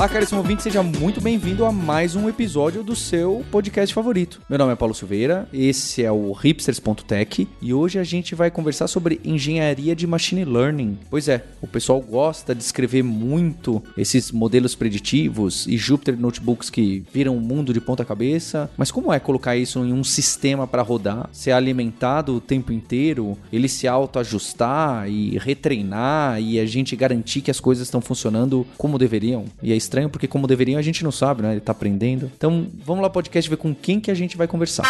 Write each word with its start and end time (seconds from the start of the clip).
Olá, 0.00 0.08
caríssimo 0.08 0.40
ouvinte, 0.40 0.62
seja 0.62 0.82
muito 0.82 1.20
bem-vindo 1.20 1.62
a 1.62 1.70
mais 1.70 2.16
um 2.16 2.26
episódio 2.26 2.82
do 2.82 2.96
seu 2.96 3.44
podcast 3.50 3.94
favorito. 3.94 4.40
Meu 4.48 4.58
nome 4.58 4.72
é 4.72 4.74
Paulo 4.74 4.94
Silveira, 4.94 5.46
esse 5.52 6.02
é 6.02 6.10
o 6.10 6.32
hipsters.tech 6.32 7.46
e 7.60 7.74
hoje 7.74 7.98
a 7.98 8.02
gente 8.02 8.34
vai 8.34 8.50
conversar 8.50 8.88
sobre 8.88 9.20
engenharia 9.22 9.94
de 9.94 10.06
machine 10.06 10.42
learning. 10.42 10.98
Pois 11.10 11.28
é, 11.28 11.44
o 11.60 11.66
pessoal 11.66 12.00
gosta 12.00 12.54
de 12.54 12.62
escrever 12.62 13.02
muito 13.02 13.82
esses 13.94 14.32
modelos 14.32 14.74
preditivos 14.74 15.66
e 15.66 15.76
Jupyter 15.76 16.18
Notebooks 16.18 16.70
que 16.70 17.04
viram 17.12 17.36
o 17.36 17.40
mundo 17.40 17.74
de 17.74 17.80
ponta 17.82 18.02
cabeça, 18.02 18.70
mas 18.78 18.90
como 18.90 19.12
é 19.12 19.20
colocar 19.20 19.54
isso 19.54 19.80
em 19.84 19.92
um 19.92 20.02
sistema 20.02 20.66
para 20.66 20.80
rodar, 20.80 21.28
ser 21.30 21.52
alimentado 21.52 22.36
o 22.36 22.40
tempo 22.40 22.72
inteiro, 22.72 23.36
ele 23.52 23.68
se 23.68 23.86
autoajustar 23.86 25.10
e 25.10 25.36
retreinar 25.36 26.40
e 26.40 26.58
a 26.58 26.64
gente 26.64 26.96
garantir 26.96 27.42
que 27.42 27.50
as 27.50 27.60
coisas 27.60 27.86
estão 27.86 28.00
funcionando 28.00 28.66
como 28.78 28.98
deveriam? 28.98 29.44
E 29.62 29.74
é 29.74 29.76
estranho 29.90 30.08
porque 30.08 30.28
como 30.28 30.46
deveriam 30.46 30.78
a 30.78 30.82
gente 30.82 31.02
não 31.02 31.10
sabe, 31.10 31.42
né? 31.42 31.52
Ele 31.52 31.60
tá 31.60 31.72
aprendendo. 31.72 32.30
Então, 32.36 32.68
vamos 32.84 33.02
lá 33.02 33.10
podcast 33.10 33.50
ver 33.50 33.56
com 33.56 33.74
quem 33.74 33.98
que 33.98 34.10
a 34.10 34.14
gente 34.14 34.36
vai 34.36 34.46
conversar. 34.46 34.84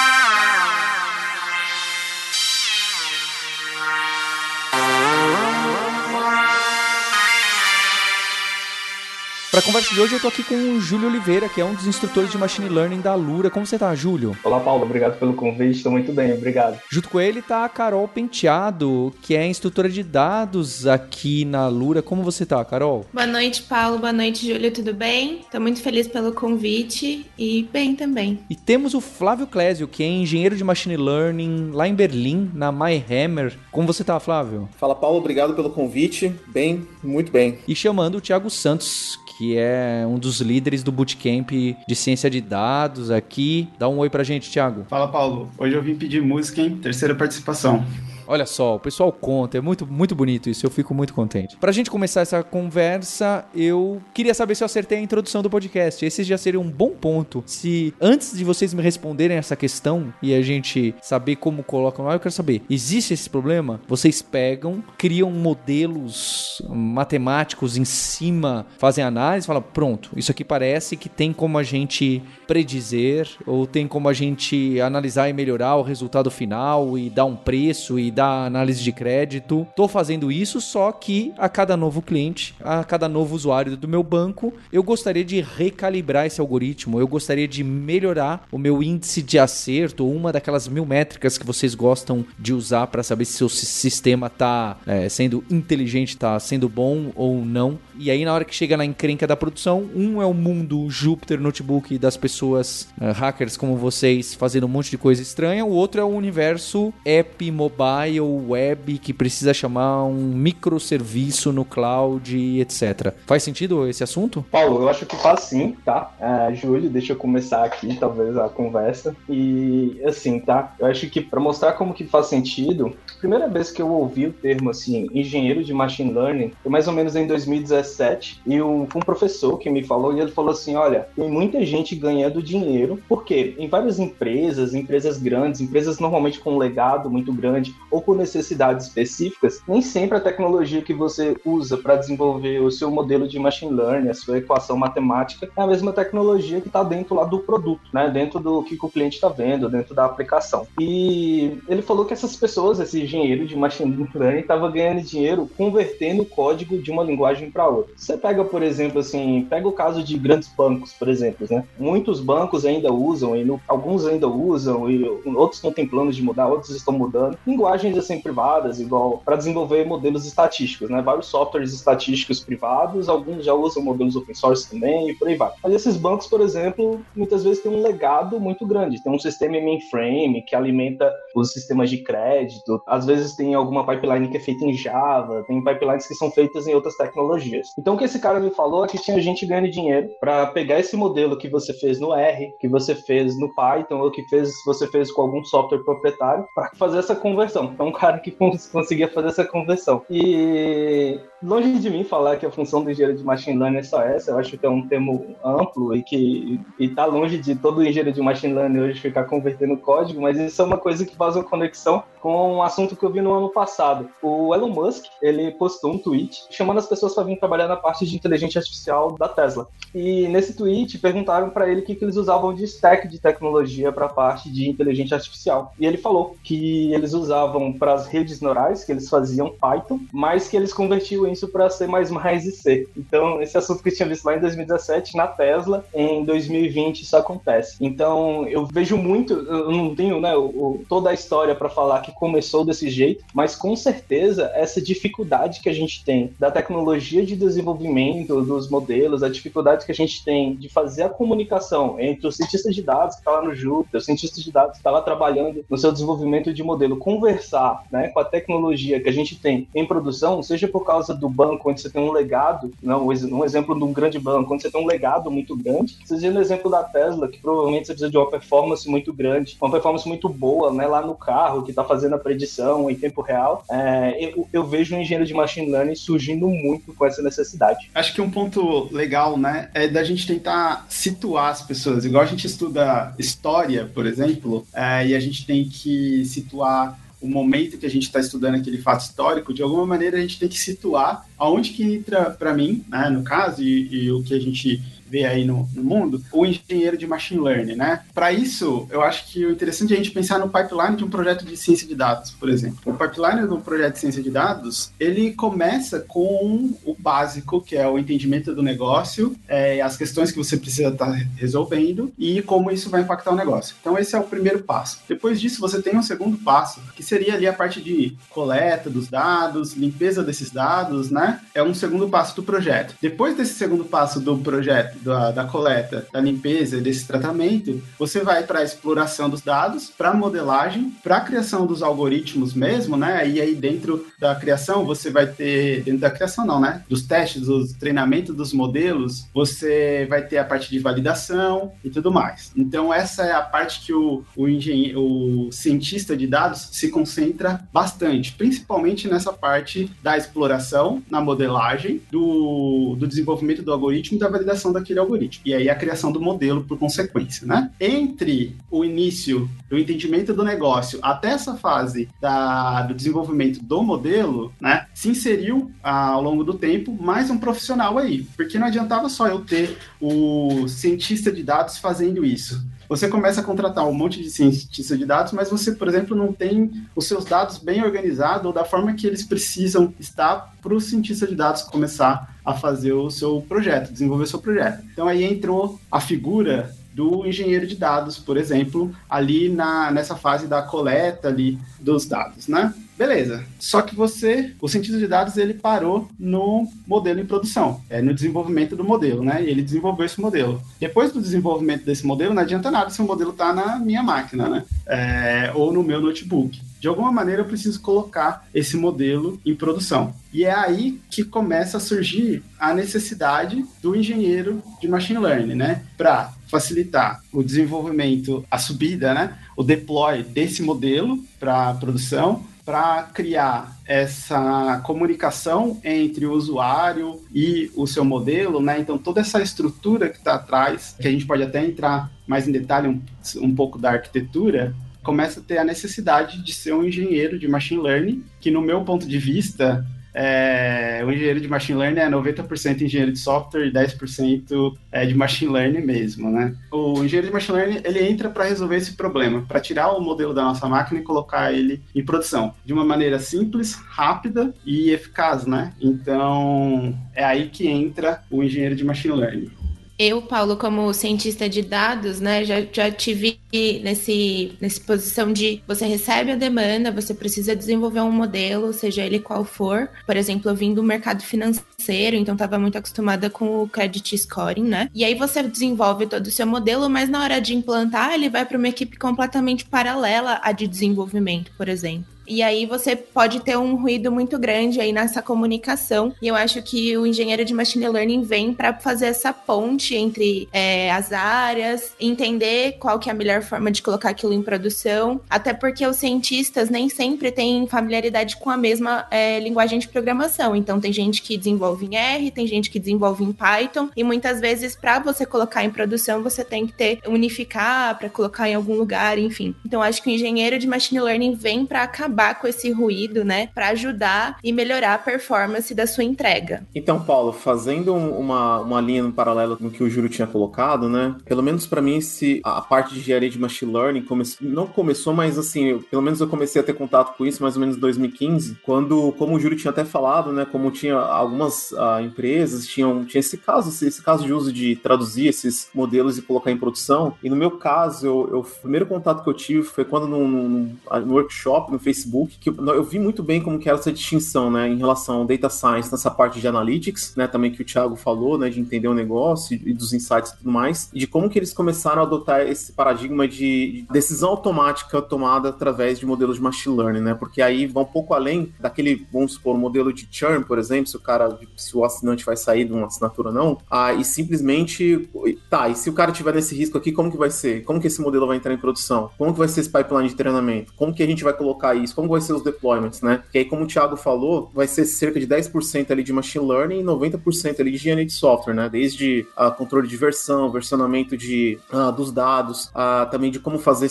Para 9.50 9.58
a 9.58 9.62
conversa 9.64 9.92
de 9.92 10.00
hoje, 10.00 10.14
eu 10.14 10.20
tô 10.20 10.28
aqui 10.28 10.44
com 10.44 10.54
o 10.54 10.80
Júlio 10.80 11.08
Oliveira, 11.08 11.48
que 11.48 11.60
é 11.60 11.64
um 11.64 11.74
dos 11.74 11.84
instrutores 11.84 12.30
de 12.30 12.38
Machine 12.38 12.68
Learning 12.68 13.00
da 13.00 13.16
Lura. 13.16 13.50
Como 13.50 13.66
você 13.66 13.76
tá, 13.76 13.92
Júlio? 13.96 14.36
Olá, 14.44 14.60
Paulo. 14.60 14.84
Obrigado 14.84 15.18
pelo 15.18 15.34
convite. 15.34 15.78
Estou 15.78 15.90
muito 15.90 16.12
bem, 16.12 16.32
obrigado. 16.32 16.78
Junto 16.88 17.08
com 17.08 17.20
ele 17.20 17.42
tá 17.42 17.64
a 17.64 17.68
Carol 17.68 18.06
Penteado, 18.06 19.12
que 19.20 19.34
é 19.34 19.44
instrutora 19.44 19.88
de 19.88 20.04
dados 20.04 20.86
aqui 20.86 21.44
na 21.44 21.66
Lura. 21.66 22.00
Como 22.00 22.22
você 22.22 22.46
tá, 22.46 22.64
Carol? 22.64 23.04
Boa 23.12 23.26
noite, 23.26 23.64
Paulo. 23.64 23.98
Boa 23.98 24.12
noite, 24.12 24.46
Júlio. 24.46 24.70
Tudo 24.70 24.94
bem? 24.94 25.40
Estou 25.40 25.60
muito 25.60 25.82
feliz 25.82 26.06
pelo 26.06 26.32
convite 26.32 27.26
e 27.36 27.68
bem 27.72 27.96
também. 27.96 28.38
E 28.48 28.54
temos 28.54 28.94
o 28.94 29.00
Flávio 29.00 29.48
Clésio, 29.48 29.88
que 29.88 30.04
é 30.04 30.06
engenheiro 30.06 30.54
de 30.54 30.62
Machine 30.62 30.96
Learning 30.96 31.72
lá 31.72 31.88
em 31.88 31.94
Berlim, 31.96 32.52
na 32.54 32.70
MyHammer. 32.70 33.58
Como 33.72 33.84
você 33.84 34.04
tá, 34.04 34.20
Flávio? 34.20 34.68
Fala, 34.78 34.94
Paulo. 34.94 35.18
Obrigado 35.18 35.54
pelo 35.54 35.70
convite. 35.70 36.32
Bem, 36.46 36.86
muito 37.02 37.32
bem. 37.32 37.58
E 37.66 37.74
chamando 37.74 38.18
o 38.18 38.20
Thiago 38.20 38.48
Santos, 38.48 39.18
que 39.40 39.56
é 39.56 40.04
um 40.06 40.18
dos 40.18 40.42
líderes 40.42 40.82
do 40.82 40.92
Bootcamp 40.92 41.50
de 41.88 41.94
Ciência 41.94 42.28
de 42.28 42.42
Dados 42.42 43.10
aqui. 43.10 43.70
Dá 43.78 43.88
um 43.88 43.96
oi 43.96 44.10
pra 44.10 44.22
gente, 44.22 44.50
Thiago. 44.50 44.84
Fala, 44.86 45.08
Paulo. 45.08 45.48
Hoje 45.56 45.74
eu 45.74 45.82
vim 45.82 45.94
pedir 45.94 46.20
música, 46.20 46.60
hein? 46.60 46.76
Terceira 46.76 47.14
participação. 47.14 47.82
Olha 48.30 48.46
só, 48.46 48.76
o 48.76 48.78
pessoal 48.78 49.10
conta, 49.10 49.58
é 49.58 49.60
muito, 49.60 49.84
muito 49.84 50.14
bonito 50.14 50.48
isso, 50.48 50.64
eu 50.64 50.70
fico 50.70 50.94
muito 50.94 51.12
contente. 51.12 51.56
Pra 51.56 51.72
gente 51.72 51.90
começar 51.90 52.20
essa 52.20 52.44
conversa, 52.44 53.44
eu 53.52 54.00
queria 54.14 54.32
saber 54.32 54.54
se 54.54 54.62
eu 54.62 54.66
acertei 54.66 54.98
a 54.98 55.00
introdução 55.00 55.42
do 55.42 55.50
podcast. 55.50 56.06
Esse 56.06 56.22
já 56.22 56.38
seria 56.38 56.60
um 56.60 56.70
bom 56.70 56.90
ponto. 56.90 57.42
Se 57.44 57.92
antes 58.00 58.38
de 58.38 58.44
vocês 58.44 58.72
me 58.72 58.84
responderem 58.84 59.36
essa 59.36 59.56
questão 59.56 60.14
e 60.22 60.32
a 60.32 60.40
gente 60.42 60.94
saber 61.02 61.36
como 61.36 61.64
colocam 61.64 62.04
lá, 62.04 62.12
eu 62.12 62.20
quero 62.20 62.30
saber: 62.30 62.62
existe 62.70 63.14
esse 63.14 63.28
problema? 63.28 63.80
Vocês 63.88 64.22
pegam, 64.22 64.80
criam 64.96 65.28
modelos 65.32 66.62
matemáticos 66.68 67.76
em 67.76 67.84
cima, 67.84 68.64
fazem 68.78 69.02
análise, 69.02 69.44
falam, 69.44 69.60
pronto, 69.60 70.12
isso 70.14 70.30
aqui 70.30 70.44
parece 70.44 70.96
que 70.96 71.08
tem 71.08 71.32
como 71.32 71.58
a 71.58 71.64
gente 71.64 72.22
predizer, 72.50 73.28
ou 73.46 73.64
tem 73.64 73.86
como 73.86 74.08
a 74.08 74.12
gente 74.12 74.80
analisar 74.80 75.28
e 75.28 75.32
melhorar 75.32 75.76
o 75.76 75.82
resultado 75.82 76.32
final 76.32 76.98
e 76.98 77.08
dar 77.08 77.24
um 77.24 77.36
preço 77.36 77.96
e 77.96 78.10
dar 78.10 78.44
análise 78.44 78.82
de 78.82 78.90
crédito. 78.90 79.64
Tô 79.76 79.86
fazendo 79.86 80.32
isso, 80.32 80.60
só 80.60 80.90
que 80.90 81.32
a 81.38 81.48
cada 81.48 81.76
novo 81.76 82.02
cliente, 82.02 82.56
a 82.58 82.82
cada 82.82 83.08
novo 83.08 83.36
usuário 83.36 83.76
do 83.76 83.86
meu 83.86 84.02
banco, 84.02 84.52
eu 84.72 84.82
gostaria 84.82 85.24
de 85.24 85.40
recalibrar 85.40 86.26
esse 86.26 86.40
algoritmo, 86.40 86.98
eu 86.98 87.06
gostaria 87.06 87.46
de 87.46 87.62
melhorar 87.62 88.44
o 88.50 88.58
meu 88.58 88.82
índice 88.82 89.22
de 89.22 89.38
acerto, 89.38 90.04
uma 90.04 90.32
daquelas 90.32 90.66
mil 90.66 90.84
métricas 90.84 91.38
que 91.38 91.46
vocês 91.46 91.76
gostam 91.76 92.26
de 92.36 92.52
usar 92.52 92.88
para 92.88 93.04
saber 93.04 93.26
se 93.26 93.44
o 93.44 93.48
sistema 93.48 94.28
tá 94.28 94.76
é, 94.88 95.08
sendo 95.08 95.44
inteligente, 95.48 96.16
tá 96.16 96.36
sendo 96.40 96.68
bom 96.68 97.12
ou 97.14 97.44
não. 97.44 97.78
E 97.96 98.10
aí, 98.10 98.24
na 98.24 98.34
hora 98.34 98.44
que 98.44 98.54
chega 98.54 98.76
na 98.76 98.84
encrenca 98.84 99.24
da 99.24 99.36
produção, 99.36 99.88
um 99.94 100.20
é 100.20 100.26
o 100.26 100.34
mundo 100.34 100.90
Jupyter 100.90 101.38
Notebook 101.40 101.96
das 101.96 102.16
pessoas 102.16 102.39
uh, 102.46 103.12
hackers 103.12 103.56
como 103.56 103.76
vocês 103.76 104.34
fazendo 104.34 104.64
um 104.64 104.68
monte 104.68 104.90
de 104.90 104.98
coisa 104.98 105.22
estranha, 105.22 105.64
o 105.64 105.70
outro 105.70 106.00
é 106.00 106.04
o 106.04 106.08
universo 106.08 106.92
app 107.04 107.50
mobile, 107.50 108.20
web, 108.20 108.98
que 108.98 109.12
precisa 109.12 109.52
chamar 109.52 110.04
um 110.04 110.14
microserviço 110.14 111.52
no 111.52 111.64
cloud, 111.64 112.60
etc. 112.60 113.14
Faz 113.26 113.42
sentido 113.42 113.88
esse 113.88 114.02
assunto? 114.02 114.44
Paulo, 114.50 114.82
eu 114.82 114.88
acho 114.88 115.06
que 115.06 115.16
faz 115.16 115.40
sim, 115.40 115.76
tá? 115.84 116.12
Uh, 116.20 116.54
Júlio, 116.54 116.90
deixa 116.90 117.12
eu 117.12 117.16
começar 117.16 117.64
aqui, 117.64 117.96
talvez, 117.98 118.36
a 118.36 118.48
conversa. 118.48 119.14
E, 119.28 120.00
assim, 120.04 120.40
tá? 120.40 120.74
Eu 120.78 120.86
acho 120.86 121.08
que 121.08 121.20
para 121.20 121.40
mostrar 121.40 121.72
como 121.72 121.94
que 121.94 122.04
faz 122.04 122.26
sentido, 122.26 122.94
primeira 123.18 123.48
vez 123.48 123.70
que 123.70 123.82
eu 123.82 123.90
ouvi 123.90 124.26
o 124.26 124.32
termo, 124.32 124.70
assim, 124.70 125.08
engenheiro 125.12 125.62
de 125.62 125.72
machine 125.72 126.12
learning, 126.12 126.52
foi 126.62 126.70
mais 126.70 126.86
ou 126.86 126.94
menos 126.94 127.16
em 127.16 127.26
2017 127.26 127.80
2017 127.80 128.42
e 128.46 128.60
um, 128.60 128.82
um 128.82 128.86
professor 128.86 129.58
que 129.58 129.70
me 129.70 129.82
falou 129.82 130.16
e 130.16 130.20
ele 130.20 130.30
falou 130.30 130.52
assim, 130.52 130.76
olha, 130.76 131.08
tem 131.16 131.28
muita 131.28 131.64
gente 131.64 131.94
ganhando 131.94 132.29
dinheiro, 132.42 133.00
porque 133.08 133.54
em 133.58 133.68
várias 133.68 133.98
empresas, 133.98 134.74
empresas 134.74 135.18
grandes, 135.18 135.60
empresas 135.60 135.98
normalmente 135.98 136.38
com 136.40 136.54
um 136.54 136.58
legado 136.58 137.10
muito 137.10 137.32
grande 137.32 137.74
ou 137.90 138.00
com 138.00 138.14
necessidades 138.14 138.86
específicas, 138.86 139.62
nem 139.66 139.82
sempre 139.82 140.16
a 140.16 140.20
tecnologia 140.20 140.82
que 140.82 140.94
você 140.94 141.36
usa 141.44 141.76
para 141.76 141.96
desenvolver 141.96 142.60
o 142.60 142.70
seu 142.70 142.90
modelo 142.90 143.26
de 143.28 143.38
machine 143.38 143.72
learning, 143.72 144.08
a 144.08 144.14
sua 144.14 144.38
equação 144.38 144.76
matemática, 144.76 145.50
é 145.56 145.62
a 145.62 145.66
mesma 145.66 145.92
tecnologia 145.92 146.60
que 146.60 146.68
está 146.68 146.82
dentro 146.82 147.14
lá 147.14 147.24
do 147.24 147.40
produto, 147.40 147.82
né? 147.92 148.08
Dentro 148.08 148.40
do 148.40 148.62
que 148.62 148.78
o 148.80 148.88
cliente 148.88 149.16
está 149.16 149.28
vendo, 149.28 149.68
dentro 149.68 149.94
da 149.94 150.04
aplicação. 150.04 150.66
E 150.78 151.58
ele 151.68 151.82
falou 151.82 152.04
que 152.04 152.12
essas 152.12 152.36
pessoas, 152.36 152.80
esse 152.80 153.02
engenheiro 153.02 153.46
de 153.46 153.56
machine 153.56 154.08
learning, 154.14 154.40
estava 154.40 154.70
ganhando 154.70 155.02
dinheiro 155.02 155.48
convertendo 155.56 156.22
o 156.22 156.26
código 156.26 156.78
de 156.78 156.90
uma 156.90 157.02
linguagem 157.02 157.50
para 157.50 157.68
outra. 157.68 157.92
Você 157.96 158.16
pega, 158.16 158.44
por 158.44 158.62
exemplo, 158.62 159.00
assim, 159.00 159.46
pega 159.48 159.68
o 159.68 159.72
caso 159.72 160.02
de 160.02 160.16
grandes 160.18 160.48
bancos, 160.48 160.92
por 160.92 161.08
exemplo, 161.08 161.46
né? 161.50 161.64
Muitos 161.78 162.19
bancos 162.20 162.64
ainda 162.64 162.92
usam, 162.92 163.36
e 163.36 163.44
no, 163.44 163.60
alguns 163.66 164.06
ainda 164.06 164.28
usam, 164.28 164.90
e 164.90 165.04
outros 165.34 165.62
não 165.62 165.72
têm 165.72 165.86
planos 165.86 166.16
de 166.16 166.22
mudar, 166.22 166.48
outros 166.48 166.74
estão 166.74 166.94
mudando. 166.94 167.38
Linguagens 167.46 167.96
assim 167.96 168.20
privadas, 168.20 168.80
igual 168.80 169.22
para 169.24 169.36
desenvolver 169.36 169.86
modelos 169.86 170.26
estatísticos, 170.26 170.90
né? 170.90 171.02
Vários 171.02 171.26
softwares 171.26 171.72
estatísticos 171.72 172.40
privados, 172.40 173.08
alguns 173.08 173.44
já 173.44 173.54
usam 173.54 173.82
modelos 173.82 174.16
open 174.16 174.34
source 174.34 174.68
também 174.68 175.10
e 175.10 175.14
por 175.14 175.28
aí 175.28 175.36
vai. 175.36 175.50
Mas 175.62 175.72
esses 175.72 175.96
bancos, 175.96 176.26
por 176.26 176.40
exemplo, 176.40 177.00
muitas 177.14 177.44
vezes 177.44 177.62
têm 177.62 177.72
um 177.72 177.82
legado 177.82 178.38
muito 178.40 178.66
grande. 178.66 179.02
Tem 179.02 179.12
um 179.12 179.18
sistema 179.18 179.60
mainframe 179.60 180.42
que 180.42 180.54
alimenta 180.54 181.12
os 181.34 181.52
sistemas 181.52 181.90
de 181.90 181.98
crédito. 181.98 182.82
Às 182.86 183.06
vezes 183.06 183.34
tem 183.36 183.54
alguma 183.54 183.86
pipeline 183.86 184.28
que 184.28 184.36
é 184.36 184.40
feita 184.40 184.64
em 184.64 184.74
Java, 184.74 185.44
tem 185.46 185.62
pipelines 185.62 186.06
que 186.06 186.14
são 186.14 186.30
feitas 186.30 186.66
em 186.66 186.74
outras 186.74 186.96
tecnologias. 186.96 187.68
Então 187.78 187.94
o 187.94 187.98
que 187.98 188.04
esse 188.04 188.18
cara 188.18 188.40
me 188.40 188.50
falou 188.50 188.84
é 188.84 188.88
que 188.88 188.98
tinha 188.98 189.20
gente 189.20 189.46
ganhando 189.46 189.70
dinheiro 189.70 190.08
para 190.20 190.46
pegar 190.46 190.78
esse 190.80 190.96
modelo 190.96 191.36
que 191.36 191.48
você 191.48 191.72
fez 191.72 191.99
no 192.00 192.14
R, 192.14 192.54
que 192.60 192.68
você 192.68 192.94
fez 192.94 193.38
no 193.38 193.54
Python 193.54 194.00
ou 194.00 194.10
que 194.10 194.22
fez, 194.28 194.50
você 194.64 194.86
fez 194.86 195.12
com 195.12 195.22
algum 195.22 195.44
software 195.44 195.84
proprietário 195.84 196.46
para 196.54 196.70
fazer 196.76 196.98
essa 196.98 197.14
conversão. 197.14 197.70
Então 197.72 197.88
um 197.88 197.92
cara 197.92 198.18
que 198.18 198.30
conseguia 198.72 199.08
fazer 199.08 199.28
essa 199.28 199.44
conversão. 199.44 200.02
E 200.10 201.20
longe 201.42 201.78
de 201.78 201.90
mim 201.90 202.04
falar 202.04 202.36
que 202.36 202.46
a 202.46 202.50
função 202.50 202.82
do 202.82 202.90
engenheiro 202.90 203.16
de 203.16 203.24
machine 203.24 203.58
learning 203.58 203.78
é 203.78 203.82
só 203.82 204.02
essa, 204.02 204.30
eu 204.30 204.38
acho 204.38 204.56
que 204.56 204.66
é 204.66 204.68
um 204.68 204.86
termo 204.86 205.36
amplo 205.44 205.94
e 205.94 206.02
que 206.02 206.60
está 206.78 207.06
longe 207.06 207.38
de 207.38 207.54
todo 207.54 207.82
engenheiro 207.82 208.12
de 208.12 208.20
machine 208.20 208.54
learning 208.54 208.80
hoje 208.80 209.00
ficar 209.00 209.24
convertendo 209.24 209.76
código, 209.76 210.20
mas 210.20 210.38
isso 210.38 210.60
é 210.60 210.64
uma 210.64 210.78
coisa 210.78 211.04
que 211.04 211.16
faz 211.16 211.36
uma 211.36 211.44
conexão 211.44 212.02
com 212.20 212.56
um 212.56 212.62
assunto 212.62 212.94
que 212.94 213.02
eu 213.02 213.10
vi 213.10 213.20
no 213.20 213.32
ano 213.32 213.48
passado. 213.48 214.08
O 214.22 214.54
Elon 214.54 214.68
Musk, 214.68 215.06
ele 215.22 215.50
postou 215.52 215.92
um 215.92 215.98
tweet 215.98 216.44
chamando 216.50 216.78
as 216.78 216.86
pessoas 216.86 217.14
para 217.14 217.24
vir 217.24 217.38
trabalhar 217.38 217.66
na 217.66 217.76
parte 217.76 218.06
de 218.06 218.14
inteligência 218.14 218.58
artificial 218.58 219.16
da 219.18 219.28
Tesla. 219.28 219.66
E 219.94 220.28
nesse 220.28 220.54
tweet 220.54 220.98
perguntaram 220.98 221.50
para 221.50 221.68
ele 221.68 221.80
o 221.80 221.84
que, 221.84 221.94
que 221.94 222.04
eles 222.04 222.16
usavam 222.16 222.52
de 222.54 222.64
stack 222.64 223.08
de 223.08 223.18
tecnologia 223.18 223.90
para 223.90 224.06
a 224.06 224.10
parte 224.10 224.50
de 224.50 224.68
inteligência 224.68 225.16
artificial. 225.16 225.72
E 225.78 225.86
ele 225.86 225.96
falou 225.96 226.36
que 226.44 226.92
eles 226.92 227.12
usavam 227.14 227.72
para 227.72 227.94
as 227.94 228.06
redes 228.06 228.40
neurais, 228.40 228.84
que 228.84 228.92
eles 228.92 229.08
faziam 229.08 229.54
Python, 229.58 230.00
mas 230.12 230.48
que 230.48 230.56
eles 230.56 230.72
convertiam 230.72 231.29
isso 231.32 231.48
para 231.48 231.70
C++ 231.70 231.86
e 232.36 232.50
C. 232.50 232.88
Então, 232.96 233.40
esse 233.42 233.56
assunto 233.56 233.82
que 233.82 233.88
eu 233.88 233.94
tinha 233.94 234.08
visto 234.08 234.24
lá 234.24 234.36
em 234.36 234.40
2017 234.40 235.16
na 235.16 235.26
Tesla, 235.26 235.84
em 235.94 236.24
2020 236.24 237.02
isso 237.02 237.16
acontece. 237.16 237.76
Então, 237.80 238.46
eu 238.48 238.66
vejo 238.66 238.96
muito, 238.96 239.34
eu 239.34 239.70
não 239.70 239.94
tenho 239.94 240.20
né, 240.20 240.36
o, 240.36 240.82
toda 240.88 241.10
a 241.10 241.14
história 241.14 241.54
para 241.54 241.68
falar 241.68 242.00
que 242.00 242.12
começou 242.12 242.64
desse 242.64 242.88
jeito, 242.88 243.24
mas 243.34 243.56
com 243.56 243.74
certeza 243.76 244.50
essa 244.54 244.80
dificuldade 244.80 245.60
que 245.60 245.68
a 245.68 245.72
gente 245.72 246.04
tem 246.04 246.32
da 246.38 246.50
tecnologia 246.50 247.24
de 247.24 247.36
desenvolvimento 247.36 248.42
dos 248.42 248.68
modelos, 248.68 249.22
a 249.22 249.28
dificuldade 249.28 249.84
que 249.84 249.92
a 249.92 249.94
gente 249.94 250.24
tem 250.24 250.54
de 250.54 250.68
fazer 250.68 251.02
a 251.04 251.08
comunicação 251.08 251.98
entre 251.98 252.26
o 252.26 252.32
cientista 252.32 252.70
de 252.70 252.82
dados 252.82 253.16
que 253.16 253.20
está 253.22 253.32
lá 253.32 253.42
no 253.42 253.54
Júpiter, 253.54 254.00
o 254.00 254.04
cientista 254.04 254.40
de 254.40 254.50
dados 254.50 254.72
que 254.72 254.78
está 254.78 254.90
lá 254.90 255.00
trabalhando 255.00 255.64
no 255.68 255.78
seu 255.78 255.92
desenvolvimento 255.92 256.52
de 256.52 256.62
modelo, 256.62 256.96
conversar 256.96 257.84
né, 257.90 258.08
com 258.08 258.20
a 258.20 258.24
tecnologia 258.24 259.00
que 259.00 259.08
a 259.08 259.12
gente 259.12 259.36
tem 259.36 259.68
em 259.74 259.86
produção, 259.86 260.42
seja 260.42 260.68
por 260.68 260.84
causa 260.84 261.14
do 261.20 261.28
banco, 261.28 261.70
onde 261.70 261.80
você 261.80 261.90
tem 261.90 262.02
um 262.02 262.12
legado, 262.12 262.72
não, 262.82 263.06
um 263.06 263.44
exemplo 263.44 263.76
de 263.76 263.84
um 263.84 263.92
grande 263.92 264.18
banco, 264.18 264.52
onde 264.52 264.62
você 264.62 264.70
tem 264.70 264.82
um 264.82 264.86
legado 264.86 265.30
muito 265.30 265.56
grande, 265.56 265.98
seja 266.04 266.30
no 266.30 266.40
exemplo 266.40 266.70
da 266.70 266.82
Tesla, 266.82 267.28
que 267.28 267.38
provavelmente 267.38 267.86
você 267.86 267.92
precisa 267.92 268.10
de 268.10 268.16
uma 268.16 268.30
performance 268.30 268.88
muito 268.88 269.12
grande, 269.12 269.56
uma 269.60 269.70
performance 269.70 270.08
muito 270.08 270.28
boa 270.28 270.72
né, 270.72 270.86
lá 270.86 271.02
no 271.02 271.14
carro, 271.14 271.62
que 271.62 271.70
está 271.70 271.84
fazendo 271.84 272.14
a 272.14 272.18
predição 272.18 272.90
em 272.90 272.94
tempo 272.94 273.20
real, 273.20 273.64
é, 273.70 274.24
eu, 274.24 274.48
eu 274.52 274.64
vejo 274.64 274.96
o 274.96 274.98
engenheiro 274.98 275.26
de 275.26 275.34
machine 275.34 275.70
learning 275.70 275.94
surgindo 275.94 276.48
muito 276.48 276.92
com 276.94 277.06
essa 277.06 277.22
necessidade. 277.22 277.90
Acho 277.94 278.14
que 278.14 278.20
um 278.20 278.30
ponto 278.30 278.88
legal, 278.92 279.36
né, 279.36 279.70
é 279.74 279.88
da 279.88 280.02
gente 280.02 280.26
tentar 280.26 280.86
situar 280.88 281.50
as 281.50 281.62
pessoas. 281.62 282.04
Igual 282.04 282.22
a 282.22 282.26
gente 282.26 282.46
estuda 282.46 283.14
história, 283.18 283.90
por 283.92 284.06
exemplo, 284.06 284.66
é, 284.74 285.06
e 285.08 285.14
a 285.14 285.20
gente 285.20 285.46
tem 285.46 285.68
que 285.68 286.24
situar 286.24 286.98
o 287.20 287.28
momento 287.28 287.76
que 287.76 287.86
a 287.86 287.90
gente 287.90 288.04
está 288.04 288.18
estudando 288.18 288.54
aquele 288.54 288.78
fato 288.78 289.02
histórico, 289.02 289.52
de 289.52 289.62
alguma 289.62 289.84
maneira 289.84 290.16
a 290.16 290.20
gente 290.20 290.38
tem 290.38 290.48
que 290.48 290.58
situar 290.58 291.26
aonde 291.36 291.70
que 291.70 291.82
entra, 291.82 292.30
para 292.30 292.54
mim, 292.54 292.84
né, 292.88 293.10
no 293.10 293.22
caso, 293.22 293.62
e, 293.62 294.04
e 294.04 294.10
o 294.10 294.22
que 294.22 294.34
a 294.34 294.40
gente 294.40 294.82
vê 295.10 295.24
aí 295.24 295.44
no, 295.44 295.68
no 295.74 295.82
mundo, 295.82 296.22
o 296.32 296.46
engenheiro 296.46 296.96
de 296.96 297.06
machine 297.06 297.40
learning, 297.40 297.74
né? 297.74 298.02
Para 298.14 298.32
isso, 298.32 298.86
eu 298.90 299.02
acho 299.02 299.26
que 299.30 299.44
o 299.44 299.50
interessante 299.50 299.92
é 299.92 299.94
a 299.94 299.96
gente 299.96 300.12
pensar 300.12 300.38
no 300.38 300.48
pipeline 300.48 300.96
de 300.96 301.04
um 301.04 301.10
projeto 301.10 301.44
de 301.44 301.56
ciência 301.56 301.86
de 301.86 301.94
dados, 301.94 302.30
por 302.30 302.48
exemplo. 302.48 302.78
O 302.84 302.94
pipeline 302.94 303.46
do 303.46 303.58
projeto 303.58 303.94
de 303.94 303.98
ciência 303.98 304.22
de 304.22 304.30
dados, 304.30 304.92
ele 305.00 305.32
começa 305.32 306.00
com 306.00 306.72
o 306.84 306.94
básico, 306.98 307.60
que 307.60 307.76
é 307.76 307.86
o 307.88 307.98
entendimento 307.98 308.54
do 308.54 308.62
negócio, 308.62 309.34
é, 309.48 309.80
as 309.80 309.96
questões 309.96 310.30
que 310.30 310.38
você 310.38 310.56
precisa 310.56 310.88
estar 310.88 311.06
tá 311.06 311.18
resolvendo 311.36 312.12
e 312.18 312.42
como 312.42 312.70
isso 312.70 312.88
vai 312.88 313.02
impactar 313.02 313.32
o 313.32 313.36
negócio. 313.36 313.74
Então, 313.80 313.98
esse 313.98 314.14
é 314.14 314.18
o 314.18 314.24
primeiro 314.24 314.60
passo. 314.60 315.00
Depois 315.08 315.40
disso, 315.40 315.60
você 315.60 315.82
tem 315.82 315.96
um 315.96 316.02
segundo 316.02 316.38
passo, 316.38 316.80
que 316.94 317.02
seria 317.02 317.34
ali 317.34 317.46
a 317.46 317.52
parte 317.52 317.80
de 317.80 318.16
coleta 318.28 318.88
dos 318.88 319.08
dados, 319.08 319.74
limpeza 319.74 320.22
desses 320.22 320.50
dados, 320.50 321.10
né? 321.10 321.40
É 321.54 321.62
um 321.62 321.74
segundo 321.74 322.08
passo 322.08 322.36
do 322.36 322.42
projeto. 322.42 322.94
Depois 323.00 323.36
desse 323.36 323.54
segundo 323.54 323.84
passo 323.84 324.20
do 324.20 324.38
projeto, 324.38 324.98
da, 325.00 325.30
da 325.30 325.44
coleta, 325.44 326.06
da 326.12 326.20
limpeza 326.20 326.80
desse 326.80 327.06
tratamento, 327.06 327.82
você 327.98 328.20
vai 328.20 328.42
para 328.44 328.60
a 328.60 328.64
exploração 328.64 329.28
dos 329.28 329.40
dados, 329.40 329.90
para 329.90 330.10
a 330.10 330.14
modelagem, 330.14 330.92
para 331.02 331.18
a 331.18 331.20
criação 331.20 331.66
dos 331.66 331.82
algoritmos 331.82 332.54
mesmo, 332.54 332.96
né? 332.96 333.28
E 333.28 333.40
aí 333.40 333.54
dentro 333.54 334.06
da 334.18 334.34
criação 334.34 334.84
você 334.84 335.10
vai 335.10 335.26
ter, 335.26 335.82
dentro 335.82 336.00
da 336.00 336.10
criação 336.10 336.46
não, 336.46 336.60
né? 336.60 336.82
Dos 336.88 337.02
testes, 337.02 337.42
dos 337.42 337.72
treinamentos 337.72 338.34
dos 338.34 338.52
modelos, 338.52 339.26
você 339.34 340.06
vai 340.08 340.22
ter 340.22 340.38
a 340.38 340.44
parte 340.44 340.70
de 340.70 340.78
validação 340.78 341.72
e 341.84 341.90
tudo 341.90 342.10
mais. 342.10 342.52
Então 342.56 342.92
essa 342.92 343.24
é 343.24 343.32
a 343.32 343.42
parte 343.42 343.80
que 343.86 343.92
o, 343.92 344.24
o 344.36 344.48
engenheiro, 344.48 345.00
o 345.00 345.52
cientista 345.52 346.16
de 346.16 346.26
dados 346.26 346.68
se 346.72 346.88
concentra 346.88 347.60
bastante, 347.72 348.32
principalmente 348.32 349.08
nessa 349.08 349.32
parte 349.32 349.90
da 350.02 350.16
exploração, 350.16 351.02
na 351.10 351.20
modelagem, 351.20 352.02
do, 352.10 352.96
do 352.98 353.06
desenvolvimento 353.06 353.62
do 353.62 353.72
algoritmo 353.72 354.16
e 354.16 354.20
da 354.20 354.28
validação 354.28 354.72
daquele 354.72 354.89
daquele 354.90 355.00
algoritmo. 355.00 355.42
E 355.44 355.54
aí 355.54 355.70
a 355.70 355.74
criação 355.74 356.10
do 356.12 356.20
modelo 356.20 356.64
por 356.64 356.78
consequência, 356.78 357.46
né? 357.46 357.70
Entre 357.80 358.56
o 358.70 358.84
início 358.84 359.48
do 359.68 359.78
entendimento 359.78 360.34
do 360.34 360.44
negócio 360.44 360.98
até 361.02 361.30
essa 361.30 361.56
fase 361.56 362.08
da, 362.20 362.82
do 362.82 362.94
desenvolvimento 362.94 363.62
do 363.62 363.82
modelo, 363.82 364.52
né? 364.60 364.86
Se 364.92 365.08
inseriu 365.08 365.70
ao 365.82 366.20
longo 366.22 366.44
do 366.44 366.54
tempo 366.54 366.96
mais 367.00 367.30
um 367.30 367.38
profissional 367.38 367.98
aí. 367.98 368.26
Porque 368.36 368.58
não 368.58 368.66
adiantava 368.66 369.08
só 369.08 369.28
eu 369.28 369.40
ter 369.40 369.78
o 370.00 370.66
cientista 370.68 371.32
de 371.32 371.42
dados 371.42 371.78
fazendo 371.78 372.24
isso 372.24 372.69
você 372.90 373.06
começa 373.06 373.40
a 373.40 373.44
contratar 373.44 373.86
um 373.86 373.92
monte 373.94 374.20
de 374.20 374.28
cientistas 374.28 374.98
de 374.98 375.06
dados, 375.06 375.32
mas 375.32 375.48
você, 375.48 375.70
por 375.70 375.86
exemplo, 375.86 376.16
não 376.16 376.32
tem 376.32 376.72
os 376.96 377.06
seus 377.06 377.24
dados 377.24 377.56
bem 377.56 377.84
organizados 377.84 378.44
ou 378.44 378.52
da 378.52 378.64
forma 378.64 378.94
que 378.94 379.06
eles 379.06 379.22
precisam 379.22 379.94
estar 380.00 380.52
para 380.60 380.74
o 380.74 380.80
cientista 380.80 381.24
de 381.24 381.36
dados 381.36 381.62
começar 381.62 382.34
a 382.44 382.52
fazer 382.52 382.92
o 382.92 383.08
seu 383.08 383.42
projeto, 383.48 383.92
desenvolver 383.92 384.24
o 384.24 384.26
seu 384.26 384.40
projeto. 384.40 384.82
Então 384.92 385.06
aí 385.06 385.22
entrou 385.22 385.78
a 385.88 386.00
figura 386.00 386.74
do 386.92 387.24
engenheiro 387.24 387.64
de 387.64 387.76
dados, 387.76 388.18
por 388.18 388.36
exemplo, 388.36 388.92
ali 389.08 389.48
na, 389.48 389.92
nessa 389.92 390.16
fase 390.16 390.48
da 390.48 390.60
coleta 390.60 391.28
ali 391.28 391.60
dos 391.78 392.06
dados, 392.06 392.48
né? 392.48 392.74
Beleza. 393.00 393.46
Só 393.58 393.80
que 393.80 393.94
você, 393.94 394.52
o 394.60 394.68
cientista 394.68 394.98
de 394.98 395.06
dados, 395.06 395.38
ele 395.38 395.54
parou 395.54 396.10
no 396.18 396.70
modelo 396.86 397.18
em 397.18 397.24
produção, 397.24 397.80
é, 397.88 398.02
no 398.02 398.12
desenvolvimento 398.12 398.76
do 398.76 398.84
modelo, 398.84 399.24
né? 399.24 399.42
E 399.42 399.48
ele 399.48 399.62
desenvolveu 399.62 400.04
esse 400.04 400.20
modelo. 400.20 400.60
Depois 400.78 401.10
do 401.10 401.18
desenvolvimento 401.18 401.82
desse 401.82 402.04
modelo, 402.04 402.34
não 402.34 402.42
adianta 402.42 402.70
nada 402.70 402.90
se 402.90 403.00
o 403.00 403.06
modelo 403.06 403.30
está 403.30 403.54
na 403.54 403.78
minha 403.78 404.02
máquina, 404.02 404.50
né? 404.50 404.64
É, 404.86 405.50
ou 405.54 405.72
no 405.72 405.82
meu 405.82 405.98
notebook 405.98 406.60
de 406.80 406.88
alguma 406.88 407.12
maneira 407.12 407.42
eu 407.42 407.46
preciso 407.46 407.78
colocar 407.80 408.48
esse 408.54 408.74
modelo 408.76 409.38
em 409.44 409.54
produção. 409.54 410.14
E 410.32 410.44
é 410.44 410.54
aí 410.54 410.98
que 411.10 411.22
começa 411.22 411.76
a 411.76 411.80
surgir 411.80 412.42
a 412.58 412.72
necessidade 412.72 413.64
do 413.82 413.94
engenheiro 413.94 414.62
de 414.80 414.88
machine 414.88 415.18
learning, 415.18 415.54
né? 415.54 415.82
Para 415.98 416.32
facilitar 416.48 417.22
o 417.32 417.42
desenvolvimento, 417.42 418.44
a 418.50 418.56
subida, 418.56 419.12
né? 419.12 419.36
O 419.54 419.62
deploy 419.62 420.22
desse 420.22 420.62
modelo 420.62 421.22
para 421.38 421.74
produção, 421.74 422.42
para 422.70 423.02
criar 423.12 423.76
essa 423.84 424.80
comunicação 424.84 425.80
entre 425.82 426.24
o 426.24 426.32
usuário 426.32 427.20
e 427.34 427.68
o 427.74 427.84
seu 427.84 428.04
modelo, 428.04 428.62
né? 428.62 428.78
Então 428.78 428.96
toda 428.96 429.20
essa 429.20 429.42
estrutura 429.42 430.08
que 430.08 430.18
está 430.18 430.34
atrás, 430.34 430.94
que 431.00 431.08
a 431.08 431.10
gente 431.10 431.26
pode 431.26 431.42
até 431.42 431.66
entrar 431.66 432.08
mais 432.28 432.46
em 432.46 432.52
detalhe 432.52 432.86
um, 432.86 433.02
um 433.38 433.52
pouco 433.52 433.76
da 433.76 433.90
arquitetura, 433.90 434.72
começa 435.02 435.40
a 435.40 435.42
ter 435.42 435.58
a 435.58 435.64
necessidade 435.64 436.44
de 436.44 436.54
ser 436.54 436.72
um 436.72 436.84
engenheiro 436.84 437.40
de 437.40 437.48
machine 437.48 437.82
learning, 437.82 438.24
que 438.40 438.52
no 438.52 438.62
meu 438.62 438.84
ponto 438.84 439.04
de 439.04 439.18
vista, 439.18 439.84
é, 440.14 441.02
o 441.04 441.10
engenheiro 441.10 441.40
de 441.40 441.48
machine 441.48 441.78
learning 441.78 442.00
é 442.00 442.08
90% 442.08 442.82
engenheiro 442.82 443.12
de 443.12 443.18
software 443.18 443.66
e 443.66 443.72
10% 443.72 444.76
é 444.90 445.06
de 445.06 445.14
machine 445.14 445.52
learning 445.52 445.80
mesmo, 445.80 446.30
né? 446.30 446.54
O 446.70 447.04
engenheiro 447.04 447.28
de 447.28 447.32
machine 447.32 447.58
learning, 447.58 447.80
ele 447.84 448.06
entra 448.06 448.28
para 448.28 448.44
resolver 448.44 448.76
esse 448.76 448.92
problema, 448.96 449.42
para 449.42 449.60
tirar 449.60 449.92
o 449.92 450.00
modelo 450.00 450.34
da 450.34 450.42
nossa 450.42 450.68
máquina 450.68 451.00
e 451.00 451.04
colocar 451.04 451.52
ele 451.52 451.82
em 451.94 452.04
produção, 452.04 452.54
de 452.64 452.72
uma 452.72 452.84
maneira 452.84 453.18
simples, 453.18 453.74
rápida 453.74 454.52
e 454.64 454.90
eficaz, 454.90 455.46
né? 455.46 455.72
Então, 455.80 456.96
é 457.14 457.24
aí 457.24 457.48
que 457.48 457.68
entra 457.68 458.22
o 458.30 458.42
engenheiro 458.42 458.74
de 458.74 458.84
machine 458.84 459.14
learning. 459.14 459.59
Eu, 460.02 460.22
Paulo, 460.22 460.56
como 460.56 460.94
cientista 460.94 461.46
de 461.46 461.60
dados, 461.60 462.20
né, 462.20 462.42
já, 462.42 462.62
já 462.72 462.90
tive 462.90 463.38
nesse, 463.52 464.56
nessa 464.58 464.80
posição 464.80 465.30
de 465.30 465.62
você 465.68 465.84
recebe 465.84 466.32
a 466.32 466.36
demanda, 466.36 466.90
você 466.90 467.12
precisa 467.12 467.54
desenvolver 467.54 468.00
um 468.00 468.10
modelo, 468.10 468.72
seja 468.72 469.04
ele 469.04 469.18
qual 469.18 469.44
for. 469.44 469.90
Por 470.06 470.16
exemplo, 470.16 470.50
eu 470.50 470.54
vim 470.54 470.72
do 470.72 470.82
mercado 470.82 471.22
financeiro, 471.22 472.16
então 472.16 472.34
estava 472.34 472.58
muito 472.58 472.78
acostumada 472.78 473.28
com 473.28 473.62
o 473.62 473.68
credit 473.68 474.16
scoring, 474.16 474.64
né? 474.64 474.88
E 474.94 475.04
aí 475.04 475.14
você 475.14 475.42
desenvolve 475.42 476.06
todo 476.06 476.28
o 476.28 476.30
seu 476.30 476.46
modelo, 476.46 476.88
mas 476.88 477.10
na 477.10 477.22
hora 477.22 477.38
de 477.38 477.54
implantar, 477.54 478.14
ele 478.14 478.30
vai 478.30 478.46
para 478.46 478.56
uma 478.56 478.68
equipe 478.68 478.96
completamente 478.96 479.66
paralela 479.66 480.40
à 480.42 480.50
de 480.50 480.66
desenvolvimento, 480.66 481.52
por 481.58 481.68
exemplo. 481.68 482.06
E 482.30 482.44
aí 482.44 482.64
você 482.64 482.94
pode 482.94 483.40
ter 483.40 483.58
um 483.58 483.74
ruído 483.74 484.12
muito 484.12 484.38
grande 484.38 484.80
aí 484.80 484.92
nessa 484.92 485.20
comunicação. 485.20 486.14
E 486.22 486.28
eu 486.28 486.36
acho 486.36 486.62
que 486.62 486.96
o 486.96 487.04
engenheiro 487.04 487.44
de 487.44 487.52
machine 487.52 487.88
learning 487.88 488.22
vem 488.22 488.54
para 488.54 488.72
fazer 488.72 489.06
essa 489.06 489.32
ponte 489.32 489.96
entre 489.96 490.48
é, 490.52 490.92
as 490.92 491.12
áreas, 491.12 491.92
entender 491.98 492.76
qual 492.78 493.00
que 493.00 493.10
é 493.10 493.12
a 493.12 493.16
melhor 493.16 493.42
forma 493.42 493.68
de 493.68 493.82
colocar 493.82 494.10
aquilo 494.10 494.32
em 494.32 494.42
produção. 494.42 495.20
Até 495.28 495.52
porque 495.52 495.84
os 495.84 495.96
cientistas 495.96 496.70
nem 496.70 496.88
sempre 496.88 497.32
têm 497.32 497.66
familiaridade 497.66 498.36
com 498.36 498.48
a 498.48 498.56
mesma 498.56 499.08
é, 499.10 499.40
linguagem 499.40 499.80
de 499.80 499.88
programação. 499.88 500.54
Então 500.54 500.80
tem 500.80 500.92
gente 500.92 501.22
que 501.22 501.36
desenvolve 501.36 501.86
em 501.86 501.96
R, 501.96 502.30
tem 502.30 502.46
gente 502.46 502.70
que 502.70 502.78
desenvolve 502.78 503.24
em 503.24 503.32
Python. 503.32 503.88
E 503.96 504.04
muitas 504.04 504.40
vezes, 504.40 504.76
para 504.76 505.00
você 505.00 505.26
colocar 505.26 505.64
em 505.64 505.70
produção, 505.70 506.22
você 506.22 506.44
tem 506.44 506.64
que 506.64 506.74
ter 506.74 507.00
unificar 507.08 507.98
para 507.98 508.08
colocar 508.08 508.48
em 508.48 508.54
algum 508.54 508.76
lugar, 508.76 509.18
enfim. 509.18 509.52
Então 509.66 509.82
acho 509.82 510.00
que 510.00 510.08
o 510.08 510.12
engenheiro 510.12 510.60
de 510.60 510.68
machine 510.68 511.00
learning 511.00 511.34
vem 511.34 511.66
para 511.66 511.82
acabar 511.82 512.19
acabar 512.20 512.34
com 512.38 512.46
esse 512.46 512.70
ruído, 512.70 513.24
né, 513.24 513.48
para 513.54 513.68
ajudar 513.68 514.38
e 514.44 514.52
melhorar 514.52 514.94
a 514.94 514.98
performance 514.98 515.74
da 515.74 515.86
sua 515.86 516.04
entrega. 516.04 516.66
Então, 516.74 517.00
Paulo, 517.00 517.32
fazendo 517.32 517.94
uma, 517.94 518.60
uma 518.60 518.80
linha 518.80 519.02
no 519.02 519.12
paralelo 519.12 519.56
no 519.58 519.70
que 519.70 519.82
o 519.82 519.88
Júlio 519.88 520.10
tinha 520.10 520.26
colocado, 520.26 520.88
né, 520.88 521.14
pelo 521.24 521.42
menos 521.42 521.66
para 521.66 521.80
mim, 521.80 522.00
se 522.00 522.40
a 522.44 522.60
parte 522.60 522.94
de 522.94 523.00
engenharia 523.00 523.30
de 523.30 523.38
machine 523.38 523.72
learning 523.72 524.02
come, 524.02 524.24
não 524.40 524.66
começou, 524.66 525.14
mas 525.14 525.38
assim, 525.38 525.66
eu, 525.66 525.80
pelo 525.80 526.02
menos 526.02 526.20
eu 526.20 526.28
comecei 526.28 526.60
a 526.60 526.64
ter 526.64 526.74
contato 526.74 527.16
com 527.16 527.24
isso 527.24 527.42
mais 527.42 527.56
ou 527.56 527.60
menos 527.60 527.76
em 527.76 527.80
2015, 527.80 528.58
quando, 528.62 529.12
como 529.12 529.34
o 529.34 529.40
Júlio 529.40 529.56
tinha 529.56 529.70
até 529.70 529.84
falado, 529.84 530.32
né, 530.32 530.44
como 530.44 530.70
tinha 530.70 530.96
algumas 530.96 531.72
uh, 531.72 532.00
empresas 532.02 532.66
tinham 532.66 533.04
tinha 533.04 533.20
esse 533.20 533.38
caso, 533.38 533.68
esse 533.86 534.02
caso 534.02 534.24
de 534.24 534.32
uso 534.32 534.52
de 534.52 534.76
traduzir 534.76 535.28
esses 535.28 535.68
modelos 535.74 536.18
e 536.18 536.22
colocar 536.22 536.50
em 536.50 536.56
produção. 536.56 537.14
E 537.22 537.30
no 537.30 537.36
meu 537.36 537.52
caso, 537.52 538.06
eu, 538.06 538.28
eu 538.32 538.40
o 538.40 538.62
primeiro 538.62 538.86
contato 538.86 539.22
que 539.22 539.28
eu 539.28 539.34
tive 539.34 539.62
foi 539.62 539.84
quando 539.84 540.06
no, 540.06 540.26
no, 540.26 540.76
no 541.06 541.14
workshop 541.14 541.70
no 541.70 541.78
Facebook 541.78 542.09
que 542.40 542.50
eu, 542.50 542.54
eu, 542.66 542.84
vi 542.84 542.98
muito 542.98 543.22
bem 543.22 543.40
como 543.40 543.58
que 543.58 543.68
era 543.68 543.78
essa 543.78 543.92
distinção, 543.92 544.50
né, 544.50 544.68
em 544.68 544.76
relação 544.76 545.16
ao 545.16 545.24
data 545.24 545.48
science 545.48 545.90
nessa 545.90 546.10
parte 546.10 546.40
de 546.40 546.48
analytics, 546.48 547.14
né, 547.16 547.26
também 547.26 547.50
que 547.50 547.62
o 547.62 547.64
Thiago 547.64 547.96
falou, 547.96 548.38
né, 548.38 548.48
de 548.48 548.60
entender 548.60 548.88
o 548.88 548.94
negócio 548.94 549.54
e, 549.54 549.72
dos 549.72 549.92
insights 549.92 550.32
e 550.32 550.38
tudo 550.38 550.50
mais, 550.50 550.90
e 550.92 550.98
de 550.98 551.06
como 551.06 551.28
que 551.28 551.38
eles 551.38 551.52
começaram 551.52 552.02
a 552.02 552.04
adotar 552.04 552.40
esse 552.42 552.72
paradigma 552.72 553.26
de, 553.26 553.38
de 553.38 553.86
decisão 553.90 554.30
automática 554.30 555.00
tomada 555.00 555.48
através 555.48 555.98
de 555.98 556.06
modelos 556.06 556.36
de 556.36 556.42
machine 556.42 556.76
learning, 556.76 557.00
né, 557.00 557.14
porque 557.14 557.42
aí 557.42 557.66
vão 557.66 557.82
um 557.82 557.86
pouco 557.86 558.14
além 558.14 558.52
daquele, 558.60 559.06
vamos 559.12 559.34
supor, 559.34 559.56
modelo 559.56 559.92
de 559.92 560.06
churn, 560.10 560.44
por 560.44 560.58
exemplo, 560.58 560.86
se 560.86 560.96
o 560.96 561.00
cara, 561.00 561.38
se 561.56 561.76
o 561.76 561.84
assinante 561.84 562.24
vai 562.24 562.36
sair 562.36 562.64
de 562.64 562.72
uma 562.72 562.86
assinatura 562.86 563.28
ou 563.28 563.34
não, 563.34 563.58
ah, 563.70 563.92
e 563.92 564.04
simplesmente, 564.04 565.08
tá, 565.48 565.68
e 565.68 565.74
se 565.74 565.88
o 565.88 565.92
cara 565.92 566.12
tiver 566.12 566.34
nesse 566.34 566.54
risco 566.54 566.76
aqui, 566.76 566.92
como 566.92 567.10
que 567.10 567.16
vai 567.16 567.30
ser? 567.30 567.62
Como 567.64 567.80
que 567.80 567.86
esse 567.86 568.00
modelo 568.00 568.26
vai 568.26 568.36
entrar 568.36 568.52
em 568.52 568.58
produção? 568.58 569.10
Como 569.16 569.32
que 569.32 569.38
vai 569.38 569.48
ser 569.48 569.60
esse 569.60 569.70
pipeline 569.70 570.08
de 570.08 570.14
treinamento? 570.14 570.72
Como 570.74 570.94
que 570.94 571.02
a 571.02 571.06
gente 571.06 571.24
vai 571.24 571.32
colocar 571.32 571.74
isso? 571.74 571.94
Como 572.00 572.12
vai 572.12 572.20
ser 572.22 572.32
os 572.32 572.42
deployments, 572.42 573.02
né? 573.02 573.22
Que 573.30 573.38
aí, 573.38 573.44
como 573.44 573.64
o 573.64 573.66
Thiago 573.66 573.94
falou, 573.94 574.50
vai 574.54 574.66
ser 574.66 574.86
cerca 574.86 575.20
de 575.20 575.26
10% 575.26 575.90
ali 575.90 576.02
de 576.02 576.14
machine 576.14 576.46
learning 576.46 576.80
e 576.80 576.82
90% 576.82 577.60
ali 577.60 577.70
de 577.70 577.76
engenharia 577.76 578.06
de 578.06 578.12
software, 578.12 578.54
né? 578.54 578.70
Desde 578.70 579.26
uh, 579.36 579.54
controle 579.54 579.86
de 579.86 579.96
versão, 579.98 580.50
versionamento 580.50 581.14
de, 581.14 581.58
uh, 581.70 581.92
dos 581.92 582.10
dados, 582.10 582.68
uh, 582.68 583.10
também 583.10 583.30
de 583.30 583.38
como 583.38 583.58
fazer 583.58 583.90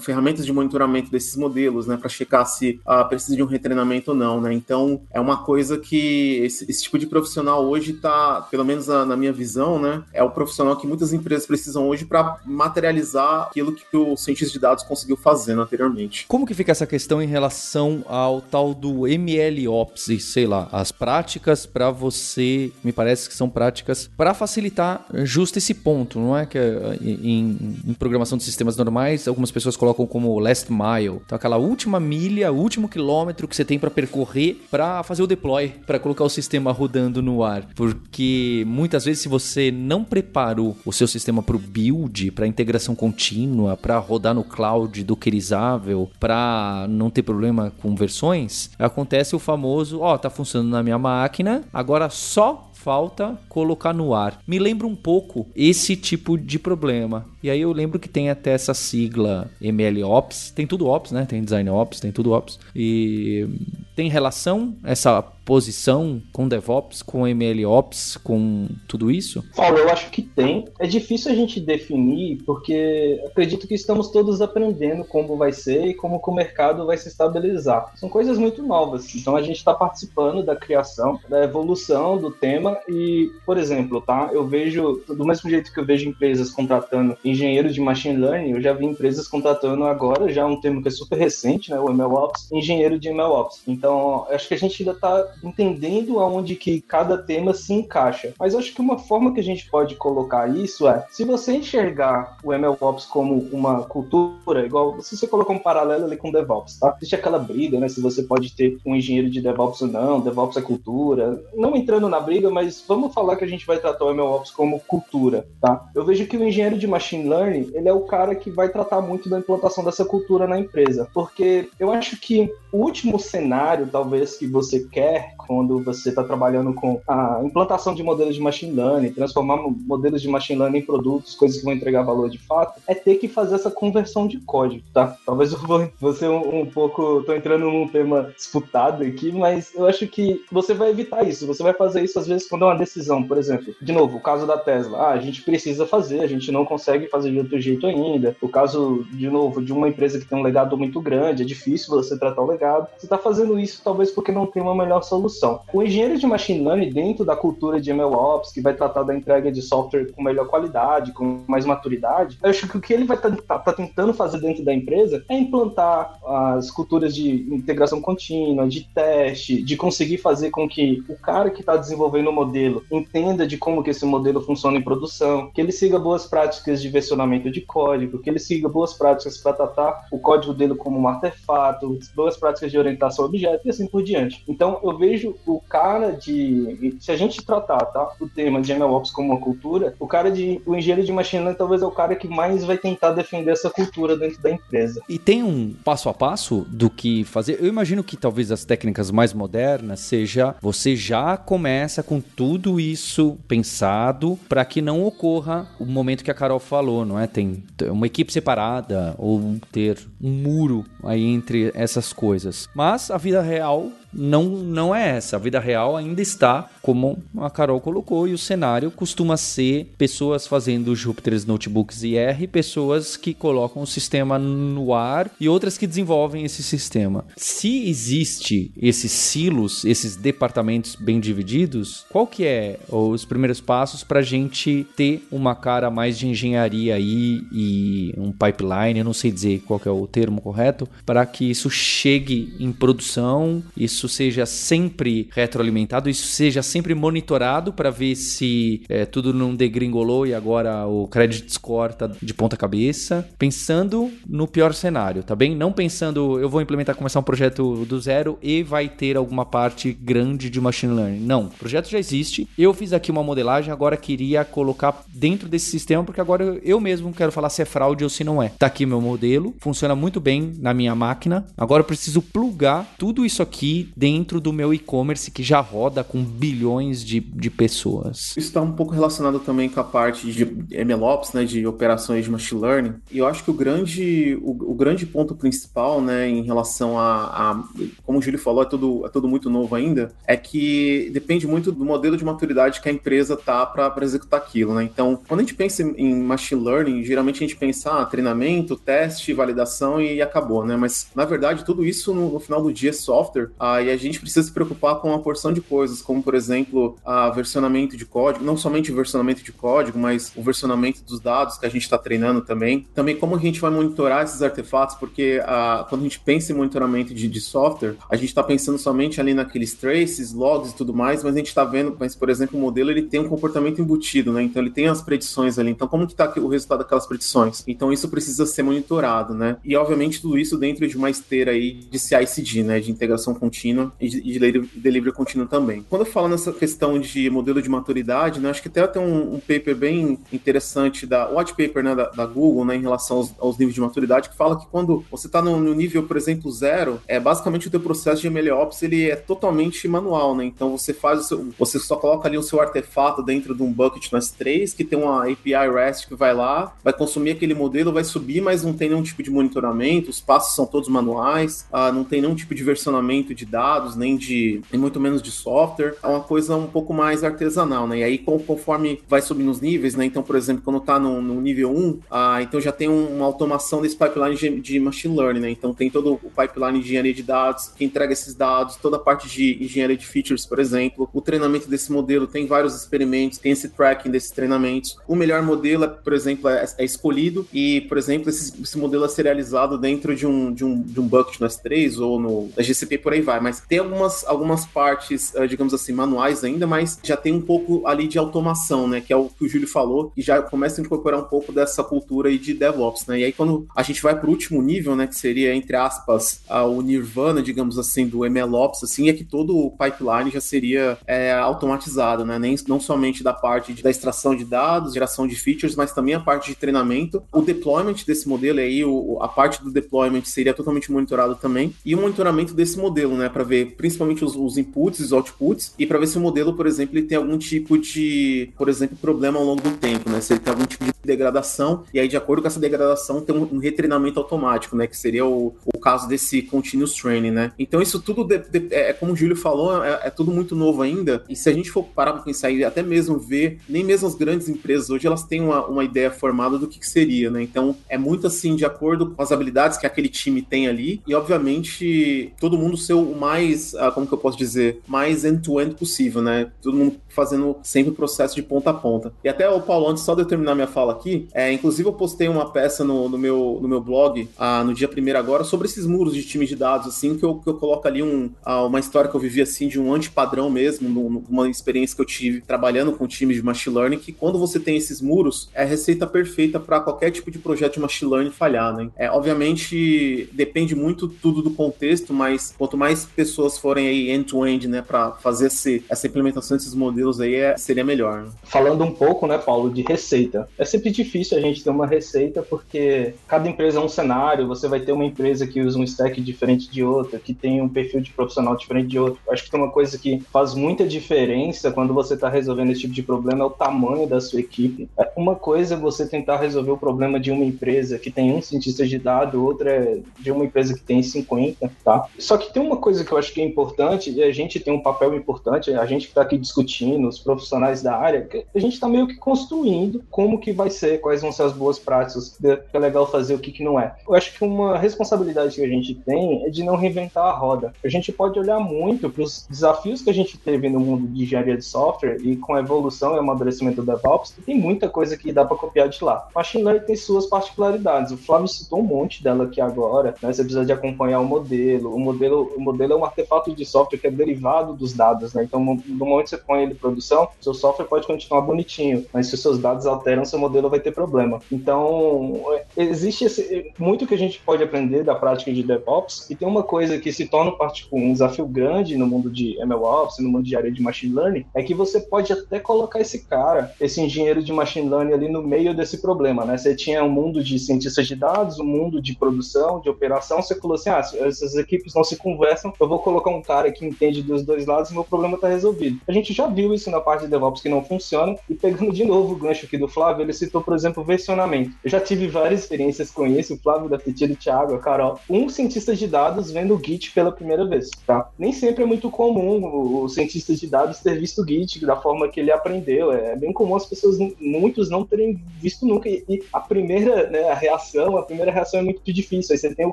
ferramentas 0.00 0.44
de 0.44 0.52
monitoramento 0.52 1.10
desses 1.10 1.36
modelos, 1.36 1.86
né? 1.86 1.96
Para 1.96 2.10
checar 2.10 2.44
se 2.44 2.78
precisa 3.08 3.34
de 3.34 3.42
um 3.42 3.46
retreinamento 3.46 4.10
ou 4.10 4.16
não, 4.16 4.40
né? 4.40 4.52
Então, 4.52 5.00
é 5.10 5.18
uma 5.18 5.38
coisa 5.42 5.78
que 5.78 6.36
esse, 6.42 6.70
esse 6.70 6.82
tipo 6.82 6.98
de 6.98 7.06
profissional 7.06 7.64
hoje 7.64 7.92
está, 7.92 8.42
pelo 8.50 8.64
menos 8.64 8.88
na, 8.88 9.06
na, 9.06 9.16
minha 9.16 9.32
visão, 9.32 9.78
né? 9.78 10.02
É 10.12 10.22
o 10.22 10.30
profissional 10.30 10.76
que 10.76 10.86
muitas 10.86 11.14
empresas 11.14 11.46
precisam 11.46 11.88
hoje 11.88 12.04
para 12.04 12.36
materializar 12.44 13.42
aquilo 13.44 13.72
que 13.72 13.96
o 13.96 14.16
cientista 14.16 14.52
de 14.52 14.58
dados 14.58 14.84
conseguiu 14.84 15.16
fazer 15.16 15.58
anteriormente. 15.58 16.26
Como 16.26 16.46
que 16.46 16.54
fica 16.54 16.72
essa 16.72 16.86
questão 16.86 17.11
em 17.20 17.26
relação 17.26 18.04
ao 18.06 18.40
tal 18.40 18.72
do 18.72 19.02
MLOps 19.06 20.08
e 20.08 20.18
sei 20.18 20.46
lá, 20.46 20.68
as 20.72 20.92
práticas 20.92 21.66
para 21.66 21.90
você, 21.90 22.70
me 22.82 22.92
parece 22.92 23.28
que 23.28 23.34
são 23.34 23.48
práticas 23.48 24.08
para 24.16 24.34
facilitar 24.34 25.04
justo 25.24 25.58
esse 25.58 25.74
ponto, 25.74 26.18
não 26.18 26.36
é? 26.36 26.46
Que 26.46 26.58
eh, 26.58 26.98
em, 27.02 27.76
em, 27.88 27.94
programação 27.94 28.38
de 28.38 28.44
sistemas 28.44 28.76
normais 28.76 29.28
algumas 29.28 29.50
pessoas 29.50 29.76
colocam 29.76 30.06
como 30.06 30.38
last 30.38 30.70
mile, 30.72 31.20
então 31.24 31.36
aquela 31.36 31.56
última 31.56 31.98
milha, 31.98 32.52
último 32.52 32.88
quilômetro 32.88 33.48
que 33.48 33.56
você 33.56 33.64
tem 33.64 33.78
para 33.78 33.90
percorrer 33.90 34.62
para 34.70 35.02
fazer 35.02 35.22
o 35.22 35.26
deploy, 35.26 35.68
para 35.86 35.98
colocar 35.98 36.24
o 36.24 36.28
sistema 36.28 36.72
rodando 36.72 37.22
no 37.22 37.42
ar, 37.42 37.66
porque 37.74 38.64
muitas 38.66 39.04
vezes 39.04 39.22
se 39.22 39.28
você 39.28 39.70
não 39.70 40.04
preparou 40.04 40.76
o 40.84 40.92
seu 40.92 41.06
sistema 41.06 41.42
para 41.42 41.56
o 41.56 41.58
build, 41.58 42.30
para 42.32 42.46
integração 42.46 42.94
contínua, 42.94 43.76
para 43.76 43.98
rodar 43.98 44.34
no 44.34 44.44
cloud 44.44 45.02
dockerizável, 45.02 46.10
para 46.18 46.86
não 47.02 47.10
ter 47.10 47.22
problema 47.22 47.72
com 47.82 47.94
versões, 47.94 48.70
acontece 48.78 49.34
o 49.34 49.38
famoso, 49.38 50.00
ó, 50.00 50.14
oh, 50.14 50.18
tá 50.18 50.30
funcionando 50.30 50.70
na 50.70 50.82
minha 50.82 50.98
máquina, 50.98 51.62
agora 51.72 52.08
só 52.08 52.70
falta 52.72 53.38
colocar 53.48 53.92
no 53.92 54.12
ar. 54.12 54.40
Me 54.46 54.58
lembra 54.58 54.86
um 54.86 54.96
pouco 54.96 55.46
esse 55.54 55.94
tipo 55.94 56.36
de 56.36 56.58
problema. 56.58 57.26
E 57.40 57.48
aí 57.48 57.60
eu 57.60 57.72
lembro 57.72 57.98
que 57.98 58.08
tem 58.08 58.28
até 58.28 58.50
essa 58.50 58.74
sigla 58.74 59.48
MLOps, 59.60 60.50
tem 60.50 60.66
tudo 60.66 60.88
Ops, 60.88 61.12
né? 61.12 61.24
Tem 61.24 61.42
Design 61.42 61.70
Ops, 61.70 62.00
tem 62.00 62.10
tudo 62.10 62.32
Ops. 62.32 62.58
E 62.74 63.48
tem 63.94 64.08
relação 64.08 64.74
essa 64.84 65.22
posição 65.44 66.22
com 66.32 66.48
DevOps, 66.48 67.02
com 67.02 67.26
MLOps, 67.26 68.16
com 68.16 68.68
tudo 68.86 69.10
isso? 69.10 69.44
Paulo, 69.54 69.78
eu 69.78 69.90
acho 69.90 70.10
que 70.10 70.22
tem. 70.22 70.66
É 70.78 70.86
difícil 70.86 71.32
a 71.32 71.34
gente 71.34 71.60
definir, 71.60 72.42
porque 72.44 73.20
acredito 73.26 73.66
que 73.66 73.74
estamos 73.74 74.08
todos 74.10 74.40
aprendendo 74.40 75.04
como 75.04 75.36
vai 75.36 75.52
ser 75.52 75.86
e 75.86 75.94
como 75.94 76.22
o 76.24 76.34
mercado 76.34 76.86
vai 76.86 76.96
se 76.96 77.08
estabilizar. 77.08 77.92
São 77.96 78.08
coisas 78.08 78.38
muito 78.38 78.62
novas, 78.62 79.14
então 79.14 79.36
a 79.36 79.42
gente 79.42 79.56
está 79.56 79.74
participando 79.74 80.42
da 80.42 80.56
criação, 80.56 81.18
da 81.28 81.42
evolução 81.42 82.16
do 82.16 82.30
tema 82.30 82.78
e, 82.88 83.30
por 83.44 83.58
exemplo, 83.58 84.00
tá? 84.00 84.30
Eu 84.32 84.46
vejo, 84.46 85.02
do 85.08 85.26
mesmo 85.26 85.50
jeito 85.50 85.72
que 85.72 85.80
eu 85.80 85.84
vejo 85.84 86.08
empresas 86.08 86.50
contratando 86.50 87.16
engenheiros 87.24 87.74
de 87.74 87.80
machine 87.80 88.16
learning, 88.16 88.52
eu 88.52 88.62
já 88.62 88.72
vi 88.72 88.86
empresas 88.86 89.28
contratando 89.28 89.84
agora, 89.84 90.32
já 90.32 90.46
um 90.46 90.60
termo 90.60 90.80
que 90.80 90.88
é 90.88 90.90
super 90.90 91.18
recente, 91.18 91.70
né? 91.70 91.78
O 91.78 91.92
MLOps, 91.92 92.50
engenheiro 92.52 92.98
de 92.98 93.10
MLOps. 93.10 93.62
Então, 93.82 94.28
acho 94.30 94.46
que 94.46 94.54
a 94.54 94.58
gente 94.58 94.80
ainda 94.80 94.92
está 94.92 95.26
entendendo 95.42 96.20
aonde 96.20 96.54
que 96.54 96.80
cada 96.80 97.18
tema 97.18 97.52
se 97.52 97.72
encaixa. 97.72 98.32
Mas 98.38 98.54
acho 98.54 98.72
que 98.72 98.80
uma 98.80 98.96
forma 98.96 99.34
que 99.34 99.40
a 99.40 99.42
gente 99.42 99.68
pode 99.68 99.96
colocar 99.96 100.48
isso 100.48 100.86
é, 100.86 101.04
se 101.10 101.24
você 101.24 101.54
enxergar 101.54 102.38
o 102.44 102.56
MLOps 102.56 103.06
como 103.06 103.48
uma 103.52 103.82
cultura, 103.82 104.64
igual 104.64 105.00
se 105.00 105.16
você 105.16 105.26
colocar 105.26 105.52
um 105.52 105.58
paralelo 105.58 106.04
ali 106.04 106.16
com 106.16 106.30
DevOps, 106.30 106.78
tá? 106.78 106.94
Existe 106.98 107.16
aquela 107.16 107.40
briga, 107.40 107.80
né? 107.80 107.88
Se 107.88 108.00
você 108.00 108.22
pode 108.22 108.54
ter 108.54 108.78
um 108.86 108.94
engenheiro 108.94 109.28
de 109.28 109.40
DevOps 109.40 109.82
ou 109.82 109.88
não, 109.88 110.20
DevOps 110.20 110.56
é 110.56 110.62
cultura. 110.62 111.42
Não 111.52 111.74
entrando 111.74 112.08
na 112.08 112.20
briga, 112.20 112.50
mas 112.50 112.84
vamos 112.86 113.12
falar 113.12 113.34
que 113.34 113.44
a 113.44 113.48
gente 113.48 113.66
vai 113.66 113.78
tratar 113.78 114.04
o 114.04 114.14
MLOps 114.14 114.52
como 114.52 114.78
cultura, 114.78 115.44
tá? 115.60 115.88
Eu 115.92 116.04
vejo 116.04 116.24
que 116.28 116.36
o 116.36 116.46
engenheiro 116.46 116.78
de 116.78 116.86
machine 116.86 117.28
learning, 117.28 117.72
ele 117.74 117.88
é 117.88 117.92
o 117.92 118.02
cara 118.02 118.36
que 118.36 118.48
vai 118.48 118.68
tratar 118.68 119.00
muito 119.00 119.28
da 119.28 119.40
implantação 119.40 119.82
dessa 119.82 120.04
cultura 120.04 120.46
na 120.46 120.56
empresa, 120.56 121.08
porque 121.12 121.68
eu 121.80 121.90
acho 121.90 122.16
que 122.20 122.48
o 122.72 122.78
último 122.78 123.18
cenário, 123.18 123.71
talvez, 123.86 124.36
que 124.36 124.46
você 124.46 124.80
quer 124.80 125.34
quando 125.36 125.82
você 125.82 126.10
está 126.10 126.22
trabalhando 126.22 126.72
com 126.74 127.00
a 127.06 127.40
implantação 127.44 127.94
de 127.94 128.02
modelos 128.02 128.34
de 128.34 128.40
machine 128.40 128.72
learning, 128.72 129.12
transformar 129.12 129.56
modelos 129.56 130.22
de 130.22 130.28
machine 130.28 130.58
learning 130.58 130.78
em 130.78 130.82
produtos, 130.82 131.34
coisas 131.34 131.58
que 131.58 131.64
vão 131.64 131.74
entregar 131.74 132.02
valor 132.02 132.30
de 132.30 132.38
fato, 132.38 132.80
é 132.86 132.94
ter 132.94 133.16
que 133.16 133.28
fazer 133.28 133.54
essa 133.54 133.70
conversão 133.70 134.26
de 134.26 134.38
código, 134.40 134.84
tá? 134.92 135.16
Talvez 135.24 135.52
eu 135.52 135.58
vou, 135.98 136.12
ser 136.12 136.28
um, 136.28 136.60
um 136.60 136.66
pouco, 136.66 137.22
tô 137.24 137.34
entrando 137.34 137.70
num 137.70 137.88
tema 137.88 138.32
disputado 138.36 139.02
aqui, 139.02 139.32
mas 139.32 139.74
eu 139.74 139.86
acho 139.86 140.06
que 140.06 140.44
você 140.50 140.74
vai 140.74 140.90
evitar 140.90 141.26
isso. 141.26 141.46
Você 141.46 141.62
vai 141.62 141.72
fazer 141.72 142.02
isso 142.02 142.18
às 142.18 142.26
vezes 142.26 142.48
quando 142.48 142.64
é 142.64 142.68
uma 142.68 142.78
decisão, 142.78 143.22
por 143.22 143.38
exemplo. 143.38 143.74
De 143.80 143.92
novo, 143.92 144.18
o 144.18 144.20
caso 144.20 144.46
da 144.46 144.58
Tesla. 144.58 144.98
Ah, 144.98 145.10
a 145.10 145.20
gente 145.20 145.42
precisa 145.42 145.86
fazer, 145.86 146.20
a 146.20 146.26
gente 146.26 146.50
não 146.50 146.64
consegue 146.64 147.08
fazer 147.08 147.30
de 147.30 147.38
outro 147.38 147.60
jeito 147.60 147.86
ainda. 147.86 148.36
O 148.40 148.48
caso, 148.48 149.04
de 149.10 149.28
novo, 149.28 149.62
de 149.62 149.72
uma 149.72 149.88
empresa 149.88 150.18
que 150.18 150.26
tem 150.26 150.38
um 150.38 150.42
legado 150.42 150.76
muito 150.76 151.00
grande, 151.00 151.42
é 151.42 151.46
difícil 151.46 151.90
você 151.90 152.18
tratar 152.18 152.42
o 152.42 152.46
legado. 152.46 152.88
Você 152.96 153.06
está 153.06 153.18
fazendo 153.18 153.58
isso 153.62 153.80
talvez 153.82 154.10
porque 154.10 154.32
não 154.32 154.46
tem 154.46 154.62
uma 154.62 154.74
melhor 154.74 155.02
solução. 155.02 155.60
O 155.72 155.82
engenheiro 155.82 156.18
de 156.18 156.26
machine 156.26 156.64
learning, 156.64 156.90
dentro 156.90 157.24
da 157.24 157.36
cultura 157.36 157.80
de 157.80 157.92
MLOps, 157.92 158.52
que 158.52 158.60
vai 158.60 158.74
tratar 158.74 159.02
da 159.02 159.14
entrega 159.14 159.50
de 159.50 159.62
software 159.62 160.12
com 160.12 160.22
melhor 160.22 160.46
qualidade, 160.48 161.12
com 161.12 161.40
mais 161.46 161.64
maturidade, 161.64 162.38
eu 162.42 162.50
acho 162.50 162.68
que 162.68 162.76
o 162.76 162.80
que 162.80 162.92
ele 162.92 163.04
vai 163.04 163.16
estar 163.16 163.30
tá, 163.36 163.58
tá 163.58 163.72
tentando 163.72 164.12
fazer 164.14 164.40
dentro 164.40 164.64
da 164.64 164.72
empresa 164.72 165.24
é 165.28 165.36
implantar 165.36 166.18
as 166.24 166.70
culturas 166.70 167.14
de 167.14 167.46
integração 167.54 168.00
contínua, 168.00 168.68
de 168.68 168.84
teste, 168.94 169.62
de 169.62 169.76
conseguir 169.76 170.18
fazer 170.18 170.50
com 170.50 170.68
que 170.68 171.02
o 171.08 171.16
cara 171.16 171.50
que 171.50 171.60
está 171.60 171.76
desenvolvendo 171.76 172.28
o 172.28 172.32
modelo 172.32 172.84
entenda 172.90 173.46
de 173.46 173.56
como 173.56 173.82
que 173.82 173.90
esse 173.90 174.04
modelo 174.04 174.40
funciona 174.40 174.78
em 174.78 174.82
produção, 174.82 175.50
que 175.50 175.60
ele 175.60 175.72
siga 175.72 175.98
boas 175.98 176.26
práticas 176.26 176.80
de 176.80 176.88
versionamento 176.88 177.50
de 177.50 177.60
código, 177.60 178.18
que 178.18 178.28
ele 178.28 178.38
siga 178.38 178.68
boas 178.68 178.94
práticas 178.94 179.38
para 179.38 179.52
tratar 179.52 180.06
o 180.10 180.18
código 180.18 180.54
dele 180.54 180.74
como 180.74 180.98
um 180.98 181.08
artefato, 181.08 181.98
boas 182.14 182.36
práticas 182.36 182.70
de 182.70 182.78
orientação 182.78 183.24
a 183.24 183.28
objeto 183.52 183.66
e 183.66 183.70
assim 183.70 183.86
por 183.86 184.02
diante. 184.02 184.42
Então 184.48 184.80
eu 184.82 184.96
vejo 184.96 185.36
o 185.46 185.60
cara 185.60 186.12
de. 186.12 186.96
Se 187.00 187.10
a 187.12 187.16
gente 187.16 187.44
tratar 187.44 187.84
tá, 187.86 188.10
o 188.20 188.28
tema 188.28 188.60
de 188.60 188.74
MLOps 188.74 189.10
como 189.10 189.32
uma 189.32 189.40
cultura, 189.40 189.94
o 189.98 190.06
cara 190.06 190.30
de. 190.30 190.60
O 190.66 190.74
engenheiro 190.74 191.04
de 191.04 191.12
machine 191.12 191.42
learning 191.42 191.58
talvez 191.58 191.82
é 191.82 191.86
o 191.86 191.90
cara 191.90 192.14
que 192.14 192.28
mais 192.28 192.64
vai 192.64 192.78
tentar 192.78 193.12
defender 193.12 193.52
essa 193.52 193.70
cultura 193.70 194.16
dentro 194.16 194.40
da 194.42 194.50
empresa. 194.50 195.02
E 195.08 195.18
tem 195.18 195.42
um 195.42 195.74
passo 195.84 196.08
a 196.08 196.14
passo 196.14 196.66
do 196.68 196.88
que 196.88 197.24
fazer. 197.24 197.58
Eu 197.60 197.66
imagino 197.66 198.02
que 198.02 198.16
talvez 198.16 198.50
as 198.50 198.64
técnicas 198.64 199.10
mais 199.10 199.32
modernas 199.32 200.00
seja 200.00 200.54
você 200.60 200.96
já 200.96 201.36
começa 201.36 202.02
com 202.02 202.20
tudo 202.20 202.80
isso 202.80 203.38
pensado 203.46 204.38
para 204.48 204.64
que 204.64 204.80
não 204.80 205.04
ocorra 205.04 205.68
o 205.78 205.84
momento 205.84 206.24
que 206.24 206.30
a 206.30 206.34
Carol 206.34 206.58
falou, 206.58 207.04
não 207.04 207.18
é? 207.18 207.26
Tem 207.26 207.62
uma 207.90 208.06
equipe 208.06 208.32
separada 208.32 209.14
ou 209.18 209.56
ter 209.70 209.98
um 210.20 210.30
muro 210.30 210.84
aí 211.02 211.24
entre 211.24 211.70
essas 211.74 212.12
coisas. 212.12 212.68
Mas 212.74 213.10
a 213.10 213.18
vida 213.18 213.41
real 213.42 213.92
não, 214.12 214.44
não 214.44 214.94
é 214.94 215.16
essa. 215.16 215.36
A 215.36 215.38
vida 215.38 215.58
real 215.58 215.96
ainda 215.96 216.20
está, 216.20 216.68
como 216.80 217.22
a 217.38 217.50
Carol 217.50 217.80
colocou, 217.80 218.28
e 218.28 218.32
o 218.32 218.38
cenário 218.38 218.90
costuma 218.90 219.36
ser 219.36 219.92
pessoas 219.96 220.46
fazendo 220.46 220.94
Júpiter's 220.94 221.44
Notebooks 221.44 222.02
IR, 222.02 222.48
pessoas 222.48 223.16
que 223.16 223.34
colocam 223.34 223.82
o 223.82 223.86
sistema 223.86 224.38
no 224.38 224.94
ar 224.94 225.30
e 225.40 225.48
outras 225.48 225.78
que 225.78 225.86
desenvolvem 225.86 226.44
esse 226.44 226.62
sistema. 226.62 227.24
Se 227.36 227.88
existe 227.88 228.70
esses 228.80 229.12
silos, 229.12 229.84
esses 229.84 230.16
departamentos 230.16 230.96
bem 230.96 231.20
divididos, 231.20 232.04
qual 232.10 232.26
que 232.26 232.44
é 232.44 232.78
os 232.88 233.24
primeiros 233.24 233.60
passos 233.60 234.04
para 234.04 234.20
a 234.20 234.22
gente 234.22 234.86
ter 234.96 235.26
uma 235.30 235.54
cara 235.54 235.90
mais 235.90 236.18
de 236.18 236.26
engenharia 236.26 236.94
aí 236.94 237.42
e 237.52 238.14
um 238.16 238.32
pipeline, 238.32 238.98
eu 238.98 239.04
não 239.04 239.12
sei 239.12 239.30
dizer 239.30 239.62
qual 239.66 239.80
é 239.84 239.90
o 239.90 240.06
termo 240.06 240.40
correto, 240.40 240.88
para 241.04 241.24
que 241.24 241.50
isso 241.50 241.70
chegue 241.70 242.54
em 242.58 242.72
produção, 242.72 243.62
isso 243.76 244.01
seja 244.08 244.46
sempre 244.46 245.28
retroalimentado, 245.32 246.08
isso 246.08 246.26
seja 246.26 246.62
sempre 246.62 246.94
monitorado 246.94 247.72
para 247.72 247.90
ver 247.90 248.14
se 248.16 248.82
é, 248.88 249.04
tudo 249.04 249.32
não 249.32 249.54
degringolou 249.54 250.26
e 250.26 250.34
agora 250.34 250.86
o 250.86 251.06
credit 251.08 251.52
score 251.52 251.94
tá 251.94 252.10
de 252.20 252.34
ponta 252.34 252.56
cabeça, 252.56 253.28
pensando 253.38 254.10
no 254.26 254.46
pior 254.46 254.74
cenário, 254.74 255.22
tá 255.22 255.34
bem? 255.34 255.54
Não 255.54 255.72
pensando 255.72 256.38
eu 256.38 256.48
vou 256.48 256.60
implementar, 256.60 256.96
começar 256.96 257.20
um 257.20 257.24
projeto 257.24 257.84
do 257.84 258.00
zero 258.00 258.38
e 258.42 258.62
vai 258.62 258.88
ter 258.88 259.16
alguma 259.16 259.44
parte 259.44 259.92
grande 259.92 260.48
de 260.50 260.60
machine 260.60 260.94
learning. 260.94 261.20
Não, 261.20 261.46
o 261.46 261.50
projeto 261.50 261.88
já 261.88 261.98
existe. 261.98 262.48
Eu 262.56 262.72
fiz 262.74 262.92
aqui 262.92 263.10
uma 263.10 263.22
modelagem, 263.22 263.72
agora 263.72 263.96
queria 263.96 264.44
colocar 264.44 265.04
dentro 265.08 265.48
desse 265.48 265.70
sistema 265.70 266.04
porque 266.04 266.20
agora 266.20 266.60
eu 266.62 266.80
mesmo 266.80 267.12
quero 267.12 267.32
falar 267.32 267.50
se 267.50 267.62
é 267.62 267.64
fraude 267.64 268.04
ou 268.04 268.10
se 268.10 268.24
não 268.24 268.42
é. 268.42 268.50
Tá 268.58 268.66
aqui 268.66 268.86
meu 268.86 269.00
modelo, 269.00 269.54
funciona 269.60 269.94
muito 269.94 270.20
bem 270.20 270.52
na 270.58 270.74
minha 270.74 270.94
máquina. 270.94 271.46
Agora 271.56 271.80
eu 271.80 271.86
preciso 271.86 272.22
plugar 272.22 272.94
tudo 272.98 273.24
isso 273.24 273.42
aqui 273.42 273.91
dentro 273.96 274.40
do 274.40 274.52
meu 274.52 274.72
e-commerce 274.72 275.30
que 275.30 275.42
já 275.42 275.60
roda 275.60 276.02
com 276.02 276.22
bilhões 276.22 277.04
de, 277.04 277.20
de 277.20 277.50
pessoas. 277.50 278.30
Isso 278.30 278.38
está 278.38 278.60
um 278.60 278.72
pouco 278.72 278.92
relacionado 278.92 279.38
também 279.40 279.68
com 279.68 279.80
a 279.80 279.84
parte 279.84 280.30
de 280.30 280.44
MLOps, 280.84 281.32
né, 281.32 281.44
de 281.44 281.66
operações 281.66 282.24
de 282.24 282.30
machine 282.30 282.60
learning. 282.60 282.94
E 283.10 283.18
eu 283.18 283.26
acho 283.26 283.44
que 283.44 283.50
o 283.50 283.54
grande, 283.54 284.38
o, 284.42 284.72
o 284.72 284.74
grande 284.74 285.06
ponto 285.06 285.34
principal, 285.34 286.00
né, 286.00 286.28
em 286.28 286.42
relação 286.42 286.98
a, 286.98 287.24
a, 287.24 287.64
como 288.04 288.18
o 288.18 288.22
Júlio 288.22 288.38
falou, 288.38 288.62
é 288.62 288.66
tudo, 288.66 289.06
é 289.06 289.08
tudo 289.08 289.28
muito 289.28 289.50
novo 289.50 289.74
ainda, 289.74 290.12
é 290.26 290.36
que 290.36 291.10
depende 291.12 291.46
muito 291.46 291.72
do 291.72 291.84
modelo 291.84 292.16
de 292.16 292.24
maturidade 292.24 292.80
que 292.80 292.88
a 292.88 292.92
empresa 292.92 293.36
tá 293.36 293.64
para 293.66 293.92
executar 294.02 294.40
aquilo, 294.40 294.74
né? 294.74 294.84
Então, 294.84 295.20
quando 295.28 295.40
a 295.40 295.42
gente 295.42 295.54
pensa 295.54 295.82
em 295.82 296.14
machine 296.22 296.62
learning, 296.62 297.04
geralmente 297.04 297.36
a 297.36 297.46
gente 297.46 297.56
pensa 297.56 297.90
ah, 297.90 298.04
treinamento, 298.04 298.76
teste, 298.76 299.32
validação 299.32 300.00
e 300.00 300.20
acabou, 300.22 300.64
né? 300.64 300.76
Mas 300.76 301.08
na 301.14 301.24
verdade 301.24 301.64
tudo 301.64 301.84
isso 301.84 302.14
no, 302.14 302.32
no 302.32 302.40
final 302.40 302.62
do 302.62 302.72
dia 302.72 302.90
é 302.90 302.92
software, 302.92 303.50
ah, 303.58 303.81
e 303.82 303.90
a 303.90 303.96
gente 303.96 304.20
precisa 304.20 304.46
se 304.46 304.52
preocupar 304.52 304.96
com 304.96 305.08
uma 305.08 305.18
porção 305.18 305.52
de 305.52 305.60
coisas, 305.60 306.02
como 306.02 306.22
por 306.22 306.34
exemplo, 306.34 306.96
a 307.04 307.30
versionamento 307.30 307.96
de 307.96 308.04
código, 308.04 308.44
não 308.44 308.56
somente 308.56 308.92
o 308.92 308.94
versionamento 308.94 309.42
de 309.42 309.52
código, 309.52 309.98
mas 309.98 310.32
o 310.36 310.42
versionamento 310.42 311.02
dos 311.02 311.20
dados 311.20 311.58
que 311.58 311.66
a 311.66 311.68
gente 311.68 311.82
está 311.82 311.98
treinando 311.98 312.40
também. 312.42 312.86
Também 312.94 313.16
como 313.16 313.36
a 313.36 313.38
gente 313.38 313.60
vai 313.60 313.70
monitorar 313.70 314.24
esses 314.24 314.42
artefatos, 314.42 314.96
porque 314.96 315.42
ah, 315.44 315.86
quando 315.88 316.02
a 316.02 316.04
gente 316.04 316.20
pensa 316.20 316.52
em 316.52 316.54
monitoramento 316.54 317.14
de, 317.14 317.28
de 317.28 317.40
software, 317.40 317.96
a 318.08 318.16
gente 318.16 318.28
está 318.28 318.42
pensando 318.42 318.78
somente 318.78 319.20
ali 319.20 319.34
naqueles 319.34 319.74
traces, 319.74 320.32
logs 320.32 320.72
e 320.72 320.74
tudo 320.74 320.94
mais, 320.94 321.22
mas 321.22 321.34
a 321.34 321.38
gente 321.38 321.48
está 321.48 321.64
vendo, 321.64 321.96
mas 321.98 322.14
por 322.14 322.28
exemplo, 322.28 322.58
o 322.58 322.60
modelo 322.60 322.90
ele 322.90 323.02
tem 323.02 323.20
um 323.20 323.28
comportamento 323.28 323.80
embutido, 323.80 324.32
né? 324.32 324.42
Então 324.42 324.62
ele 324.62 324.70
tem 324.70 324.88
as 324.88 325.02
predições 325.02 325.58
ali. 325.58 325.70
Então 325.70 325.88
como 325.88 326.06
que 326.06 326.12
está 326.12 326.32
o 326.36 326.48
resultado 326.48 326.78
daquelas 326.80 327.06
predições? 327.06 327.62
Então 327.66 327.92
isso 327.92 328.08
precisa 328.08 328.46
ser 328.46 328.62
monitorado, 328.62 329.34
né? 329.34 329.56
E 329.64 329.76
obviamente 329.76 330.20
tudo 330.20 330.38
isso 330.38 330.56
dentro 330.56 330.86
de 330.86 330.96
uma 330.96 331.10
esteira 331.10 331.52
aí 331.52 331.72
de 331.72 331.98
CI/CD, 331.98 332.62
né? 332.62 332.80
De 332.80 332.90
integração 332.90 333.34
contínua 333.34 333.71
e 334.00 334.08
de, 334.08 334.20
de 334.20 334.60
delivery 334.74 335.12
contínuo 335.12 335.46
também. 335.46 335.84
Quando 335.88 336.02
eu 336.02 336.06
falo 336.06 336.28
nessa 336.28 336.52
questão 336.52 336.98
de 336.98 337.30
modelo 337.30 337.62
de 337.62 337.68
maturidade, 337.68 338.40
né? 338.40 338.50
Acho 338.50 338.62
que 338.62 338.68
até 338.68 338.86
tem 338.86 339.02
um, 339.02 339.34
um 339.34 339.40
paper 339.40 339.74
bem 339.74 340.18
interessante 340.32 341.06
da 341.06 341.28
white 341.28 341.54
paper 341.54 341.82
né, 341.82 341.94
da, 341.94 342.10
da 342.10 342.26
Google, 342.26 342.64
né? 342.64 342.76
Em 342.76 342.80
relação 342.80 343.18
aos, 343.18 343.34
aos, 343.38 343.58
níveis 343.58 343.74
de 343.74 343.80
maturidade 343.80 344.28
que 344.28 344.36
fala 344.36 344.58
que 344.58 344.66
quando 344.66 345.04
você 345.10 345.26
está 345.26 345.40
no, 345.40 345.58
no, 345.58 345.74
nível, 345.74 346.02
por 346.02 346.16
exemplo, 346.16 346.50
zero, 346.50 347.00
é 347.06 347.18
basicamente 347.18 347.68
o 347.68 347.70
teu 347.70 347.80
processo 347.80 348.20
de 348.22 348.30
MLOps 348.30 348.82
ele 348.82 349.10
é 349.10 349.16
totalmente 349.16 349.86
manual, 349.88 350.34
né? 350.34 350.44
Então 350.44 350.76
você 350.76 350.92
faz 350.92 351.26
seu, 351.26 351.52
você 351.58 351.78
só 351.78 351.96
coloca 351.96 352.28
ali 352.28 352.36
o 352.36 352.42
seu 352.42 352.60
artefato 352.60 353.22
dentro 353.22 353.54
de 353.54 353.62
um 353.62 353.72
bucket 353.72 354.10
no 354.12 354.18
S3 354.18 354.74
que 354.74 354.84
tem 354.84 354.98
uma 354.98 355.24
API 355.24 355.68
REST 355.72 356.08
que 356.08 356.14
vai 356.14 356.34
lá, 356.34 356.74
vai 356.82 356.92
consumir 356.92 357.32
aquele 357.32 357.54
modelo, 357.54 357.92
vai 357.92 358.04
subir, 358.04 358.40
mas 358.40 358.64
não 358.64 358.72
tem 358.72 358.88
nenhum 358.88 359.02
tipo 359.02 359.22
de 359.22 359.30
monitoramento, 359.30 360.10
os 360.10 360.20
passos 360.20 360.54
são 360.54 360.66
todos 360.66 360.88
manuais, 360.88 361.66
ah, 361.72 361.92
não 361.92 362.04
tem 362.04 362.20
nenhum 362.20 362.34
tipo 362.34 362.54
de 362.54 362.62
versionamento 362.62 363.34
de 363.34 363.46
dados, 363.52 363.94
nem 363.94 364.16
de 364.16 364.62
nem 364.72 364.80
muito 364.80 364.98
menos 364.98 365.20
de 365.20 365.30
software. 365.30 365.94
É 366.02 366.06
uma 366.06 366.20
coisa 366.20 366.56
um 366.56 366.66
pouco 366.66 366.94
mais 366.94 367.22
artesanal, 367.22 367.86
né? 367.86 367.98
E 367.98 368.02
aí, 368.02 368.18
conforme 368.18 369.02
vai 369.06 369.20
subindo 369.20 369.50
os 369.50 369.60
níveis, 369.60 369.94
né? 369.94 370.06
Então, 370.06 370.22
por 370.22 370.34
exemplo, 370.34 370.62
quando 370.64 370.80
tá 370.80 370.98
no, 370.98 371.20
no 371.20 371.40
nível 371.40 371.70
1, 371.70 372.00
ah, 372.10 372.42
então 372.42 372.58
já 372.60 372.72
tem 372.72 372.88
uma 372.88 373.26
automação 373.26 373.82
desse 373.82 373.94
pipeline 373.96 374.36
de, 374.36 374.60
de, 374.60 374.80
machine 374.80 375.16
learning, 375.16 375.40
né? 375.40 375.50
Então 375.50 375.74
tem 375.74 375.90
todo 375.90 376.14
o 376.14 376.30
pipeline 376.30 376.80
de 376.80 376.86
engenharia 376.86 377.12
de 377.12 377.22
dados 377.22 377.68
que 377.76 377.84
entrega 377.84 378.12
esses 378.12 378.34
dados, 378.34 378.76
toda 378.76 378.96
a 378.96 379.00
parte 379.00 379.28
de 379.28 379.62
engenharia 379.62 379.96
de 379.96 380.06
features, 380.06 380.46
por 380.46 380.58
exemplo. 380.58 381.08
O 381.12 381.20
treinamento 381.20 381.68
desse 381.68 381.92
modelo 381.92 382.26
tem 382.26 382.46
vários 382.46 382.74
experimentos, 382.74 383.38
tem 383.38 383.52
esse 383.52 383.68
tracking 383.68 384.10
desses 384.10 384.30
treinamentos. 384.30 384.96
O 385.06 385.14
melhor 385.14 385.42
modelo, 385.42 385.84
é, 385.84 385.88
por 385.88 386.14
exemplo, 386.14 386.48
é, 386.48 386.64
é 386.78 386.84
escolhido 386.84 387.46
e, 387.52 387.82
por 387.82 387.98
exemplo, 387.98 388.30
esse, 388.30 388.62
esse 388.62 388.78
modelo 388.78 389.04
é 389.04 389.08
serializado 389.08 389.76
dentro 389.76 390.14
de 390.14 390.26
um, 390.26 390.52
de 390.52 390.64
um, 390.64 390.80
de 390.80 390.98
um 390.98 391.06
bucket 391.06 391.40
no 391.40 391.46
S3 391.46 392.00
ou 392.00 392.18
no 392.18 392.48
GCP, 392.56 392.98
por 392.98 393.12
aí 393.12 393.20
vai. 393.20 393.41
Mas 393.42 393.60
tem 393.60 393.78
algumas, 393.78 394.24
algumas 394.24 394.64
partes, 394.64 395.32
uh, 395.34 395.46
digamos 395.46 395.74
assim, 395.74 395.92
manuais 395.92 396.44
ainda, 396.44 396.66
mas 396.66 396.98
já 397.02 397.16
tem 397.16 397.32
um 397.32 397.40
pouco 397.40 397.86
ali 397.86 398.06
de 398.06 398.18
automação, 398.18 398.88
né? 398.88 399.00
Que 399.00 399.12
é 399.12 399.16
o 399.16 399.28
que 399.28 399.44
o 399.44 399.48
Júlio 399.48 399.68
falou, 399.68 400.12
e 400.16 400.22
já 400.22 400.40
começa 400.40 400.80
a 400.80 400.84
incorporar 400.84 401.20
um 401.20 401.24
pouco 401.24 401.52
dessa 401.52 401.82
cultura 401.82 402.28
aí 402.28 402.38
de 402.38 402.54
DevOps, 402.54 403.06
né? 403.06 403.20
E 403.20 403.24
aí 403.24 403.32
quando 403.32 403.66
a 403.74 403.82
gente 403.82 404.02
vai 404.02 404.18
para 404.18 404.28
o 404.28 404.30
último 404.30 404.62
nível, 404.62 404.94
né? 404.96 405.06
Que 405.06 405.16
seria, 405.16 405.54
entre 405.54 405.76
aspas, 405.76 406.42
o 406.48 406.80
Nirvana, 406.82 407.42
digamos 407.42 407.78
assim, 407.78 408.06
do 408.06 408.28
MLOps, 408.28 408.82
assim, 408.84 409.08
é 409.08 409.12
que 409.12 409.24
todo 409.24 409.56
o 409.56 409.70
pipeline 409.70 410.30
já 410.30 410.40
seria 410.40 410.98
é, 411.06 411.32
automatizado, 411.32 412.24
né? 412.24 412.38
Nem, 412.38 412.56
não 412.68 412.80
somente 412.80 413.22
da 413.22 413.32
parte 413.32 413.72
de, 413.72 413.82
da 413.82 413.90
extração 413.90 414.34
de 414.36 414.44
dados, 414.44 414.94
geração 414.94 415.26
de 415.26 415.34
features, 415.34 415.74
mas 415.74 415.92
também 415.92 416.14
a 416.14 416.20
parte 416.20 416.50
de 416.50 416.54
treinamento. 416.54 417.22
O 417.32 417.40
deployment 417.40 417.96
desse 418.06 418.28
modelo 418.28 418.60
aí, 418.60 418.84
o, 418.84 419.18
a 419.20 419.28
parte 419.28 419.62
do 419.62 419.70
deployment 419.70 420.24
seria 420.24 420.54
totalmente 420.54 420.90
monitorado 420.90 421.34
também. 421.34 421.74
E 421.84 421.94
o 421.94 422.00
monitoramento 422.00 422.54
desse 422.54 422.78
modelo, 422.78 423.16
né? 423.16 423.28
Para 423.32 423.44
ver 423.44 423.74
principalmente 423.76 424.24
os, 424.24 424.36
os 424.36 424.58
inputs 424.58 425.00
e 425.00 425.04
os 425.04 425.12
outputs, 425.12 425.74
e 425.78 425.86
para 425.86 425.98
ver 425.98 426.06
se 426.06 426.18
o 426.18 426.20
modelo, 426.20 426.54
por 426.54 426.66
exemplo, 426.66 426.96
ele 426.96 427.06
tem 427.06 427.16
algum 427.16 427.38
tipo 427.38 427.78
de, 427.78 428.50
por 428.56 428.68
exemplo, 428.68 428.96
problema 429.00 429.38
ao 429.38 429.44
longo 429.44 429.62
do 429.62 429.70
tempo, 429.76 430.10
né? 430.10 430.20
Se 430.20 430.32
ele 430.32 430.40
tem 430.40 430.52
algum 430.52 430.66
tipo 430.66 430.84
de 430.84 430.92
degradação, 431.04 431.84
e 431.92 431.98
aí, 431.98 432.08
de 432.08 432.16
acordo 432.16 432.42
com 432.42 432.48
essa 432.48 432.60
degradação, 432.60 433.20
tem 433.20 433.34
um, 433.34 433.48
um 433.52 433.58
retreinamento 433.58 434.18
automático, 434.18 434.76
né? 434.76 434.86
Que 434.86 434.96
seria 434.96 435.24
o, 435.24 435.54
o 435.64 435.78
caso 435.78 436.08
desse 436.08 436.42
continuous 436.42 436.94
training, 436.94 437.30
né? 437.30 437.52
Então, 437.58 437.80
isso 437.82 438.00
tudo, 438.00 438.24
de, 438.24 438.38
de, 438.38 438.74
é, 438.74 438.90
é 438.90 438.92
como 438.92 439.12
o 439.12 439.16
Júlio 439.16 439.36
falou, 439.36 439.84
é, 439.84 440.00
é, 440.04 440.10
tudo 440.10 440.30
muito 440.30 440.54
novo 440.54 440.82
ainda, 440.82 441.24
e 441.28 441.36
se 441.36 441.48
a 441.48 441.52
gente 441.52 441.70
for 441.70 441.84
parar 441.84 442.12
para 442.12 442.22
pensar 442.22 442.50
e 442.50 442.64
até 442.64 442.82
mesmo 442.82 443.18
ver, 443.18 443.58
nem 443.68 443.84
mesmo 443.84 444.06
as 444.06 444.14
grandes 444.14 444.48
empresas 444.48 444.90
hoje, 444.90 445.06
elas 445.06 445.24
têm 445.24 445.40
uma, 445.40 445.66
uma 445.66 445.84
ideia 445.84 446.10
formada 446.10 446.58
do 446.58 446.68
que, 446.68 446.78
que 446.78 446.88
seria, 446.88 447.30
né? 447.30 447.42
Então, 447.42 447.76
é 447.88 447.98
muito 447.98 448.26
assim, 448.26 448.54
de 448.54 448.64
acordo 448.64 449.10
com 449.10 449.22
as 449.22 449.32
habilidades 449.32 449.78
que 449.78 449.86
aquele 449.86 450.08
time 450.08 450.42
tem 450.42 450.68
ali, 450.68 451.02
e 451.06 451.14
obviamente, 451.14 452.32
todo 452.40 452.58
mundo 452.58 452.76
ser 452.76 452.94
o 452.94 453.14
mais, 453.22 453.72
ah, 453.76 453.92
como 453.92 454.04
que 454.04 454.12
eu 454.12 454.18
posso 454.18 454.36
dizer, 454.36 454.80
mais 454.84 455.24
end-to-end 455.24 455.74
-end 455.74 455.78
possível, 455.78 456.20
né? 456.20 456.50
Todo 456.60 456.76
mundo 456.76 456.96
fazendo 457.14 457.56
sempre 457.62 457.92
o 457.92 457.94
processo 457.94 458.34
de 458.34 458.42
ponta 458.42 458.70
a 458.70 458.74
ponta. 458.74 459.12
E 459.22 459.28
até 459.28 459.48
o 459.48 459.60
Paulo, 459.60 459.88
antes 459.88 460.02
só 460.02 460.14
de 460.14 460.22
eu 460.22 460.26
terminar 460.26 460.54
minha 460.54 460.66
fala 460.66 460.92
aqui, 460.92 461.28
é, 461.32 461.52
inclusive 461.52 461.88
eu 461.88 461.92
postei 461.92 462.28
uma 462.28 462.50
peça 462.50 462.84
no, 462.84 463.08
no 463.08 463.18
meu, 463.18 463.58
no 463.60 463.68
meu 463.68 463.80
blog, 463.80 464.28
ah, 464.38 464.64
no 464.64 464.74
dia 464.74 464.88
primeiro 464.88 465.18
agora, 465.18 465.44
sobre 465.44 465.66
esses 465.66 465.86
muros 465.86 466.14
de 466.14 466.24
time 466.24 466.46
de 466.46 466.56
dados, 466.56 466.86
assim, 466.86 467.16
que 467.16 467.24
eu, 467.24 467.36
que 467.36 467.48
eu 467.48 467.54
coloco 467.54 467.86
ali 467.86 468.02
um, 468.02 468.30
ah, 468.44 468.64
uma 468.64 468.80
história 468.80 469.10
que 469.10 469.16
eu 469.16 469.20
vivi, 469.20 469.42
assim, 469.42 469.68
de 469.68 469.78
um 469.78 469.92
antipadrão 469.92 470.50
mesmo, 470.50 471.24
uma 471.28 471.48
experiência 471.48 471.94
que 471.94 472.02
eu 472.02 472.06
tive 472.06 472.40
trabalhando 472.40 472.92
com 472.92 473.06
times 473.06 473.36
de 473.36 473.42
machine 473.42 473.76
learning, 473.76 473.98
que 473.98 474.12
quando 474.12 474.38
você 474.38 474.58
tem 474.58 474.76
esses 474.76 475.00
muros, 475.00 475.50
é 475.54 475.62
a 475.62 475.66
receita 475.66 476.06
perfeita 476.06 476.58
para 476.58 476.80
qualquer 476.80 477.10
tipo 477.10 477.30
de 477.30 477.38
projeto 477.38 477.74
de 477.74 477.80
machine 477.80 478.10
learning 478.10 478.30
falhar, 478.30 478.74
né? 478.74 478.90
É, 478.96 479.10
obviamente, 479.10 480.28
depende 480.32 480.74
muito 480.74 481.08
tudo 481.08 481.42
do 481.42 481.50
contexto, 481.50 482.12
mas 482.12 482.54
quanto 482.56 482.76
mais 482.76 483.04
pessoas 483.04 483.58
forem 483.58 483.86
aí 483.86 484.10
end-to-end, 484.10 484.66
-end, 484.66 484.70
né, 484.70 484.82
para 484.82 485.12
fazer 485.12 485.46
esse, 485.46 485.84
essa 485.88 486.06
implementação 486.06 486.56
desses 486.56 486.74
modelos 486.74 487.01
aí, 487.20 487.34
é, 487.34 487.56
seria 487.56 487.84
melhor. 487.84 488.22
Né? 488.22 488.30
Falando 488.44 488.84
um 488.84 488.92
pouco, 488.92 489.26
né, 489.26 489.38
Paulo, 489.38 489.70
de 489.70 489.82
receita. 489.82 490.48
É 490.58 490.64
sempre 490.64 490.90
difícil 490.90 491.36
a 491.36 491.40
gente 491.40 491.62
ter 491.62 491.70
uma 491.70 491.86
receita 491.86 492.42
porque 492.42 493.14
cada 493.26 493.48
empresa 493.48 493.78
é 493.78 493.82
um 493.82 493.88
cenário, 493.88 494.46
você 494.46 494.68
vai 494.68 494.80
ter 494.80 494.92
uma 494.92 495.04
empresa 495.04 495.46
que 495.46 495.60
usa 495.60 495.78
um 495.78 495.84
stack 495.84 496.20
diferente 496.20 496.70
de 496.70 496.84
outra, 496.84 497.18
que 497.18 497.34
tem 497.34 497.60
um 497.60 497.68
perfil 497.68 498.00
de 498.00 498.10
profissional 498.10 498.56
diferente 498.56 498.88
de 498.88 498.98
outro. 498.98 499.20
acho 499.30 499.44
que 499.44 499.50
tem 499.50 499.60
uma 499.60 499.70
coisa 499.70 499.98
que 499.98 500.20
faz 500.32 500.54
muita 500.54 500.86
diferença 500.86 501.70
quando 501.72 501.94
você 501.94 502.14
está 502.14 502.28
resolvendo 502.28 502.70
esse 502.70 502.82
tipo 502.82 502.94
de 502.94 503.02
problema 503.02 503.42
é 503.42 503.44
o 503.44 503.50
tamanho 503.50 504.06
da 504.06 504.20
sua 504.20 504.40
equipe. 504.40 504.88
É 504.98 505.10
uma 505.16 505.34
coisa 505.34 505.72
é 505.72 505.76
você 505.76 506.06
tentar 506.06 506.36
resolver 506.38 506.70
o 506.70 506.76
problema 506.76 507.18
de 507.18 507.30
uma 507.30 507.44
empresa 507.44 507.98
que 507.98 508.10
tem 508.10 508.32
um 508.32 508.42
cientista 508.42 508.86
de 508.86 508.98
dados, 508.98 509.40
outra 509.40 509.70
é 509.70 509.98
de 510.18 510.30
uma 510.30 510.44
empresa 510.44 510.74
que 510.74 510.82
tem 510.82 511.02
50, 511.02 511.70
tá? 511.84 512.06
Só 512.18 512.36
que 512.36 512.52
tem 512.52 512.62
uma 512.62 512.76
coisa 512.76 513.04
que 513.04 513.12
eu 513.12 513.18
acho 513.18 513.32
que 513.32 513.40
é 513.40 513.44
importante, 513.44 514.10
e 514.10 514.22
a 514.22 514.32
gente 514.32 514.60
tem 514.60 514.72
um 514.72 514.80
papel 514.80 515.14
importante, 515.14 515.72
a 515.72 515.86
gente 515.86 516.02
que 516.02 516.10
está 516.10 516.22
aqui 516.22 516.36
discutindo, 516.36 516.91
os 517.06 517.18
profissionais 517.18 517.82
da 517.82 517.96
área, 517.96 518.28
a 518.54 518.58
gente 518.58 518.74
está 518.74 518.88
meio 518.88 519.06
que 519.06 519.16
construindo 519.16 520.02
como 520.10 520.38
que 520.38 520.52
vai 520.52 520.70
ser, 520.70 521.00
quais 521.00 521.22
vão 521.22 521.32
ser 521.32 521.44
as 521.44 521.52
boas 521.52 521.78
práticas, 521.78 522.28
o 522.28 522.38
que 522.38 522.76
é 522.76 522.78
legal 522.78 523.06
fazer, 523.06 523.34
o 523.34 523.38
que, 523.38 523.52
que 523.52 523.64
não 523.64 523.78
é. 523.78 523.94
Eu 524.06 524.14
acho 524.14 524.32
que 524.32 524.44
uma 524.44 524.78
responsabilidade 524.78 525.56
que 525.56 525.64
a 525.64 525.68
gente 525.68 525.94
tem 525.94 526.44
é 526.46 526.50
de 526.50 526.62
não 526.62 526.76
reinventar 526.76 527.24
a 527.24 527.32
roda. 527.32 527.72
A 527.84 527.88
gente 527.88 528.12
pode 528.12 528.38
olhar 528.38 528.60
muito 528.60 529.08
para 529.10 529.22
os 529.22 529.46
desafios 529.48 530.02
que 530.02 530.10
a 530.10 530.14
gente 530.14 530.38
teve 530.38 530.68
no 530.68 530.80
mundo 530.80 531.06
de 531.06 531.22
engenharia 531.22 531.56
de 531.56 531.64
software 531.64 532.18
e 532.22 532.36
com 532.36 532.54
a 532.54 532.60
evolução 532.60 533.16
e 533.16 533.18
amadurecimento 533.18 533.82
do 533.82 533.92
DevOps, 533.92 534.34
tem 534.44 534.58
muita 534.58 534.88
coisa 534.88 535.16
que 535.16 535.32
dá 535.32 535.44
para 535.44 535.56
copiar 535.56 535.88
de 535.88 536.02
lá. 536.02 536.28
Machine 536.34 536.64
Learning 536.64 536.86
tem 536.86 536.96
suas 536.96 537.26
particularidades. 537.26 538.12
O 538.12 538.16
Flávio 538.16 538.48
citou 538.48 538.80
um 538.80 538.84
monte 538.84 539.22
dela 539.22 539.44
aqui 539.44 539.60
agora. 539.60 540.14
Né? 540.22 540.32
Você 540.32 540.42
precisa 540.42 540.64
de 540.64 540.72
acompanhar 540.72 541.20
o 541.20 541.24
modelo. 541.24 541.94
O 541.94 541.98
modelo, 541.98 542.52
o 542.56 542.60
modelo 542.60 542.92
é 542.92 542.96
um 542.96 543.04
artefato 543.04 543.54
de 543.54 543.64
software 543.64 543.98
que 543.98 544.06
é 544.06 544.10
derivado 544.10 544.74
dos 544.74 544.92
dados. 544.92 545.34
Né? 545.34 545.44
Então, 545.44 545.60
no 545.60 546.06
momento 546.06 546.24
que 546.24 546.30
você 546.30 546.38
põe 546.38 546.62
ele 546.62 546.74
produção, 546.82 547.28
seu 547.40 547.54
software 547.54 547.86
pode 547.86 548.06
continuar 548.06 548.40
bonitinho, 548.42 549.06
mas 549.12 549.28
se 549.28 549.34
os 549.34 549.40
seus 549.40 549.58
dados 549.58 549.86
alteram, 549.86 550.24
seu 550.24 550.38
modelo 550.38 550.68
vai 550.68 550.80
ter 550.80 550.92
problema. 550.92 551.40
Então, 551.50 552.42
existe 552.76 553.24
esse, 553.24 553.72
muito 553.78 554.06
que 554.06 554.14
a 554.14 554.18
gente 554.18 554.40
pode 554.40 554.62
aprender 554.62 555.04
da 555.04 555.14
prática 555.14 555.52
de 555.52 555.62
DevOps 555.62 556.28
e 556.28 556.34
tem 556.34 556.46
uma 556.46 556.62
coisa 556.62 556.98
que 556.98 557.12
se 557.12 557.26
torna 557.28 557.52
um 557.92 558.12
desafio 558.12 558.46
grande 558.46 558.96
no 558.96 559.06
mundo 559.06 559.30
de 559.30 559.56
MLOps, 559.64 560.18
no 560.18 560.28
mundo 560.28 560.44
de 560.44 560.56
área 560.56 560.72
de 560.72 560.82
Machine 560.82 561.14
Learning, 561.14 561.46
é 561.54 561.62
que 561.62 561.74
você 561.74 562.00
pode 562.00 562.32
até 562.32 562.58
colocar 562.58 563.00
esse 563.00 563.20
cara, 563.20 563.72
esse 563.80 564.00
engenheiro 564.00 564.42
de 564.42 564.52
Machine 564.52 564.88
Learning 564.88 565.12
ali 565.12 565.28
no 565.28 565.42
meio 565.42 565.74
desse 565.74 566.02
problema, 566.02 566.44
né? 566.44 566.58
Você 566.58 566.74
tinha 566.74 567.04
um 567.04 567.10
mundo 567.10 567.42
de 567.42 567.58
cientistas 567.58 568.06
de 568.06 568.16
dados, 568.16 568.58
um 568.58 568.64
mundo 568.64 569.00
de 569.00 569.14
produção, 569.14 569.80
de 569.80 569.88
operação, 569.88 570.42
você 570.42 570.58
falou 570.58 570.74
assim, 570.74 570.90
ah, 570.90 571.00
essas 571.20 571.54
equipes 571.54 571.94
não 571.94 572.02
se 572.02 572.16
conversam, 572.16 572.72
eu 572.80 572.88
vou 572.88 572.98
colocar 572.98 573.30
um 573.30 573.42
cara 573.42 573.70
que 573.70 573.86
entende 573.86 574.22
dos 574.22 574.42
dois 574.42 574.66
lados 574.66 574.90
e 574.90 574.94
meu 574.94 575.04
problema 575.04 575.36
está 575.36 575.48
resolvido. 575.48 576.00
A 576.06 576.12
gente 576.12 576.32
já 576.32 576.46
viu 576.46 576.71
isso 576.74 576.90
na 576.90 577.00
parte 577.00 577.22
de 577.22 577.30
DevOps 577.30 577.62
que 577.62 577.68
não 577.68 577.84
funciona, 577.84 578.36
e 578.48 578.54
pegando 578.54 578.92
de 578.92 579.04
novo 579.04 579.34
o 579.34 579.36
gancho 579.36 579.66
aqui 579.66 579.78
do 579.78 579.88
Flávio, 579.88 580.22
ele 580.22 580.32
citou, 580.32 580.62
por 580.62 580.74
exemplo, 580.74 581.04
versionamento. 581.04 581.72
Eu 581.84 581.90
já 581.90 582.00
tive 582.00 582.26
várias 582.26 582.60
experiências 582.60 583.10
com 583.10 583.26
isso, 583.26 583.54
o 583.54 583.58
Flávio 583.58 583.88
da 583.88 583.98
Petira, 583.98 584.32
o 584.32 584.36
Thiago, 584.36 584.74
a 584.74 584.78
Carol, 584.78 585.18
um 585.28 585.48
cientista 585.48 585.94
de 585.94 586.06
dados 586.06 586.50
vendo 586.50 586.74
o 586.74 586.82
Git 586.82 587.12
pela 587.12 587.32
primeira 587.32 587.66
vez, 587.66 587.90
tá? 588.06 588.30
Nem 588.38 588.52
sempre 588.52 588.82
é 588.82 588.86
muito 588.86 589.10
comum 589.10 590.02
o 590.02 590.08
cientista 590.08 590.54
de 590.54 590.66
dados 590.66 590.98
ter 590.98 591.18
visto 591.18 591.42
o 591.42 591.46
Git 591.46 591.84
da 591.84 591.96
forma 591.96 592.28
que 592.28 592.40
ele 592.40 592.50
aprendeu, 592.50 593.12
é 593.12 593.36
bem 593.36 593.52
comum 593.52 593.74
as 593.74 593.86
pessoas, 593.86 594.18
muitos 594.40 594.90
não 594.90 595.04
terem 595.04 595.40
visto 595.60 595.86
nunca, 595.86 596.08
e 596.08 596.42
a 596.52 596.60
primeira 596.60 597.28
né, 597.30 597.48
a 597.48 597.54
reação, 597.54 598.16
a 598.16 598.22
primeira 598.22 598.50
reação 598.50 598.80
é 598.80 598.82
muito 598.82 599.00
difícil, 599.12 599.52
aí 599.52 599.58
você 599.58 599.74
tem 599.74 599.86
o 599.86 599.92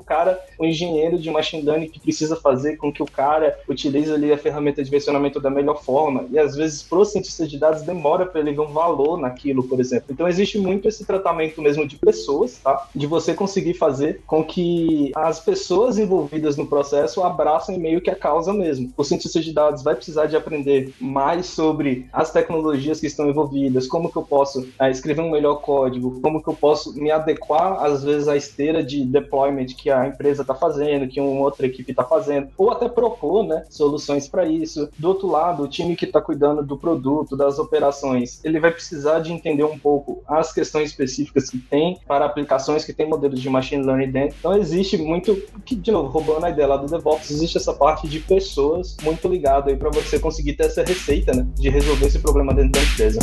cara, 0.00 0.38
o 0.58 0.64
engenheiro 0.64 1.18
de 1.18 1.30
machine 1.30 1.62
learning 1.62 1.88
que 1.88 2.00
precisa 2.00 2.36
fazer 2.36 2.76
com 2.76 2.92
que 2.92 3.02
o 3.02 3.06
cara 3.06 3.58
utilize 3.68 4.12
ali 4.12 4.32
a 4.32 4.38
ferramenta 4.38 4.82
de 4.82 4.90
versionamento 4.90 5.40
da 5.40 5.50
melhor 5.50 5.82
forma, 5.82 6.26
e 6.30 6.38
às 6.38 6.54
vezes 6.54 6.69
pro 6.82 7.04
cientista 7.04 7.46
de 7.46 7.58
dados 7.58 7.82
demora 7.82 8.26
para 8.26 8.40
ele 8.40 8.52
ver 8.52 8.60
um 8.60 8.72
valor 8.72 9.18
naquilo, 9.18 9.62
por 9.62 9.80
exemplo. 9.80 10.06
Então 10.10 10.28
existe 10.28 10.58
muito 10.58 10.88
esse 10.88 11.04
tratamento 11.04 11.60
mesmo 11.60 11.86
de 11.86 11.96
pessoas, 11.96 12.58
tá? 12.62 12.88
De 12.94 13.06
você 13.06 13.34
conseguir 13.34 13.74
fazer 13.74 14.22
com 14.26 14.44
que 14.44 15.12
as 15.14 15.40
pessoas 15.40 15.98
envolvidas 15.98 16.56
no 16.56 16.66
processo 16.66 17.22
abracem 17.22 17.78
meio 17.78 18.00
que 18.00 18.10
a 18.10 18.14
causa 18.14 18.52
mesmo. 18.52 18.92
O 18.96 19.04
cientista 19.04 19.40
de 19.40 19.52
dados 19.52 19.82
vai 19.82 19.94
precisar 19.94 20.26
de 20.26 20.36
aprender 20.36 20.92
mais 21.00 21.46
sobre 21.46 22.06
as 22.12 22.30
tecnologias 22.30 23.00
que 23.00 23.06
estão 23.06 23.28
envolvidas, 23.28 23.86
como 23.86 24.10
que 24.10 24.16
eu 24.16 24.22
posso 24.22 24.66
é, 24.78 24.90
escrever 24.90 25.22
um 25.22 25.30
melhor 25.30 25.56
código, 25.56 26.20
como 26.20 26.42
que 26.42 26.48
eu 26.48 26.54
posso 26.54 26.94
me 26.94 27.10
adequar 27.10 27.84
às 27.84 28.04
vezes 28.04 28.28
à 28.28 28.36
esteira 28.36 28.82
de 28.82 29.04
deployment 29.04 29.66
que 29.66 29.90
a 29.90 30.06
empresa 30.06 30.42
está 30.42 30.54
fazendo, 30.54 31.08
que 31.08 31.20
uma 31.20 31.40
outra 31.40 31.66
equipe 31.66 31.90
está 31.90 32.04
fazendo, 32.04 32.48
ou 32.56 32.70
até 32.70 32.88
propor, 32.88 33.44
né, 33.44 33.64
soluções 33.68 34.28
para 34.28 34.44
isso. 34.44 34.88
Do 34.98 35.08
outro 35.08 35.28
lado, 35.28 35.62
o 35.62 35.68
time 35.68 35.96
que 35.96 36.04
está 36.04 36.20
cuidando 36.20 36.59
do 36.62 36.76
produto, 36.76 37.36
das 37.36 37.58
operações, 37.58 38.40
ele 38.44 38.60
vai 38.60 38.70
precisar 38.70 39.20
de 39.20 39.32
entender 39.32 39.64
um 39.64 39.78
pouco 39.78 40.22
as 40.26 40.52
questões 40.52 40.90
específicas 40.90 41.48
que 41.50 41.58
tem 41.58 41.98
para 42.06 42.24
aplicações 42.24 42.84
que 42.84 42.92
tem 42.92 43.08
modelos 43.08 43.40
de 43.40 43.48
machine 43.48 43.84
learning 43.84 44.10
dentro. 44.10 44.36
Então 44.38 44.56
existe 44.56 44.96
muito, 44.96 45.34
que 45.64 45.74
de 45.74 45.90
novo, 45.90 46.08
roubando 46.08 46.46
a 46.46 46.50
ideia 46.50 46.68
lá 46.68 46.76
do 46.76 46.86
DevOps, 46.86 47.30
existe 47.30 47.56
essa 47.56 47.72
parte 47.72 48.08
de 48.08 48.20
pessoas 48.20 48.96
muito 49.02 49.28
ligada 49.28 49.70
aí 49.70 49.76
para 49.76 49.90
você 49.90 50.18
conseguir 50.18 50.54
ter 50.54 50.64
essa 50.66 50.82
receita, 50.82 51.32
né, 51.32 51.46
de 51.54 51.68
resolver 51.68 52.06
esse 52.06 52.18
problema 52.18 52.52
dentro 52.52 52.72
da 52.72 52.82
empresa. 52.82 53.20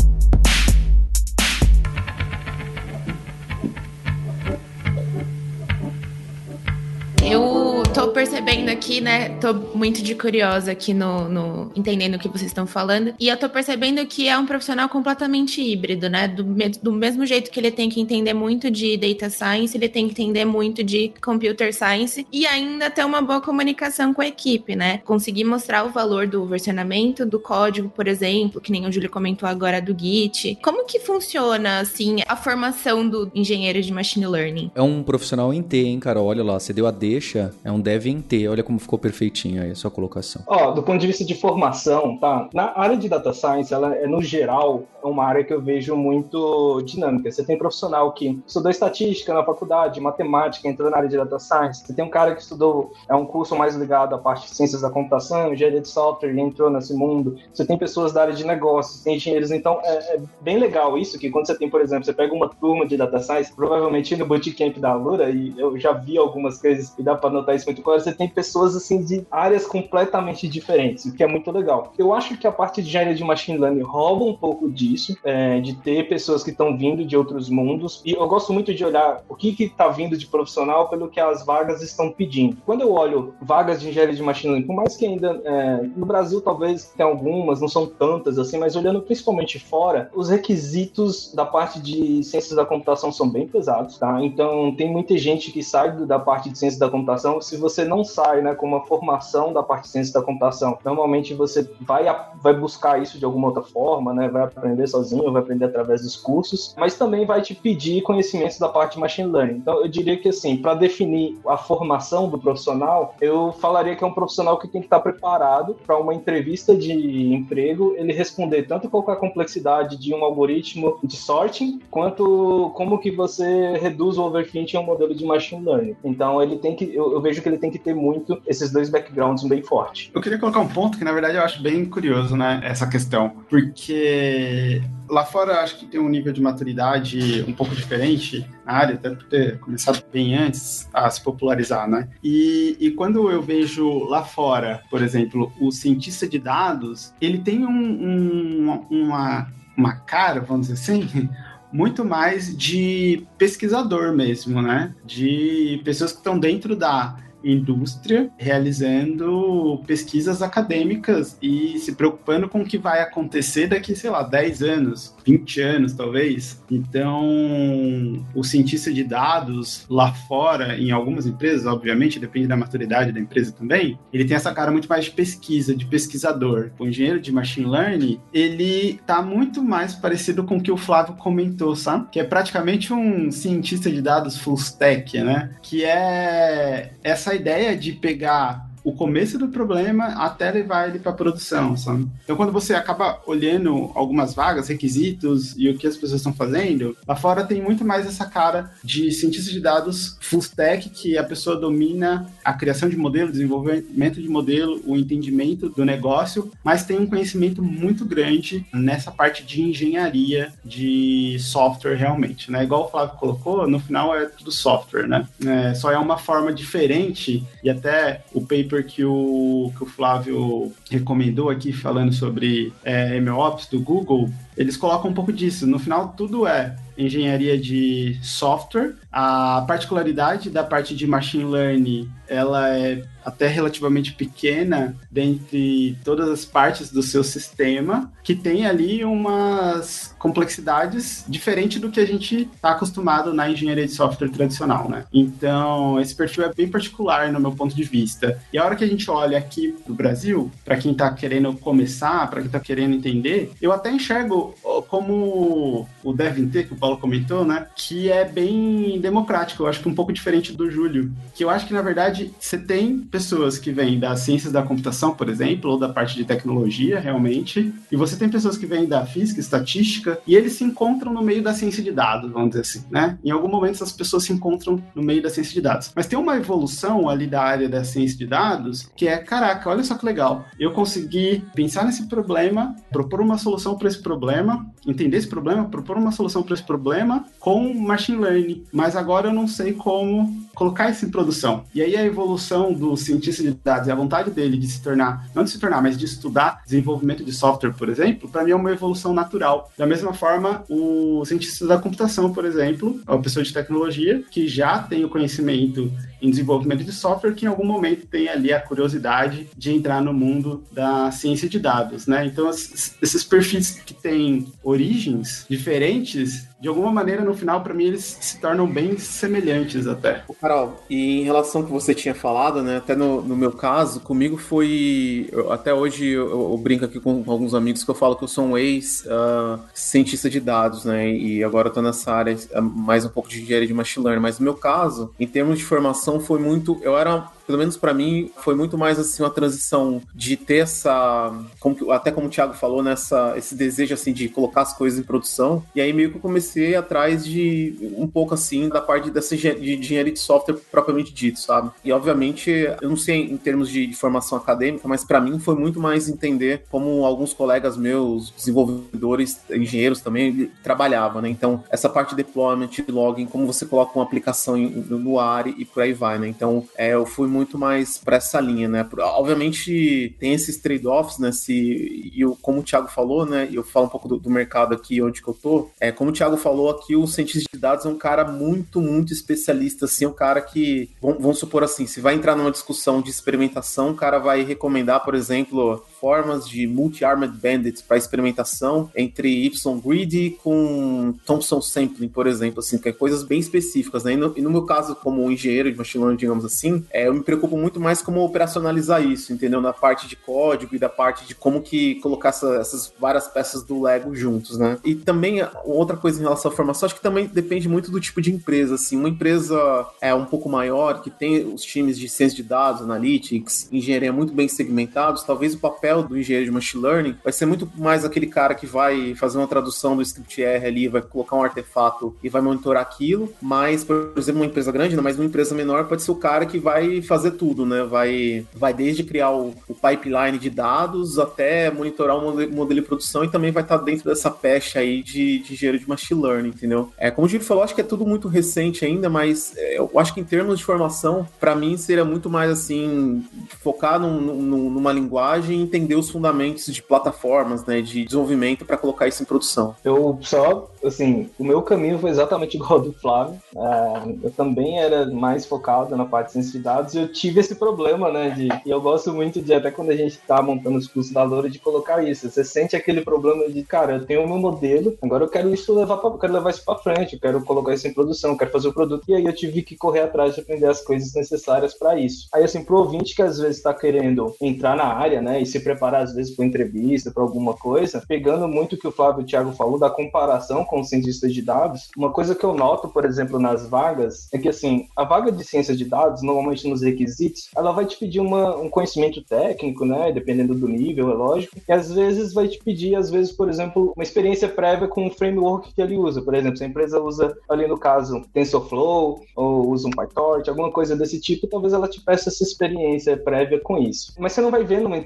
Percebendo 8.17 8.69
aqui, 8.69 8.99
né? 8.99 9.29
Tô 9.37 9.53
muito 9.53 10.01
de 10.01 10.15
curiosa 10.15 10.71
aqui 10.71 10.91
no, 10.91 11.29
no, 11.29 11.71
entendendo 11.75 12.15
o 12.15 12.19
que 12.19 12.27
vocês 12.27 12.49
estão 12.49 12.65
falando. 12.65 13.13
E 13.19 13.29
eu 13.29 13.37
tô 13.37 13.47
percebendo 13.47 14.03
que 14.07 14.27
é 14.27 14.35
um 14.35 14.43
profissional 14.43 14.89
completamente 14.89 15.61
híbrido, 15.61 16.09
né? 16.09 16.27
Do, 16.27 16.43
do 16.81 16.91
mesmo 16.91 17.27
jeito 17.27 17.51
que 17.51 17.59
ele 17.59 17.69
tem 17.69 17.91
que 17.91 18.01
entender 18.01 18.33
muito 18.33 18.71
de 18.71 18.97
data 18.97 19.29
science, 19.29 19.77
ele 19.77 19.87
tem 19.87 20.07
que 20.07 20.19
entender 20.19 20.45
muito 20.45 20.83
de 20.83 21.13
computer 21.21 21.71
science 21.71 22.25
e 22.33 22.47
ainda 22.47 22.89
ter 22.89 23.05
uma 23.05 23.21
boa 23.21 23.39
comunicação 23.39 24.11
com 24.15 24.23
a 24.23 24.27
equipe, 24.27 24.75
né? 24.75 24.97
Conseguir 25.05 25.43
mostrar 25.43 25.83
o 25.83 25.91
valor 25.91 26.25
do 26.25 26.43
versionamento 26.47 27.23
do 27.23 27.39
código, 27.39 27.87
por 27.87 28.07
exemplo, 28.07 28.59
que 28.59 28.71
nem 28.71 28.87
o 28.87 28.91
Júlio 28.91 29.11
comentou 29.11 29.47
agora 29.47 29.79
do 29.79 29.95
Git. 29.95 30.57
Como 30.63 30.87
que 30.87 30.99
funciona, 30.99 31.81
assim, 31.81 32.23
a 32.27 32.35
formação 32.35 33.07
do 33.07 33.31
engenheiro 33.35 33.79
de 33.79 33.93
machine 33.93 34.25
learning? 34.25 34.71
É 34.73 34.81
um 34.81 35.03
profissional 35.03 35.53
em 35.53 35.61
T, 35.61 35.77
hein, 35.83 35.99
cara? 35.99 36.19
Olha 36.19 36.43
lá, 36.43 36.59
você 36.59 36.73
deu 36.73 36.87
a 36.87 36.91
deixa, 36.91 37.53
é 37.63 37.71
um 37.71 37.79
dev 37.79 38.06
em 38.09 38.21
T. 38.21 38.47
Olha 38.47 38.63
como 38.63 38.79
ficou 38.79 38.97
perfeitinho 38.97 39.61
aí 39.61 39.71
a 39.71 39.75
sua 39.75 39.91
colocação. 39.91 40.43
Ó, 40.47 40.71
do 40.71 40.83
ponto 40.83 40.99
de 40.99 41.07
vista 41.07 41.25
de 41.25 41.35
formação, 41.35 42.17
tá? 42.17 42.49
Na 42.53 42.73
área 42.75 42.97
de 42.97 43.07
data 43.07 43.33
science, 43.33 43.73
ela 43.73 43.95
é, 43.95 44.07
no 44.07 44.21
geral, 44.21 44.83
uma 45.09 45.25
área 45.25 45.43
que 45.43 45.53
eu 45.53 45.61
vejo 45.61 45.95
muito 45.95 46.81
dinâmica. 46.83 47.31
Você 47.31 47.43
tem 47.43 47.57
profissional 47.57 48.11
que 48.13 48.39
estudou 48.45 48.71
estatística 48.71 49.33
na 49.33 49.43
faculdade, 49.43 49.99
matemática, 49.99 50.67
entrou 50.67 50.89
na 50.89 50.97
área 50.97 51.09
de 51.09 51.17
data 51.17 51.39
science. 51.39 51.85
Você 51.85 51.93
tem 51.93 52.05
um 52.05 52.09
cara 52.09 52.35
que 52.35 52.41
estudou, 52.41 52.91
é 53.09 53.15
um 53.15 53.25
curso 53.25 53.55
mais 53.55 53.75
ligado 53.75 54.15
à 54.15 54.17
parte 54.17 54.49
de 54.49 54.55
ciências 54.55 54.81
da 54.81 54.89
computação, 54.89 55.53
engenharia 55.53 55.81
de 55.81 55.87
software, 55.87 56.33
e 56.33 56.39
entrou 56.39 56.69
nesse 56.69 56.93
mundo. 56.93 57.37
Você 57.53 57.65
tem 57.65 57.77
pessoas 57.77 58.11
da 58.13 58.23
área 58.23 58.33
de 58.33 58.45
negócios, 58.45 59.01
tem 59.01 59.15
engenheiros. 59.15 59.51
Então, 59.51 59.79
é, 59.83 60.15
é 60.15 60.21
bem 60.41 60.57
legal 60.57 60.97
isso, 60.97 61.17
que 61.17 61.29
quando 61.29 61.47
você 61.47 61.57
tem, 61.57 61.69
por 61.69 61.81
exemplo, 61.81 62.05
você 62.05 62.13
pega 62.13 62.33
uma 62.33 62.49
turma 62.49 62.85
de 62.85 62.97
data 62.97 63.19
science, 63.19 63.53
provavelmente 63.53 64.15
no 64.15 64.25
bootcamp 64.25 64.77
da 64.77 64.91
Alura, 64.91 65.29
e 65.29 65.53
eu 65.57 65.77
já 65.79 65.93
vi 65.93 66.17
algumas 66.17 66.59
coisas 66.59 66.93
e 66.97 67.03
dá 67.03 67.15
para 67.15 67.29
notar 67.29 67.55
isso 67.55 67.65
muito 67.65 67.81
claro, 67.81 67.99
você 67.99 68.13
tem 68.13 68.27
pessoas 68.29 68.75
assim 68.75 69.03
de 69.03 69.25
áreas 69.31 69.65
completamente 69.65 70.47
diferentes, 70.47 71.05
o 71.05 71.13
que 71.13 71.23
é 71.23 71.27
muito 71.27 71.51
legal. 71.51 71.93
Eu 71.97 72.13
acho 72.13 72.37
que 72.37 72.47
a 72.47 72.51
parte 72.51 72.81
de 72.81 72.87
engenharia 72.87 73.15
de 73.15 73.23
machine 73.23 73.57
learning 73.57 73.81
rouba 73.81 74.25
um 74.25 74.35
pouco 74.35 74.69
disso, 74.69 74.96
é, 75.23 75.59
de 75.59 75.73
ter 75.75 76.07
pessoas 76.07 76.43
que 76.43 76.51
estão 76.51 76.77
vindo 76.77 77.05
de 77.05 77.15
outros 77.15 77.49
mundos, 77.49 78.01
e 78.05 78.13
eu 78.13 78.27
gosto 78.27 78.53
muito 78.53 78.73
de 78.73 78.83
olhar 78.83 79.23
o 79.27 79.35
que 79.35 79.55
está 79.63 79.87
vindo 79.87 80.17
de 80.17 80.27
profissional 80.27 80.89
pelo 80.89 81.09
que 81.09 81.19
as 81.19 81.45
vagas 81.45 81.81
estão 81.81 82.11
pedindo. 82.11 82.57
Quando 82.65 82.81
eu 82.81 82.91
olho 82.91 83.33
vagas 83.41 83.81
de 83.81 83.89
engenharia 83.89 84.15
de 84.15 84.23
machine 84.23 84.53
learning, 84.53 84.67
por 84.67 84.75
mais 84.75 84.95
que 84.95 85.05
ainda 85.05 85.41
é, 85.43 85.83
no 85.95 86.05
Brasil 86.05 86.41
talvez 86.41 86.91
tenha 86.95 87.07
algumas, 87.07 87.61
não 87.61 87.67
são 87.67 87.85
tantas 87.85 88.37
assim, 88.37 88.57
mas 88.57 88.75
olhando 88.75 89.01
principalmente 89.01 89.59
fora, 89.59 90.09
os 90.13 90.29
requisitos 90.29 91.33
da 91.33 91.45
parte 91.45 91.79
de 91.79 92.23
ciências 92.23 92.55
da 92.55 92.65
computação 92.65 93.11
são 93.11 93.29
bem 93.29 93.47
pesados, 93.47 93.97
tá? 93.97 94.21
Então 94.23 94.73
tem 94.75 94.91
muita 94.91 95.17
gente 95.17 95.51
que 95.51 95.63
sai 95.63 95.91
da 96.05 96.19
parte 96.19 96.49
de 96.49 96.57
ciências 96.57 96.79
da 96.79 96.89
computação, 96.89 97.41
se 97.41 97.57
você 97.57 97.83
não 97.85 98.03
sai 98.03 98.41
né, 98.41 98.53
com 98.55 98.65
uma 98.65 98.85
formação 98.85 99.53
da 99.53 99.63
parte 99.63 99.83
de 99.83 99.89
ciência 99.89 100.13
da 100.13 100.21
computação, 100.21 100.77
normalmente 100.83 101.33
você 101.33 101.69
vai, 101.81 102.05
vai 102.41 102.53
buscar 102.53 103.01
isso 103.01 103.17
de 103.17 103.25
alguma 103.25 103.47
outra 103.47 103.63
forma, 103.63 104.13
né, 104.13 104.27
vai 104.27 104.43
aprender 104.43 104.76
sozinho, 104.85 105.31
vai 105.31 105.41
aprender 105.41 105.65
através 105.65 106.01
dos 106.01 106.15
cursos, 106.15 106.75
mas 106.77 106.95
também 106.95 107.25
vai 107.25 107.41
te 107.41 107.55
pedir 107.55 108.01
conhecimentos 108.01 108.59
da 108.59 108.69
parte 108.69 108.93
de 108.93 108.99
machine 108.99 109.31
learning. 109.31 109.55
Então, 109.55 109.81
eu 109.81 109.87
diria 109.87 110.17
que, 110.17 110.29
assim, 110.29 110.57
para 110.57 110.73
definir 110.75 111.37
a 111.47 111.57
formação 111.57 112.29
do 112.29 112.37
profissional, 112.37 113.15
eu 113.21 113.51
falaria 113.53 113.95
que 113.95 114.03
é 114.03 114.07
um 114.07 114.13
profissional 114.13 114.57
que 114.59 114.67
tem 114.67 114.81
que 114.81 114.87
estar 114.87 114.99
preparado 114.99 115.75
para 115.85 115.97
uma 115.97 116.13
entrevista 116.13 116.75
de 116.75 117.33
emprego, 117.33 117.95
ele 117.97 118.13
responder 118.13 118.63
tanto 118.63 118.89
qual 118.89 119.05
é 119.09 119.13
a 119.13 119.15
complexidade 119.15 119.97
de 119.97 120.13
um 120.13 120.23
algoritmo 120.23 120.99
de 121.03 121.15
sorting, 121.15 121.79
quanto 121.89 122.71
como 122.75 122.99
que 122.99 123.11
você 123.11 123.77
reduz 123.77 124.17
o 124.17 124.23
overfitting 124.23 124.77
em 124.77 124.79
um 124.79 124.83
modelo 124.83 125.15
de 125.15 125.25
machine 125.25 125.63
learning. 125.63 125.95
Então, 126.03 126.41
ele 126.41 126.57
tem 126.57 126.75
que, 126.75 126.85
eu, 126.93 127.13
eu 127.13 127.21
vejo 127.21 127.41
que 127.41 127.49
ele 127.49 127.57
tem 127.57 127.71
que 127.71 127.79
ter 127.79 127.93
muito 127.93 128.41
esses 128.45 128.71
dois 128.71 128.89
backgrounds 128.89 129.43
bem 129.43 129.61
fortes. 129.61 130.11
Eu 130.13 130.21
queria 130.21 130.37
colocar 130.37 130.59
um 130.59 130.67
ponto 130.67 130.97
que, 130.97 131.03
na 131.03 131.11
verdade, 131.11 131.37
eu 131.37 131.43
acho 131.43 131.61
bem 131.61 131.85
curioso, 131.85 132.35
né, 132.35 132.61
essa 132.63 132.87
questão, 132.87 133.31
porque 133.49 134.66
lá 135.09 135.25
fora 135.25 135.61
acho 135.61 135.77
que 135.77 135.85
tem 135.85 135.99
um 135.99 136.09
nível 136.09 136.33
de 136.33 136.41
maturidade 136.41 137.43
um 137.47 137.53
pouco 137.53 137.75
diferente 137.75 138.45
na 138.65 138.73
área, 138.73 138.95
até 138.95 139.09
por 139.09 139.23
ter 139.23 139.59
começado 139.59 140.03
bem 140.11 140.35
antes 140.35 140.89
a 140.93 141.09
se 141.09 141.23
popularizar, 141.23 141.89
né? 141.89 142.09
E, 142.23 142.77
e 142.79 142.91
quando 142.91 143.29
eu 143.31 143.41
vejo 143.41 144.05
lá 144.05 144.23
fora, 144.23 144.81
por 144.89 145.01
exemplo, 145.01 145.51
o 145.59 145.71
cientista 145.71 146.27
de 146.27 146.39
dados, 146.39 147.13
ele 147.21 147.39
tem 147.39 147.65
um, 147.65 147.69
um, 147.69 148.85
uma, 148.89 149.47
uma 149.77 149.93
cara, 149.93 150.41
vamos 150.41 150.67
dizer 150.67 150.81
assim, 150.81 151.29
muito 151.71 152.03
mais 152.05 152.55
de 152.55 153.25
pesquisador 153.37 154.13
mesmo, 154.15 154.61
né? 154.61 154.93
De 155.05 155.81
pessoas 155.83 156.11
que 156.11 156.17
estão 156.17 156.39
dentro 156.39 156.75
da 156.75 157.17
indústria, 157.43 158.29
realizando 158.37 159.81
pesquisas 159.85 160.41
acadêmicas 160.41 161.37
e 161.41 161.77
se 161.79 161.93
preocupando 161.93 162.49
com 162.49 162.61
o 162.61 162.65
que 162.65 162.77
vai 162.77 163.01
acontecer 163.01 163.67
daqui, 163.67 163.95
sei 163.95 164.09
lá, 164.09 164.23
10 164.23 164.61
anos, 164.63 165.15
20 165.27 165.61
anos 165.61 165.93
talvez. 165.93 166.63
Então, 166.71 168.25
o 168.33 168.43
cientista 168.43 168.91
de 168.93 169.03
dados 169.03 169.85
lá 169.89 170.13
fora, 170.13 170.77
em 170.77 170.91
algumas 170.91 171.25
empresas, 171.25 171.65
obviamente, 171.65 172.19
depende 172.19 172.47
da 172.47 172.55
maturidade 172.55 173.11
da 173.11 173.19
empresa 173.19 173.51
também, 173.51 173.99
ele 174.13 174.25
tem 174.25 174.37
essa 174.37 174.53
cara 174.53 174.71
muito 174.71 174.87
mais 174.87 175.05
de 175.05 175.11
pesquisa, 175.11 175.75
de 175.75 175.85
pesquisador. 175.85 176.71
O 176.79 176.87
engenheiro 176.87 177.19
de 177.19 177.31
machine 177.31 177.67
learning, 177.67 178.19
ele 178.33 178.99
tá 179.05 179.21
muito 179.21 179.61
mais 179.61 179.93
parecido 179.93 180.43
com 180.43 180.57
o 180.57 180.61
que 180.61 180.71
o 180.71 180.77
Flávio 180.77 181.15
comentou, 181.15 181.75
sabe? 181.75 182.07
Que 182.11 182.19
é 182.19 182.23
praticamente 182.23 182.93
um 182.93 183.29
cientista 183.31 183.91
de 183.91 184.01
dados 184.01 184.37
full 184.37 184.55
stack, 184.55 185.19
né? 185.21 185.51
Que 185.61 185.83
é 185.83 186.93
essa 187.03 187.35
ideia 187.35 187.75
de 187.75 187.91
pegar 187.91 188.66
o 188.87 188.93
começo 188.93 189.37
do 189.37 189.49
problema 189.49 190.05
até 190.05 190.49
levar 190.49 190.87
ele 190.87 190.99
para 190.99 191.11
produção, 191.11 191.75
sabe? 191.75 192.07
Então, 192.23 192.37
quando 192.37 192.53
você 192.53 192.73
acaba 192.73 193.21
olhando 193.27 193.91
algumas 193.93 194.33
vagas, 194.33 194.69
requisitos 194.69 195.53
e 195.57 195.67
o 195.67 195.77
que 195.77 195.85
as 195.85 195.97
pessoas 195.97 196.21
estão 196.21 196.33
fazendo, 196.33 196.95
lá 197.05 197.13
fora 197.13 197.43
tem 197.43 197.61
muito 197.61 197.83
mais 197.83 198.07
essa 198.07 198.25
cara 198.25 198.71
de 198.81 199.11
cientista 199.11 199.51
de 199.51 199.59
dados 199.59 200.17
full 200.21 200.39
stack, 200.39 200.89
que 200.89 201.17
a 201.17 201.23
pessoa 201.25 201.57
domina 201.57 202.31
a 202.45 202.53
criação 202.53 202.87
de 202.87 202.95
modelo, 202.95 203.29
desenvolvimento 203.29 204.21
de 204.21 204.29
modelo, 204.29 204.81
o 204.85 204.95
entendimento 204.95 205.67
do 205.67 205.83
negócio, 205.83 206.49
mas 206.63 206.85
tem 206.85 206.97
um 206.97 207.07
conhecimento 207.07 207.61
muito 207.61 208.05
grande 208.05 208.65
nessa 208.73 209.11
parte 209.11 209.43
de 209.43 209.63
engenharia 209.63 210.53
de 210.63 211.35
software 211.41 211.95
realmente, 211.95 212.49
né? 212.49 212.63
Igual 212.63 212.85
o 212.85 212.89
Flávio 212.89 213.17
colocou, 213.17 213.67
no 213.67 213.81
final 213.81 214.15
é 214.15 214.27
tudo 214.27 214.49
software, 214.49 215.09
né? 215.09 215.27
É, 215.45 215.73
só 215.73 215.91
é 215.91 215.97
uma 215.97 216.17
forma 216.17 216.53
diferente 216.53 217.43
e 217.61 217.69
até 217.69 218.23
o 218.33 218.39
paper 218.39 218.76
paper 218.77 218.85
que 218.85 219.03
o, 219.03 219.71
que 219.75 219.83
o 219.83 219.85
Flávio 219.85 220.71
recomendou 220.89 221.49
aqui, 221.49 221.73
falando 221.73 222.13
sobre 222.13 222.73
é, 222.83 223.19
MLOps 223.19 223.67
do 223.67 223.79
Google, 223.79 224.29
eles 224.55 224.77
colocam 224.77 225.09
um 225.11 225.13
pouco 225.13 225.33
disso. 225.33 225.65
No 225.65 225.79
final, 225.79 226.13
tudo 226.15 226.45
é 226.47 226.75
engenharia 226.97 227.57
de 227.57 228.17
software. 228.21 228.95
A 229.11 229.63
particularidade 229.67 230.49
da 230.49 230.63
parte 230.63 230.95
de 230.95 231.07
machine 231.07 231.43
learning, 231.43 232.09
ela 232.27 232.69
é 232.77 233.03
até 233.23 233.47
relativamente 233.47 234.13
pequena 234.13 234.95
dentre 235.11 235.97
todas 236.03 236.29
as 236.29 236.45
partes 236.45 236.89
do 236.89 237.03
seu 237.03 237.25
sistema, 237.25 238.09
que 238.23 238.33
tem 238.33 238.65
ali 238.65 239.03
umas 239.03 240.15
complexidades 240.17 241.25
diferentes 241.27 241.81
do 241.81 241.91
que 241.91 241.99
a 241.99 242.07
gente 242.07 242.49
está 242.55 242.71
acostumado 242.71 243.33
na 243.33 243.49
engenharia 243.49 243.85
de 243.85 243.91
software 243.91 244.29
tradicional, 244.29 244.89
né? 244.89 245.03
Então, 245.11 245.99
esse 245.99 246.15
perfil 246.15 246.45
é 246.45 246.53
bem 246.53 246.69
particular 246.69 247.29
no 247.31 247.39
meu 247.39 247.51
ponto 247.51 247.75
de 247.75 247.83
vista. 247.83 248.39
E 248.53 248.57
a 248.57 248.63
hora 248.63 248.77
que 248.77 248.83
a 248.83 248.87
gente 248.87 249.11
olha 249.11 249.37
aqui 249.37 249.75
no 249.85 249.93
Brasil, 249.93 250.49
para 250.63 250.77
quem 250.77 250.93
está 250.93 251.11
querendo 251.11 251.51
começar, 251.53 252.29
para 252.29 252.39
quem 252.39 252.47
está 252.47 252.61
querendo 252.61 252.95
entender, 252.95 253.51
eu 253.61 253.73
até 253.73 253.91
enxergo 253.91 254.55
como 254.87 255.85
o 256.01 256.13
DevNT, 256.13 256.63
que 256.63 256.73
o 256.73 256.77
Paulo 256.77 256.97
comentou, 256.97 257.43
né? 257.43 257.67
Que 257.75 258.09
é 258.09 258.23
bem 258.23 259.01
democrático, 259.01 259.63
eu 259.63 259.67
acho 259.67 259.81
que 259.81 259.89
um 259.89 259.95
pouco 259.95 260.13
diferente 260.13 260.53
do 260.53 260.71
Júlio. 260.71 261.11
Que 261.35 261.43
eu 261.43 261.49
acho 261.49 261.67
que, 261.67 261.73
na 261.73 261.81
verdade, 261.81 262.16
você 262.39 262.57
tem 262.57 262.99
pessoas 262.99 263.57
que 263.57 263.71
vêm 263.71 263.99
das 263.99 264.21
ciências 264.21 264.51
da 264.51 264.61
computação, 264.61 265.13
por 265.13 265.29
exemplo, 265.29 265.71
ou 265.71 265.79
da 265.79 265.89
parte 265.89 266.15
de 266.15 266.25
tecnologia, 266.25 266.99
realmente, 266.99 267.73
e 267.91 267.95
você 267.95 268.15
tem 268.15 268.29
pessoas 268.29 268.57
que 268.57 268.65
vêm 268.65 268.85
da 268.85 269.05
física, 269.05 269.39
estatística, 269.39 270.19
e 270.25 270.35
eles 270.35 270.53
se 270.53 270.63
encontram 270.63 271.13
no 271.13 271.21
meio 271.21 271.41
da 271.41 271.53
ciência 271.53 271.83
de 271.83 271.91
dados, 271.91 272.31
vamos 272.31 272.49
dizer 272.49 272.61
assim, 272.61 272.83
né? 272.89 273.17
Em 273.23 273.31
algum 273.31 273.47
momento 273.47 273.75
essas 273.75 273.91
pessoas 273.91 274.23
se 274.23 274.33
encontram 274.33 274.81
no 274.93 275.01
meio 275.01 275.21
da 275.21 275.29
ciência 275.29 275.53
de 275.53 275.61
dados. 275.61 275.91
Mas 275.95 276.07
tem 276.07 276.17
uma 276.17 276.37
evolução 276.37 277.09
ali 277.09 277.27
da 277.27 277.41
área 277.41 277.69
da 277.69 277.83
ciência 277.83 278.17
de 278.17 278.25
dados 278.25 278.89
que 278.95 279.07
é, 279.07 279.17
caraca, 279.17 279.69
olha 279.69 279.83
só 279.83 279.95
que 279.95 280.05
legal. 280.05 280.45
Eu 280.59 280.71
consegui 280.71 281.43
pensar 281.55 281.85
nesse 281.85 282.07
problema, 282.07 282.75
propor 282.91 283.21
uma 283.21 283.37
solução 283.37 283.77
para 283.77 283.87
esse 283.87 283.99
problema, 283.99 284.65
entender 284.85 285.17
esse 285.17 285.27
problema, 285.27 285.65
propor 285.65 285.97
uma 285.97 286.11
solução 286.11 286.43
para 286.43 286.53
esse 286.53 286.63
problema 286.63 287.25
com 287.39 287.73
machine 287.73 288.19
learning, 288.19 288.63
mas 288.71 288.95
agora 288.95 289.27
eu 289.27 289.33
não 289.33 289.47
sei 289.47 289.73
como 289.73 290.47
colocar 290.57 290.89
isso 290.89 291.05
em 291.05 291.09
produção. 291.09 291.63
E 291.73 291.81
aí 291.81 291.95
a 291.95 292.06
evolução 292.07 292.73
do 292.73 292.95
cientista 292.97 293.43
de 293.43 293.51
dados 293.51 293.87
e 293.87 293.91
a 293.91 293.95
vontade 293.95 294.31
dele 294.31 294.57
de 294.57 294.67
se 294.67 294.81
tornar, 294.81 295.27
não 295.33 295.43
de 295.43 295.49
se 295.49 295.59
tornar, 295.59 295.81
mas 295.81 295.97
de 295.97 296.05
estudar 296.05 296.61
desenvolvimento 296.65 297.23
de 297.23 297.31
software, 297.31 297.73
por 297.73 297.89
exemplo, 297.89 298.29
para 298.29 298.43
mim 298.43 298.51
é 298.51 298.55
uma 298.55 298.71
evolução 298.71 299.13
natural. 299.13 299.71
Da 299.77 299.85
mesma 299.85 300.13
forma, 300.13 300.63
o 300.69 301.23
cientista 301.25 301.67
da 301.67 301.77
computação, 301.77 302.33
por 302.33 302.45
exemplo, 302.45 302.99
é 303.07 303.11
uma 303.11 303.21
pessoa 303.21 303.43
de 303.43 303.53
tecnologia 303.53 304.23
que 304.31 304.47
já 304.47 304.79
tem 304.79 305.03
o 305.03 305.09
conhecimento 305.09 305.91
em 306.21 306.29
desenvolvimento 306.29 306.83
de 306.83 306.91
software 306.91 307.33
que 307.33 307.45
em 307.45 307.47
algum 307.47 307.65
momento 307.65 308.07
tem 308.07 308.27
ali 308.27 308.53
a 308.53 308.59
curiosidade 308.59 309.49
de 309.55 309.71
entrar 309.71 310.01
no 310.01 310.13
mundo 310.13 310.63
da 310.71 311.11
ciência 311.11 311.47
de 311.49 311.59
dados, 311.59 312.07
né? 312.07 312.25
Então, 312.25 312.49
esses 312.49 313.23
perfis 313.23 313.71
que 313.71 313.93
têm 313.93 314.51
origens 314.63 315.45
diferentes, 315.49 316.47
de 316.59 316.67
alguma 316.67 316.91
maneira, 316.91 317.23
no 317.23 317.35
final, 317.35 317.61
para 317.61 317.73
mim, 317.73 317.85
eles 317.85 318.17
se 318.19 318.39
tornam 318.39 318.65
bem 318.67 318.97
semelhantes 318.97 319.85
até. 319.85 320.23
Carol, 320.41 320.83
e 320.89 321.21
em 321.21 321.23
relação 321.23 321.61
ao 321.61 321.67
que 321.67 321.73
você 321.73 321.93
tinha 321.93 322.15
falado, 322.15 322.63
né? 322.63 322.77
Até 322.77 322.95
no, 322.95 323.21
no 323.21 323.35
meu 323.35 323.51
caso, 323.51 323.99
comigo 323.99 324.37
foi. 324.37 325.29
Eu, 325.31 325.51
até 325.51 325.73
hoje 325.73 326.05
eu, 326.05 326.51
eu, 326.51 326.57
brinco 326.57 326.85
aqui 326.85 326.99
com, 326.99 327.23
com, 327.23 327.31
alguns 327.31 327.53
amigos 327.53 327.83
que 327.83 327.89
eu 327.89 327.95
falo 327.95 328.15
que 328.15 328.23
eu 328.23 328.27
sou 328.27 328.45
um 328.45 328.57
ex-cientista 328.57 330.27
uh, 330.27 330.31
de 330.31 330.39
dados, 330.39 330.85
né? 330.85 331.11
E 331.11 331.43
agora 331.43 331.67
eu 331.67 331.73
tô 331.73 331.81
nessa 331.81 332.11
área 332.11 332.35
uh, 332.35 332.61
mais 332.61 333.05
um 333.05 333.09
pouco 333.09 333.29
de 333.29 333.41
engenharia 333.41 333.67
de 333.67 333.73
machine 333.73 334.05
learning. 334.05 334.21
Mas 334.21 334.39
no 334.39 334.43
meu 334.43 334.55
caso, 334.55 335.11
em 335.19 335.27
termos 335.27 335.57
de 335.57 335.65
formação, 335.65 336.06
foi 336.19 336.39
muito. 336.39 336.79
Eu 336.81 336.97
era 336.97 337.29
pelo 337.47 337.57
menos 337.57 337.77
para 337.77 337.93
mim, 337.93 338.29
foi 338.37 338.53
muito 338.53 338.77
mais 338.77 338.99
assim 338.99 339.23
uma 339.23 339.29
transição 339.29 340.01
de 340.13 340.35
ter 340.35 340.57
essa, 340.57 341.33
como, 341.59 341.91
até 341.91 342.11
como 342.11 342.27
o 342.27 342.29
Thiago 342.29 342.53
falou, 342.53 342.83
nessa 342.83 343.33
esse 343.37 343.55
desejo 343.55 343.93
assim 343.93 344.11
de 344.11 344.27
colocar 344.27 344.61
as 344.61 344.77
coisas 344.77 344.99
em 344.99 345.03
produção. 345.03 345.63
E 345.73 345.79
aí 345.79 345.93
meio 345.93 346.11
que 346.11 346.17
eu 346.17 346.21
comecei 346.21 346.75
atrás 346.75 347.25
de 347.25 347.75
um 347.97 348.05
pouco 348.05 348.33
assim 348.33 348.67
da 348.67 348.81
parte 348.81 349.09
dessa 349.09 349.35
de 349.37 349.75
engenharia 349.75 350.11
de 350.11 350.19
software 350.19 350.57
propriamente 350.71 351.13
dito, 351.13 351.39
sabe? 351.39 351.71
E 351.83 351.91
obviamente, 351.91 352.51
eu 352.81 352.89
não 352.89 352.97
sei 352.97 353.21
em 353.21 353.37
termos 353.37 353.69
de, 353.69 353.87
de 353.87 353.95
formação 353.95 354.37
acadêmica, 354.37 354.87
mas 354.87 355.05
para 355.05 355.21
mim 355.21 355.39
foi 355.39 355.55
muito 355.55 355.79
mais 355.79 356.09
entender 356.09 356.63
como 356.69 357.05
alguns 357.05 357.33
colegas 357.33 357.77
meus, 357.77 358.31
desenvolvedores, 358.31 359.39
engenheiros 359.49 360.01
também, 360.01 360.51
trabalhavam, 360.63 361.21
né? 361.21 361.29
Então, 361.29 361.63
essa 361.69 361.87
parte 361.87 362.09
de 362.09 362.17
deployment, 362.17 362.69
login, 362.89 363.25
como 363.25 363.45
você 363.45 363.65
coloca 363.65 363.97
uma 363.97 364.03
aplicação 364.03 364.57
no 364.57 365.19
ar 365.19 365.47
e 365.47 365.63
por 365.63 365.83
aí 365.83 365.93
vai, 365.93 366.17
né? 366.17 366.27
Então, 366.27 366.67
é, 366.75 366.93
eu 366.93 367.05
fui 367.05 367.27
muito 367.37 367.57
mais 367.57 367.97
para 367.97 368.17
essa 368.17 368.39
linha, 368.39 368.67
né? 368.67 368.87
Obviamente 368.97 370.15
tem 370.19 370.33
esses 370.33 370.57
trade-offs, 370.57 371.19
né? 371.19 371.31
Se, 371.31 371.53
e 371.53 372.21
eu, 372.21 372.37
como 372.41 372.59
o 372.59 372.63
Thiago 372.63 372.87
falou, 372.87 373.25
né? 373.25 373.47
Eu 373.51 373.63
falo 373.63 373.85
um 373.85 373.89
pouco 373.89 374.07
do, 374.07 374.17
do, 374.17 374.29
mercado 374.29 374.73
aqui 374.73 375.01
onde 375.01 375.21
que 375.21 375.27
eu 375.27 375.33
tô. 375.33 375.69
É, 375.79 375.91
como 375.91 376.09
o 376.09 376.13
Thiago 376.13 376.37
falou 376.37 376.69
aqui, 376.69 376.95
o 376.95 377.07
cientista 377.07 377.49
de 377.53 377.59
dados 377.59 377.85
é 377.85 377.89
um 377.89 377.97
cara 377.97 378.25
muito, 378.25 378.81
muito 378.81 379.13
especialista, 379.13 379.85
assim, 379.85 380.05
é 380.05 380.07
um 380.07 380.13
cara 380.13 380.41
que, 380.41 380.89
vamos 381.01 381.39
supor 381.39 381.63
assim, 381.63 381.85
se 381.85 382.01
vai 382.01 382.15
entrar 382.15 382.35
numa 382.35 382.51
discussão 382.51 383.01
de 383.01 383.09
experimentação, 383.09 383.91
o 383.91 383.95
cara 383.95 384.17
vai 384.17 384.43
recomendar, 384.43 385.03
por 385.03 385.15
exemplo, 385.15 385.83
formas 385.99 386.47
de 386.47 386.67
multi-armed 386.67 387.37
bandits 387.37 387.81
para 387.81 387.97
experimentação 387.97 388.89
entre 388.95 389.45
Y 389.45 389.81
greedy 389.83 390.37
com 390.43 391.13
Thompson 391.25 391.61
sampling, 391.61 392.07
por 392.07 392.27
exemplo, 392.27 392.59
assim, 392.59 392.77
que 392.77 392.89
é 392.89 392.91
coisas 392.93 393.23
bem 393.23 393.39
específicas, 393.39 394.03
né? 394.03 394.13
E 394.13 394.17
no, 394.17 394.33
e 394.37 394.41
no 394.41 394.49
meu 394.49 394.63
caso, 394.63 394.95
como 394.95 395.29
engenheiro 395.31 395.71
de 395.71 395.77
machine 395.77 396.03
learning, 396.03 396.19
digamos 396.19 396.45
assim, 396.45 396.83
é, 396.91 397.07
eu 397.07 397.13
me 397.13 397.21
preocupo 397.21 397.57
muito 397.57 397.79
mais 397.79 398.01
como 398.01 398.23
operacionalizar 398.23 399.03
isso, 399.03 399.33
entendeu? 399.33 399.61
Na 399.61 399.73
parte 399.73 400.07
de 400.07 400.15
código 400.15 400.75
e 400.75 400.79
da 400.79 400.89
parte 400.89 401.25
de 401.25 401.35
como 401.35 401.61
que 401.61 401.95
colocar 401.95 402.29
essa, 402.29 402.55
essas 402.55 402.93
várias 402.99 403.27
peças 403.27 403.63
do 403.63 403.81
Lego 403.81 404.15
juntos, 404.15 404.57
né? 404.57 404.77
E 404.83 404.95
também 404.95 405.39
outra 405.65 405.97
coisa 405.97 406.19
em 406.19 406.23
relação 406.23 406.51
à 406.51 406.53
formação, 406.53 406.85
acho 406.85 406.95
que 406.95 407.01
também 407.01 407.27
depende 407.27 407.67
muito 407.67 407.91
do 407.91 407.99
tipo 407.99 408.21
de 408.21 408.31
empresa, 408.31 408.75
assim, 408.75 408.97
uma 408.97 409.09
empresa 409.09 409.87
é 410.01 410.13
um 410.13 410.25
pouco 410.25 410.49
maior, 410.49 411.01
que 411.01 411.09
tem 411.09 411.45
os 411.53 411.61
times 411.61 411.97
de 411.97 412.07
ciência 412.07 412.35
de 412.35 412.43
dados, 412.43 412.81
analytics, 412.81 413.67
engenharia 413.71 414.11
muito 414.11 414.33
bem 414.33 414.47
segmentados, 414.47 415.23
talvez 415.23 415.53
o 415.53 415.59
papel 415.59 415.86
do 415.95 416.17
engenheiro 416.17 416.45
de 416.45 416.51
machine 416.51 416.83
learning 416.83 417.15
vai 417.23 417.33
ser 417.33 417.45
muito 417.45 417.69
mais 417.75 418.05
aquele 418.05 418.27
cara 418.27 418.53
que 418.53 418.65
vai 418.65 419.15
fazer 419.15 419.37
uma 419.37 419.47
tradução 419.47 419.95
do 419.95 420.01
script 420.01 420.41
R 420.41 420.65
ali, 420.65 420.87
vai 420.87 421.01
colocar 421.01 421.35
um 421.35 421.43
artefato 421.43 422.15
e 422.23 422.29
vai 422.29 422.41
monitorar 422.41 422.81
aquilo, 422.81 423.33
mas, 423.41 423.83
por 423.83 424.13
exemplo, 424.15 424.41
uma 424.41 424.47
empresa 424.47 424.71
grande, 424.71 424.95
não, 424.95 425.03
mas 425.03 425.17
uma 425.17 425.25
empresa 425.25 425.55
menor 425.55 425.85
pode 425.85 426.01
ser 426.01 426.11
o 426.11 426.15
cara 426.15 426.45
que 426.45 426.57
vai 426.57 427.01
fazer 427.01 427.31
tudo, 427.31 427.65
né? 427.65 427.83
Vai, 427.83 428.45
vai 428.53 428.73
desde 428.73 429.03
criar 429.03 429.31
o, 429.31 429.53
o 429.67 429.73
pipeline 429.73 430.37
de 430.37 430.49
dados 430.49 431.19
até 431.19 431.71
monitorar 431.71 432.17
o 432.17 432.21
modelo, 432.21 432.53
modelo, 432.53 432.81
de 432.81 432.87
produção 432.87 433.23
e 433.23 433.29
também 433.29 433.51
vai 433.51 433.63
estar 433.63 433.77
dentro 433.77 434.05
dessa 434.05 434.29
pecha 434.29 434.79
aí 434.79 435.01
de, 435.01 435.39
de 435.39 435.53
engenheiro 435.53 435.79
de 435.79 435.87
machine 435.87 436.21
learning, 436.21 436.49
entendeu? 436.49 436.91
É, 436.97 437.09
como 437.11 437.25
o 437.25 437.29
Gil 437.29 437.41
falou, 437.41 437.63
acho 437.63 437.75
que 437.75 437.81
é 437.81 437.83
tudo 437.83 438.05
muito 438.05 438.27
recente 438.27 438.85
ainda, 438.85 439.09
mas 439.09 439.53
é, 439.55 439.77
eu 439.77 439.91
acho 439.97 440.13
que 440.13 440.19
em 440.19 440.23
termos 440.23 440.59
de 440.59 440.65
formação, 440.65 441.27
para 441.39 441.55
mim 441.55 441.77
seria 441.77 442.05
muito 442.05 442.29
mais 442.29 442.51
assim, 442.51 443.25
focar 443.61 443.99
num, 443.99 444.19
num, 444.19 444.69
numa 444.69 444.91
linguagem 444.91 445.63
e 445.63 445.67
entender 445.77 445.95
os 445.95 446.09
fundamentos 446.09 446.65
de 446.73 446.81
plataformas, 446.81 447.65
né, 447.65 447.81
de 447.81 448.05
desenvolvimento 448.05 448.65
para 448.65 448.77
colocar 448.77 449.07
isso 449.07 449.21
em 449.21 449.25
produção? 449.25 449.75
Eu 449.83 450.17
só, 450.21 450.69
assim, 450.83 451.29
o 451.37 451.43
meu 451.43 451.61
caminho 451.61 451.99
foi 451.99 452.09
exatamente 452.09 452.55
igual 452.57 452.73
ao 452.73 452.81
do 452.81 452.93
Flávio. 452.93 453.39
É, 453.55 454.25
eu 454.25 454.31
também 454.31 454.79
era 454.79 455.05
mais 455.05 455.45
focado 455.45 455.95
na 455.95 456.05
parte 456.05 456.27
de 456.27 456.33
ciência 456.33 456.51
de 456.53 456.59
dados 456.59 456.93
e 456.93 456.99
eu 456.99 457.11
tive 457.11 457.39
esse 457.39 457.55
problema, 457.55 458.11
né, 458.11 458.29
de, 458.31 458.47
e 458.65 458.69
eu 458.69 458.81
gosto 458.81 459.13
muito 459.13 459.41
de, 459.41 459.53
até 459.53 459.71
quando 459.71 459.91
a 459.91 459.95
gente 459.95 460.13
está 460.13 460.41
montando 460.41 460.77
os 460.77 460.87
cursos 460.87 461.13
da 461.13 461.23
Loura, 461.23 461.49
de 461.49 461.59
colocar 461.59 462.03
isso. 462.03 462.29
Você 462.29 462.43
sente 462.43 462.75
aquele 462.75 463.01
problema 463.01 463.49
de, 463.49 463.63
cara, 463.63 463.93
eu 463.93 464.05
tenho 464.05 464.23
o 464.23 464.27
meu 464.27 464.37
modelo, 464.37 464.97
agora 465.01 465.23
eu 465.23 465.29
quero 465.29 465.53
isso 465.53 465.73
levar 465.73 465.97
pra, 465.97 466.17
quero 466.17 466.33
levar 466.33 466.49
isso 466.49 466.65
para 466.65 466.79
frente, 466.79 467.13
eu 467.13 467.19
quero 467.19 467.43
colocar 467.43 467.73
isso 467.73 467.87
em 467.87 467.93
produção, 467.93 468.31
eu 468.31 468.37
quero 468.37 468.51
fazer 468.51 468.67
o 468.67 468.73
produto. 468.73 469.03
E 469.07 469.15
aí 469.15 469.25
eu 469.25 469.33
tive 469.33 469.61
que 469.61 469.75
correr 469.75 470.01
atrás 470.01 470.35
de 470.35 470.41
aprender 470.41 470.67
as 470.67 470.81
coisas 470.81 471.13
necessárias 471.13 471.73
para 471.73 471.99
isso. 471.99 472.27
Aí, 472.33 472.43
assim, 472.43 472.63
pro 472.63 472.77
ouvinte 472.77 473.15
que 473.15 473.21
às 473.21 473.37
vezes 473.39 473.57
está 473.57 473.73
querendo 473.73 474.35
entrar 474.41 474.75
na 474.75 474.85
área, 474.85 475.21
né, 475.21 475.41
e 475.41 475.45
se 475.45 475.59
preparar 475.67 476.03
às 476.03 476.13
vezes 476.13 476.33
para 476.33 476.45
entrevista, 476.45 477.11
para 477.11 477.21
alguma 477.21 477.53
coisa, 477.53 478.01
pegando 478.07 478.47
muito 478.47 478.75
o 478.75 478.77
que 478.77 478.87
o 478.87 478.91
Flávio 478.91 479.21
e 479.21 479.23
o 479.23 479.27
Thiago 479.27 479.51
falou 479.51 479.77
da 479.77 479.89
comparação 479.89 480.63
com 480.63 480.79
os 480.79 480.87
cientistas 480.87 481.33
de 481.33 481.41
dados, 481.41 481.89
uma 481.97 482.11
coisa 482.11 482.33
que 482.33 482.43
eu 482.45 482.53
noto, 482.53 482.87
por 482.87 483.03
exemplo, 483.03 483.37
nas 483.37 483.67
vagas, 483.67 484.29
é 484.31 484.37
que, 484.37 484.47
assim, 484.47 484.87
a 484.95 485.03
vaga 485.03 485.31
de 485.31 485.43
ciência 485.43 485.75
de 485.75 485.83
dados, 485.83 486.23
normalmente 486.23 486.67
nos 486.69 486.81
requisitos, 486.81 487.49
ela 487.55 487.73
vai 487.73 487.85
te 487.85 487.97
pedir 487.97 488.21
uma, 488.21 488.55
um 488.55 488.69
conhecimento 488.69 489.21
técnico, 489.23 489.85
né, 489.85 490.11
dependendo 490.11 490.55
do 490.55 490.67
nível, 490.67 491.11
é 491.11 491.13
lógico, 491.13 491.57
e 491.67 491.71
às 491.71 491.91
vezes 491.91 492.33
vai 492.33 492.47
te 492.47 492.59
pedir, 492.63 492.95
às 492.95 493.09
vezes, 493.09 493.31
por 493.31 493.49
exemplo, 493.49 493.91
uma 493.95 494.03
experiência 494.03 494.47
prévia 494.47 494.87
com 494.87 495.07
o 495.07 495.11
framework 495.11 495.73
que 495.73 495.81
ele 495.81 495.97
usa. 495.97 496.21
Por 496.21 496.33
exemplo, 496.33 496.57
se 496.57 496.63
a 496.63 496.67
empresa 496.67 497.01
usa, 497.01 497.37
ali 497.49 497.67
no 497.67 497.77
caso, 497.77 498.23
TensorFlow, 498.33 499.21
ou 499.35 499.69
usa 499.69 499.87
um 499.87 499.91
PyTorch, 499.91 500.49
alguma 500.49 500.71
coisa 500.71 500.95
desse 500.95 501.19
tipo, 501.19 501.47
talvez 501.47 501.73
ela 501.73 501.87
te 501.87 502.01
peça 502.01 502.29
essa 502.29 502.43
experiência 502.43 503.17
prévia 503.17 503.59
com 503.59 503.77
isso. 503.77 504.13
Mas 504.17 504.33
você 504.33 504.41
não 504.41 504.51
vai 504.51 504.63
ver, 504.63 504.81
numa, 504.81 504.97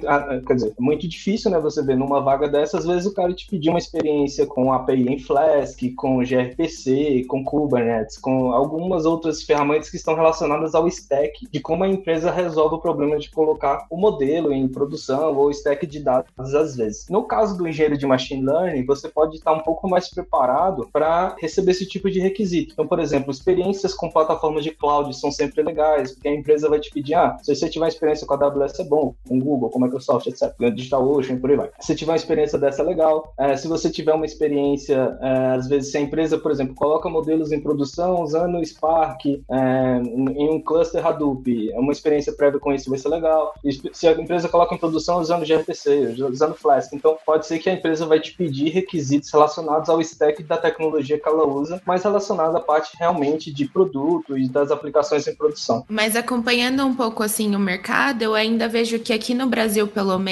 quer 0.51 0.55
dizer, 0.55 0.73
é 0.77 0.81
muito 0.81 1.07
difícil, 1.07 1.49
né, 1.49 1.59
você 1.59 1.81
ver 1.83 1.97
numa 1.97 2.19
vaga 2.19 2.47
dessa, 2.47 2.77
às 2.77 2.85
vezes 2.85 3.05
o 3.05 3.13
cara 3.13 3.33
te 3.33 3.47
pedir 3.47 3.69
uma 3.69 3.79
experiência 3.79 4.45
com 4.45 4.73
API 4.73 5.07
em 5.07 5.19
Flask, 5.19 5.79
com 5.95 6.19
gRPC, 6.19 7.25
com 7.27 7.43
Kubernetes, 7.43 8.17
com 8.17 8.51
algumas 8.51 9.05
outras 9.05 9.43
ferramentas 9.43 9.89
que 9.89 9.95
estão 9.95 10.15
relacionadas 10.15 10.75
ao 10.75 10.87
stack, 10.87 11.47
de 11.49 11.59
como 11.59 11.83
a 11.83 11.87
empresa 11.87 12.31
resolve 12.31 12.75
o 12.75 12.79
problema 12.79 13.17
de 13.17 13.31
colocar 13.31 13.85
o 13.89 13.97
modelo 13.97 14.51
em 14.51 14.67
produção 14.67 15.35
ou 15.35 15.51
stack 15.51 15.85
de 15.87 15.99
dados 15.99 16.53
às 16.53 16.75
vezes. 16.75 17.07
No 17.09 17.23
caso 17.23 17.57
do 17.57 17.67
engenheiro 17.67 17.97
de 17.97 18.05
machine 18.05 18.45
learning, 18.45 18.85
você 18.85 19.07
pode 19.07 19.37
estar 19.37 19.53
um 19.53 19.59
pouco 19.59 19.89
mais 19.89 20.09
preparado 20.09 20.89
para 20.91 21.35
receber 21.39 21.71
esse 21.71 21.87
tipo 21.87 22.09
de 22.09 22.19
requisito. 22.19 22.73
Então, 22.73 22.87
por 22.87 22.99
exemplo, 22.99 23.31
experiências 23.31 23.93
com 23.93 24.09
plataformas 24.09 24.63
de 24.63 24.71
cloud 24.71 25.15
são 25.17 25.31
sempre 25.31 25.63
legais, 25.63 26.11
porque 26.11 26.27
a 26.27 26.33
empresa 26.33 26.67
vai 26.67 26.79
te 26.79 26.91
pedir, 26.91 27.13
ah, 27.13 27.37
se 27.41 27.55
você 27.55 27.69
tiver 27.69 27.87
experiência 27.87 28.27
com 28.27 28.33
a 28.33 28.37
AWS 28.37 28.79
é 28.79 28.83
bom, 28.83 29.15
com 29.27 29.39
Google, 29.39 29.69
com 29.69 29.79
Microsoft, 29.79 30.27
etc, 30.27 30.40
DigitalOcean, 30.73 31.37
por 31.37 31.49
aí 31.49 31.57
vai. 31.57 31.69
Se 31.79 31.95
tiver 31.95 32.11
uma 32.11 32.17
experiência 32.17 32.57
dessa, 32.57 32.83
legal. 32.83 33.33
É, 33.37 33.55
se 33.55 33.67
você 33.67 33.89
tiver 33.89 34.13
uma 34.13 34.25
experiência, 34.25 35.17
é, 35.21 35.55
às 35.55 35.67
vezes, 35.67 35.91
se 35.91 35.97
a 35.97 36.01
empresa, 36.01 36.37
por 36.37 36.51
exemplo, 36.51 36.75
coloca 36.75 37.09
modelos 37.09 37.51
em 37.51 37.59
produção 37.59 38.21
usando 38.21 38.63
Spark 38.65 39.25
é, 39.25 40.01
em 40.03 40.49
um 40.49 40.61
cluster 40.61 41.05
Hadoop, 41.05 41.71
uma 41.75 41.91
experiência 41.91 42.33
prévia 42.33 42.59
com 42.59 42.73
isso 42.73 42.89
vai 42.89 42.99
ser 42.99 43.09
legal. 43.09 43.53
E 43.63 43.71
se 43.93 44.07
a 44.07 44.11
empresa 44.11 44.49
coloca 44.49 44.75
em 44.75 44.77
produção 44.77 45.19
usando 45.19 45.45
gRPC, 45.45 46.15
usando 46.29 46.55
Flask, 46.55 46.93
então 46.93 47.17
pode 47.25 47.45
ser 47.45 47.59
que 47.59 47.69
a 47.69 47.73
empresa 47.73 48.05
vai 48.05 48.19
te 48.19 48.33
pedir 48.33 48.69
requisitos 48.69 49.31
relacionados 49.31 49.89
ao 49.89 50.01
stack 50.01 50.43
da 50.43 50.57
tecnologia 50.57 51.19
que 51.19 51.27
ela 51.27 51.45
usa, 51.45 51.81
mas 51.85 52.03
relacionado 52.03 52.55
à 52.55 52.59
parte 52.59 52.95
realmente 52.97 53.51
de 53.51 53.65
produto 53.65 54.37
e 54.37 54.47
das 54.47 54.71
aplicações 54.71 55.27
em 55.27 55.35
produção. 55.35 55.85
Mas 55.89 56.15
acompanhando 56.15 56.85
um 56.85 56.93
pouco 56.93 57.23
assim 57.23 57.55
o 57.55 57.59
mercado, 57.59 58.21
eu 58.21 58.35
ainda 58.35 58.67
vejo 58.67 58.99
que 58.99 59.13
aqui 59.13 59.33
no 59.33 59.47
Brasil, 59.47 59.87
pelo 59.87 60.17
menos, 60.17 60.30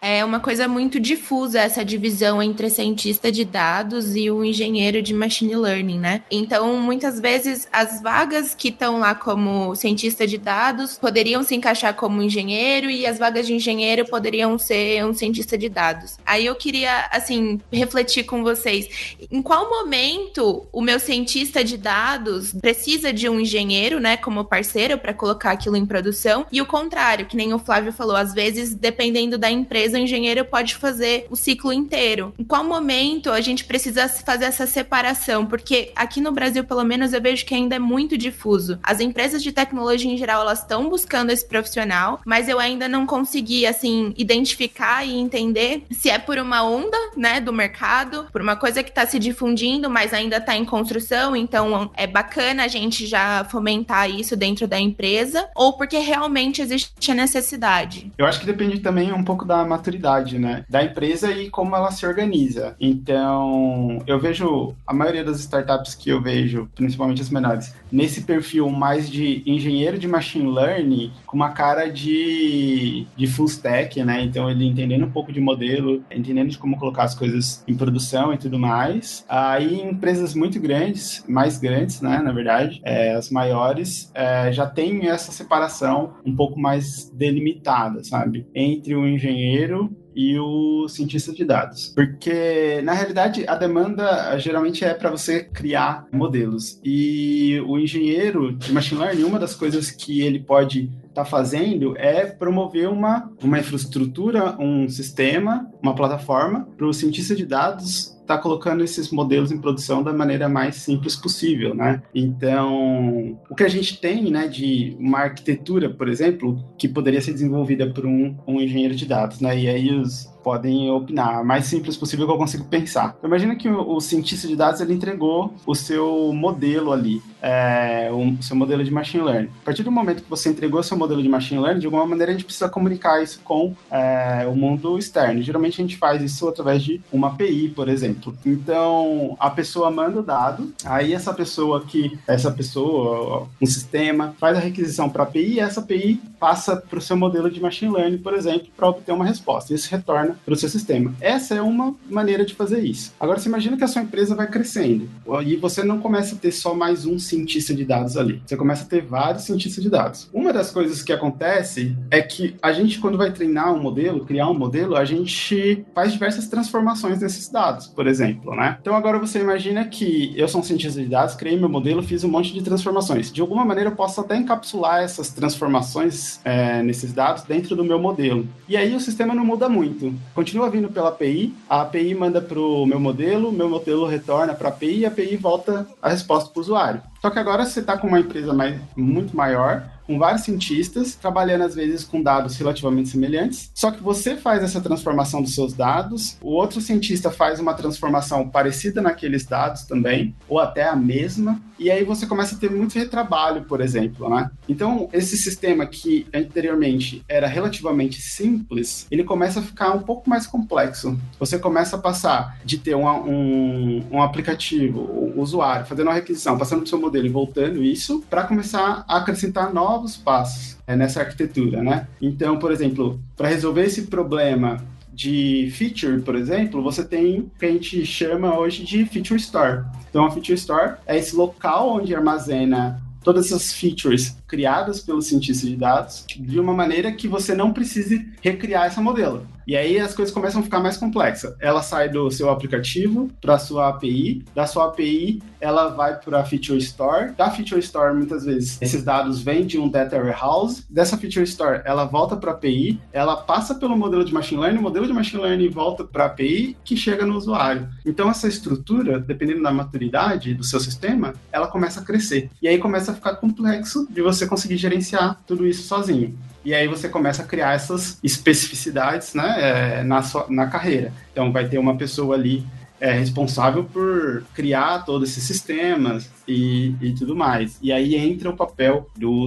é 0.00 0.24
uma 0.24 0.40
coisa 0.40 0.68
muito 0.68 1.00
difusa 1.00 1.60
essa 1.60 1.84
divisão 1.84 2.42
entre 2.42 2.70
cientista 2.70 3.30
de 3.30 3.44
dados 3.44 4.14
e 4.14 4.30
o 4.30 4.44
engenheiro 4.44 5.02
de 5.02 5.12
machine 5.12 5.56
learning, 5.56 5.98
né? 5.98 6.22
Então, 6.30 6.76
muitas 6.76 7.20
vezes 7.20 7.68
as 7.72 8.00
vagas 8.02 8.54
que 8.54 8.68
estão 8.68 8.98
lá 8.98 9.14
como 9.14 9.74
cientista 9.74 10.26
de 10.26 10.38
dados 10.38 10.96
poderiam 10.98 11.42
se 11.42 11.54
encaixar 11.54 11.94
como 11.94 12.22
engenheiro 12.22 12.90
e 12.90 13.06
as 13.06 13.18
vagas 13.18 13.46
de 13.46 13.54
engenheiro 13.54 14.04
poderiam 14.06 14.58
ser 14.58 15.04
um 15.04 15.14
cientista 15.14 15.56
de 15.58 15.68
dados. 15.68 16.18
Aí 16.24 16.46
eu 16.46 16.54
queria, 16.54 17.08
assim, 17.10 17.60
refletir 17.72 18.24
com 18.24 18.42
vocês. 18.42 19.16
Em 19.30 19.42
qual 19.42 19.68
momento 19.68 20.66
o 20.72 20.80
meu 20.80 20.98
cientista 20.98 21.64
de 21.64 21.76
dados 21.76 22.52
precisa 22.52 23.12
de 23.12 23.28
um 23.28 23.40
engenheiro, 23.40 23.98
né, 24.00 24.16
como 24.16 24.44
parceiro 24.44 24.98
para 24.98 25.12
colocar 25.12 25.50
aquilo 25.52 25.76
em 25.76 25.86
produção? 25.86 26.46
E 26.50 26.60
o 26.60 26.66
contrário, 26.66 27.26
que 27.26 27.36
nem 27.36 27.52
o 27.52 27.58
Flávio 27.58 27.92
falou, 27.92 28.16
às 28.16 28.32
vezes, 28.32 28.74
dependendo 28.74 29.31
da 29.38 29.50
empresa, 29.50 29.96
o 29.96 30.00
engenheiro 30.00 30.44
pode 30.44 30.74
fazer 30.74 31.26
o 31.30 31.36
ciclo 31.36 31.72
inteiro. 31.72 32.32
Em 32.38 32.44
qual 32.44 32.64
momento 32.64 33.30
a 33.30 33.40
gente 33.40 33.64
precisa 33.64 34.08
fazer 34.08 34.46
essa 34.46 34.66
separação? 34.66 35.46
Porque 35.46 35.92
aqui 35.96 36.20
no 36.20 36.32
Brasil, 36.32 36.64
pelo 36.64 36.84
menos, 36.84 37.12
eu 37.12 37.20
vejo 37.20 37.44
que 37.44 37.54
ainda 37.54 37.76
é 37.76 37.78
muito 37.78 38.16
difuso. 38.16 38.78
As 38.82 39.00
empresas 39.00 39.42
de 39.42 39.52
tecnologia 39.52 40.10
em 40.10 40.16
geral, 40.16 40.42
elas 40.42 40.60
estão 40.60 40.88
buscando 40.88 41.30
esse 41.30 41.46
profissional, 41.46 42.20
mas 42.24 42.48
eu 42.48 42.58
ainda 42.58 42.88
não 42.88 43.06
consegui, 43.06 43.66
assim, 43.66 44.12
identificar 44.16 45.04
e 45.06 45.14
entender 45.14 45.84
se 45.90 46.10
é 46.10 46.18
por 46.18 46.38
uma 46.38 46.62
onda, 46.64 46.96
né, 47.16 47.40
do 47.40 47.52
mercado, 47.52 48.26
por 48.32 48.40
uma 48.40 48.56
coisa 48.56 48.82
que 48.82 48.90
está 48.90 49.06
se 49.06 49.18
difundindo, 49.18 49.88
mas 49.90 50.12
ainda 50.12 50.36
está 50.36 50.56
em 50.56 50.64
construção, 50.64 51.34
então 51.36 51.90
é 51.94 52.06
bacana 52.06 52.64
a 52.64 52.68
gente 52.68 53.06
já 53.06 53.44
fomentar 53.44 54.10
isso 54.10 54.36
dentro 54.36 54.66
da 54.66 54.78
empresa, 54.78 55.48
ou 55.54 55.74
porque 55.74 55.98
realmente 55.98 56.62
existe 56.62 57.10
a 57.10 57.14
necessidade? 57.14 58.10
Eu 58.16 58.26
acho 58.26 58.40
que 58.40 58.46
depende 58.46 58.80
também 58.80 59.12
um 59.12 59.21
pouco 59.24 59.44
da 59.44 59.64
maturidade, 59.64 60.38
né, 60.38 60.64
da 60.68 60.82
empresa 60.82 61.30
e 61.30 61.50
como 61.50 61.74
ela 61.74 61.90
se 61.90 62.06
organiza. 62.06 62.76
Então, 62.80 64.02
eu 64.06 64.18
vejo 64.18 64.74
a 64.86 64.92
maioria 64.94 65.24
das 65.24 65.40
startups 65.40 65.94
que 65.94 66.10
eu 66.10 66.20
vejo, 66.20 66.68
principalmente 66.74 67.22
as 67.22 67.30
menores, 67.30 67.74
nesse 67.90 68.22
perfil 68.22 68.68
mais 68.70 69.08
de 69.08 69.42
engenheiro 69.46 69.98
de 69.98 70.08
machine 70.08 70.50
learning, 70.50 71.12
com 71.26 71.36
uma 71.36 71.50
cara 71.50 71.90
de, 71.90 73.06
de 73.16 73.26
full 73.26 73.46
stack, 73.46 74.02
né? 74.04 74.22
Então, 74.22 74.50
ele 74.50 74.64
entendendo 74.66 75.04
um 75.04 75.10
pouco 75.10 75.32
de 75.32 75.40
modelo, 75.40 76.02
entendendo 76.10 76.50
de 76.50 76.58
como 76.58 76.78
colocar 76.78 77.04
as 77.04 77.14
coisas 77.14 77.62
em 77.66 77.74
produção 77.74 78.32
e 78.32 78.38
tudo 78.38 78.58
mais. 78.58 79.24
Aí, 79.28 79.80
empresas 79.80 80.34
muito 80.34 80.60
grandes, 80.60 81.24
mais 81.28 81.58
grandes, 81.58 82.00
né, 82.00 82.18
na 82.18 82.32
verdade, 82.32 82.80
é, 82.84 83.14
as 83.14 83.30
maiores, 83.30 84.10
é, 84.14 84.52
já 84.52 84.66
tem 84.66 85.08
essa 85.08 85.32
separação 85.32 86.14
um 86.24 86.34
pouco 86.34 86.58
mais 86.58 87.10
delimitada, 87.10 88.02
sabe? 88.04 88.46
Entre 88.54 88.94
o 88.94 89.01
engenheiro 89.06 89.90
e 90.14 90.38
o 90.38 90.86
cientista 90.88 91.32
de 91.32 91.44
dados. 91.44 91.92
Porque, 91.94 92.80
na 92.82 92.92
realidade, 92.92 93.44
a 93.46 93.54
demanda 93.54 94.38
geralmente 94.38 94.84
é 94.84 94.94
para 94.94 95.10
você 95.10 95.44
criar 95.44 96.06
modelos. 96.12 96.78
E 96.84 97.60
o 97.66 97.78
engenheiro 97.78 98.52
de 98.52 98.72
machine 98.72 99.00
learning, 99.00 99.24
uma 99.24 99.38
das 99.38 99.54
coisas 99.54 99.90
que 99.90 100.20
ele 100.20 100.40
pode 100.40 100.90
estar 101.12 101.24
tá 101.24 101.24
fazendo 101.24 101.96
é 101.96 102.24
promover 102.24 102.88
uma, 102.88 103.30
uma 103.42 103.58
infraestrutura, 103.58 104.56
um 104.58 104.88
sistema, 104.88 105.70
uma 105.80 105.94
plataforma 105.94 106.66
para 106.76 106.86
o 106.86 106.92
cientista 106.92 107.36
de 107.36 107.44
dados 107.44 108.12
está 108.22 108.38
colocando 108.38 108.82
esses 108.82 109.10
modelos 109.10 109.52
em 109.52 109.60
produção 109.60 110.02
da 110.02 110.12
maneira 110.12 110.48
mais 110.48 110.76
simples 110.76 111.14
possível, 111.14 111.74
né? 111.74 112.02
Então, 112.14 113.38
o 113.50 113.54
que 113.54 113.64
a 113.64 113.68
gente 113.68 114.00
tem, 114.00 114.30
né, 114.30 114.46
de 114.46 114.96
uma 114.98 115.18
arquitetura, 115.18 115.90
por 115.90 116.08
exemplo, 116.08 116.64
que 116.78 116.88
poderia 116.88 117.20
ser 117.20 117.32
desenvolvida 117.32 117.90
por 117.92 118.06
um, 118.06 118.36
um 118.46 118.60
engenheiro 118.60 118.94
de 118.94 119.06
dados, 119.06 119.40
né? 119.40 119.58
E 119.58 119.68
aí 119.68 119.92
os 119.92 120.31
podem 120.42 120.90
opinar. 120.90 121.44
mais 121.44 121.66
simples 121.66 121.96
possível 121.96 122.26
que 122.26 122.32
eu 122.32 122.38
consigo 122.38 122.64
pensar. 122.64 123.16
Imagina 123.22 123.54
que 123.56 123.68
o, 123.68 123.96
o, 123.96 124.00
cientista 124.00 124.46
de 124.48 124.56
dados 124.56 124.80
ele 124.80 124.92
entregou 124.92 125.54
o 125.66 125.74
seu 125.74 126.32
modelo 126.32 126.92
ali, 126.92 127.22
é, 127.40 128.10
o 128.12 128.42
seu 128.42 128.56
modelo 128.56 128.84
de 128.84 128.90
machine 128.90 129.22
learning. 129.24 129.50
A 129.62 129.64
partir 129.64 129.82
do 129.82 129.90
momento 129.90 130.22
que 130.22 130.30
você 130.30 130.48
entregou 130.48 130.82
seu 130.82 130.96
modelo 130.96 131.22
de 131.22 131.28
machine 131.28 131.60
learning, 131.60 131.80
de 131.80 131.86
alguma 131.86 132.06
maneira 132.06 132.32
a 132.32 132.34
gente 132.34 132.44
precisa 132.44 132.68
comunicar 132.68 133.22
isso 133.22 133.40
com 133.44 133.74
é, 133.90 134.46
o 134.46 134.54
mundo 134.54 134.98
externo. 134.98 135.42
Geralmente 135.42 135.80
a 135.80 135.84
gente 135.84 135.96
faz 135.96 136.22
isso 136.22 136.48
através 136.48 136.82
de 136.82 137.00
uma 137.12 137.28
API, 137.28 137.68
por 137.68 137.88
exemplo. 137.88 138.36
Então, 138.44 139.36
a 139.38 139.50
pessoa 139.50 139.90
manda 139.90 140.20
o 140.20 140.22
dado, 140.22 140.72
aí 140.84 141.12
essa 141.12 141.32
pessoa 141.32 141.84
que, 141.84 142.18
essa 142.26 142.50
pessoa, 142.50 143.48
um 143.60 143.66
sistema, 143.66 144.34
faz 144.38 144.56
a 144.56 144.60
requisição 144.60 145.08
para 145.08 145.22
a 145.22 145.26
API 145.26 145.54
e 145.54 145.60
essa 145.60 145.80
API 145.80 146.20
passa 146.38 146.76
para 146.76 146.98
o 146.98 147.02
seu 147.02 147.16
modelo 147.16 147.50
de 147.50 147.60
machine 147.60 147.92
learning, 147.92 148.18
por 148.18 148.34
exemplo, 148.34 148.68
para 148.76 148.88
obter 148.88 149.12
uma 149.12 149.24
resposta. 149.24 149.72
Isso 149.74 149.90
retorna 149.90 150.31
para 150.44 150.54
o 150.54 150.56
seu 150.56 150.68
sistema. 150.68 151.14
Essa 151.20 151.54
é 151.54 151.62
uma 151.62 151.94
maneira 152.08 152.44
de 152.44 152.54
fazer 152.54 152.80
isso. 152.80 153.12
Agora, 153.18 153.38
você 153.38 153.48
imagina 153.48 153.76
que 153.76 153.84
a 153.84 153.88
sua 153.88 154.02
empresa 154.02 154.34
vai 154.34 154.46
crescendo 154.46 155.08
e 155.44 155.56
você 155.56 155.82
não 155.82 155.98
começa 155.98 156.34
a 156.34 156.38
ter 156.38 156.52
só 156.52 156.74
mais 156.74 157.06
um 157.06 157.18
cientista 157.18 157.74
de 157.74 157.84
dados 157.84 158.16
ali. 158.16 158.42
Você 158.46 158.56
começa 158.56 158.84
a 158.84 158.86
ter 158.86 159.02
vários 159.02 159.44
cientistas 159.44 159.82
de 159.82 159.90
dados. 159.90 160.28
Uma 160.32 160.52
das 160.52 160.70
coisas 160.70 161.02
que 161.02 161.12
acontece 161.12 161.96
é 162.10 162.20
que 162.20 162.56
a 162.62 162.72
gente, 162.72 162.98
quando 162.98 163.18
vai 163.18 163.32
treinar 163.32 163.72
um 163.72 163.80
modelo, 163.80 164.24
criar 164.24 164.48
um 164.48 164.54
modelo, 164.54 164.96
a 164.96 165.04
gente 165.04 165.84
faz 165.94 166.12
diversas 166.12 166.48
transformações 166.48 167.20
nesses 167.20 167.48
dados, 167.48 167.86
por 167.86 168.06
exemplo, 168.06 168.54
né? 168.54 168.78
Então, 168.80 168.94
agora 168.94 169.18
você 169.18 169.40
imagina 169.40 169.84
que 169.84 170.32
eu 170.36 170.48
sou 170.48 170.60
um 170.60 170.64
cientista 170.64 171.00
de 171.00 171.08
dados, 171.08 171.34
criei 171.34 171.58
meu 171.58 171.68
modelo, 171.68 172.02
fiz 172.02 172.24
um 172.24 172.28
monte 172.28 172.52
de 172.52 172.62
transformações. 172.62 173.32
De 173.32 173.40
alguma 173.40 173.64
maneira, 173.64 173.90
eu 173.90 173.96
posso 173.96 174.20
até 174.20 174.36
encapsular 174.36 175.02
essas 175.02 175.30
transformações 175.30 176.40
é, 176.44 176.82
nesses 176.82 177.12
dados 177.12 177.42
dentro 177.44 177.76
do 177.76 177.84
meu 177.84 177.98
modelo. 177.98 178.46
E 178.68 178.76
aí 178.76 178.94
o 178.94 179.00
sistema 179.00 179.34
não 179.34 179.44
muda 179.44 179.68
muito. 179.68 180.14
Continua 180.34 180.70
vindo 180.70 180.88
pela 180.88 181.10
API, 181.10 181.54
a 181.68 181.82
API 181.82 182.14
manda 182.14 182.40
para 182.40 182.58
o 182.58 182.86
meu 182.86 182.98
modelo, 182.98 183.52
meu 183.52 183.68
modelo 183.68 184.06
retorna 184.06 184.54
para 184.54 184.68
a 184.68 184.72
API 184.72 185.00
e 185.00 185.04
a 185.04 185.08
API 185.08 185.36
volta 185.36 185.86
a 186.00 186.08
resposta 186.08 186.50
para 186.50 186.58
o 186.58 186.62
usuário. 186.62 187.02
Só 187.20 187.30
que 187.30 187.38
agora 187.38 187.64
você 187.64 187.80
está 187.80 187.96
com 187.96 188.06
uma 188.06 188.20
empresa 188.20 188.52
mais, 188.52 188.80
muito 188.96 189.36
maior, 189.36 189.84
com 190.12 190.18
vários 190.18 190.42
cientistas, 190.42 191.14
trabalhando 191.14 191.62
às 191.62 191.74
vezes 191.74 192.04
com 192.04 192.22
dados 192.22 192.56
relativamente 192.56 193.08
semelhantes. 193.08 193.70
Só 193.74 193.90
que 193.90 194.02
você 194.02 194.36
faz 194.36 194.62
essa 194.62 194.78
transformação 194.78 195.40
dos 195.40 195.54
seus 195.54 195.72
dados, 195.72 196.36
o 196.42 196.50
outro 196.50 196.82
cientista 196.82 197.30
faz 197.30 197.58
uma 197.58 197.72
transformação 197.72 198.46
parecida 198.46 199.00
naqueles 199.00 199.46
dados 199.46 199.84
também, 199.84 200.34
ou 200.46 200.58
até 200.58 200.86
a 200.86 200.94
mesma, 200.94 201.58
e 201.78 201.90
aí 201.90 202.04
você 202.04 202.26
começa 202.26 202.54
a 202.54 202.58
ter 202.58 202.70
muito 202.70 202.94
retrabalho, 202.94 203.64
por 203.64 203.80
exemplo, 203.80 204.28
né? 204.28 204.50
Então, 204.68 205.08
esse 205.12 205.36
sistema 205.36 205.86
que 205.86 206.26
anteriormente 206.32 207.24
era 207.28 207.46
relativamente 207.46 208.20
simples, 208.20 209.06
ele 209.10 209.24
começa 209.24 209.60
a 209.60 209.62
ficar 209.62 209.92
um 209.92 210.02
pouco 210.02 210.28
mais 210.28 210.46
complexo. 210.46 211.18
Você 211.40 211.58
começa 211.58 211.96
a 211.96 211.98
passar 211.98 212.58
de 212.64 212.78
ter 212.78 212.94
uma, 212.94 213.14
um, 213.14 214.04
um 214.12 214.22
aplicativo, 214.22 215.00
um 215.00 215.40
usuário, 215.40 215.86
fazendo 215.86 216.08
uma 216.08 216.14
requisição, 216.14 216.58
passando 216.58 216.80
para 216.80 216.86
o 216.86 216.88
seu 216.88 217.00
modelo 217.00 217.26
e 217.26 217.30
voltando 217.30 217.82
isso, 217.82 218.22
para 218.30 218.44
começar 218.44 219.04
a 219.08 219.16
acrescentar 219.16 219.72
novos 219.72 220.01
novos 220.02 220.16
passos 220.16 220.76
é, 220.86 220.96
nessa 220.96 221.20
arquitetura, 221.20 221.82
né? 221.82 222.08
Então, 222.20 222.58
por 222.58 222.72
exemplo, 222.72 223.20
para 223.36 223.48
resolver 223.48 223.84
esse 223.84 224.02
problema 224.02 224.84
de 225.12 225.70
feature, 225.72 226.20
por 226.22 226.34
exemplo, 226.34 226.82
você 226.82 227.04
tem 227.04 227.40
o 227.40 227.50
que 227.58 227.66
a 227.66 227.70
gente 227.70 228.04
chama 228.04 228.58
hoje 228.58 228.84
de 228.84 229.04
feature 229.04 229.38
store. 229.38 229.84
Então, 230.10 230.24
a 230.24 230.30
feature 230.30 230.54
store 230.54 230.96
é 231.06 231.16
esse 231.16 231.36
local 231.36 231.90
onde 231.90 232.14
armazena 232.14 233.00
todas 233.22 233.46
essas 233.46 233.72
features 233.72 234.36
criadas 234.48 235.00
pelos 235.00 235.26
cientistas 235.26 235.68
de 235.68 235.76
dados 235.76 236.24
de 236.26 236.58
uma 236.58 236.74
maneira 236.74 237.12
que 237.12 237.28
você 237.28 237.54
não 237.54 237.72
precise 237.72 238.28
recriar 238.40 238.86
essa 238.86 239.00
modelo. 239.00 239.46
E 239.66 239.76
aí 239.76 239.98
as 239.98 240.14
coisas 240.14 240.32
começam 240.32 240.60
a 240.60 240.64
ficar 240.64 240.80
mais 240.80 240.96
complexas. 240.96 241.54
Ela 241.60 241.82
sai 241.82 242.08
do 242.08 242.30
seu 242.30 242.50
aplicativo 242.50 243.30
para 243.40 243.58
sua 243.58 243.88
API, 243.88 244.44
da 244.54 244.66
sua 244.66 244.86
API 244.86 245.40
ela 245.62 245.88
vai 245.90 246.18
para 246.18 246.40
a 246.40 246.44
Feature 246.44 246.78
Store. 246.78 247.32
Da 247.32 247.48
Feature 247.48 247.80
Store, 247.80 248.12
muitas 248.12 248.44
vezes, 248.44 248.82
esses 248.82 249.04
dados 249.04 249.40
vêm 249.40 249.64
de 249.64 249.78
um 249.78 249.88
Data 249.88 250.16
Warehouse. 250.16 250.84
Dessa 250.90 251.16
Feature 251.16 251.44
Store, 251.44 251.82
ela 251.84 252.04
volta 252.04 252.36
para 252.36 252.50
a 252.50 252.54
API, 252.54 253.00
ela 253.12 253.36
passa 253.36 253.76
pelo 253.76 253.96
modelo 253.96 254.24
de 254.24 254.34
Machine 254.34 254.60
Learning, 254.60 254.78
o 254.80 254.82
modelo 254.82 255.06
de 255.06 255.12
Machine 255.12 255.40
Learning 255.40 255.68
volta 255.68 256.02
para 256.02 256.24
a 256.24 256.26
API, 256.26 256.76
que 256.84 256.96
chega 256.96 257.24
no 257.24 257.36
usuário. 257.36 257.88
Então, 258.04 258.28
essa 258.28 258.48
estrutura, 258.48 259.20
dependendo 259.20 259.62
da 259.62 259.70
maturidade 259.70 260.52
do 260.52 260.64
seu 260.64 260.80
sistema, 260.80 261.32
ela 261.52 261.68
começa 261.68 262.00
a 262.00 262.04
crescer. 262.04 262.50
E 262.60 262.66
aí 262.66 262.78
começa 262.78 263.12
a 263.12 263.14
ficar 263.14 263.36
complexo 263.36 264.08
de 264.10 264.20
você 264.20 264.46
conseguir 264.46 264.76
gerenciar 264.76 265.40
tudo 265.46 265.64
isso 265.64 265.86
sozinho. 265.86 266.36
E 266.64 266.74
aí 266.74 266.86
você 266.86 267.08
começa 267.08 267.42
a 267.42 267.46
criar 267.46 267.74
essas 267.74 268.18
especificidades 268.22 269.34
né, 269.34 270.00
é, 270.00 270.04
na, 270.04 270.22
sua, 270.22 270.46
na 270.48 270.66
carreira. 270.66 271.12
Então 271.32 271.52
vai 271.52 271.68
ter 271.68 271.78
uma 271.78 271.96
pessoa 271.96 272.36
ali 272.36 272.64
é, 273.02 273.10
responsável 273.10 273.82
por 273.82 274.44
criar 274.54 275.04
todos 275.04 275.28
esses 275.28 275.42
sistemas 275.42 276.30
e, 276.46 276.94
e 277.00 277.12
tudo 277.12 277.34
mais. 277.34 277.76
E 277.82 277.90
aí 277.90 278.14
entra 278.14 278.48
o 278.48 278.56
papel 278.56 279.10
do, 279.16 279.44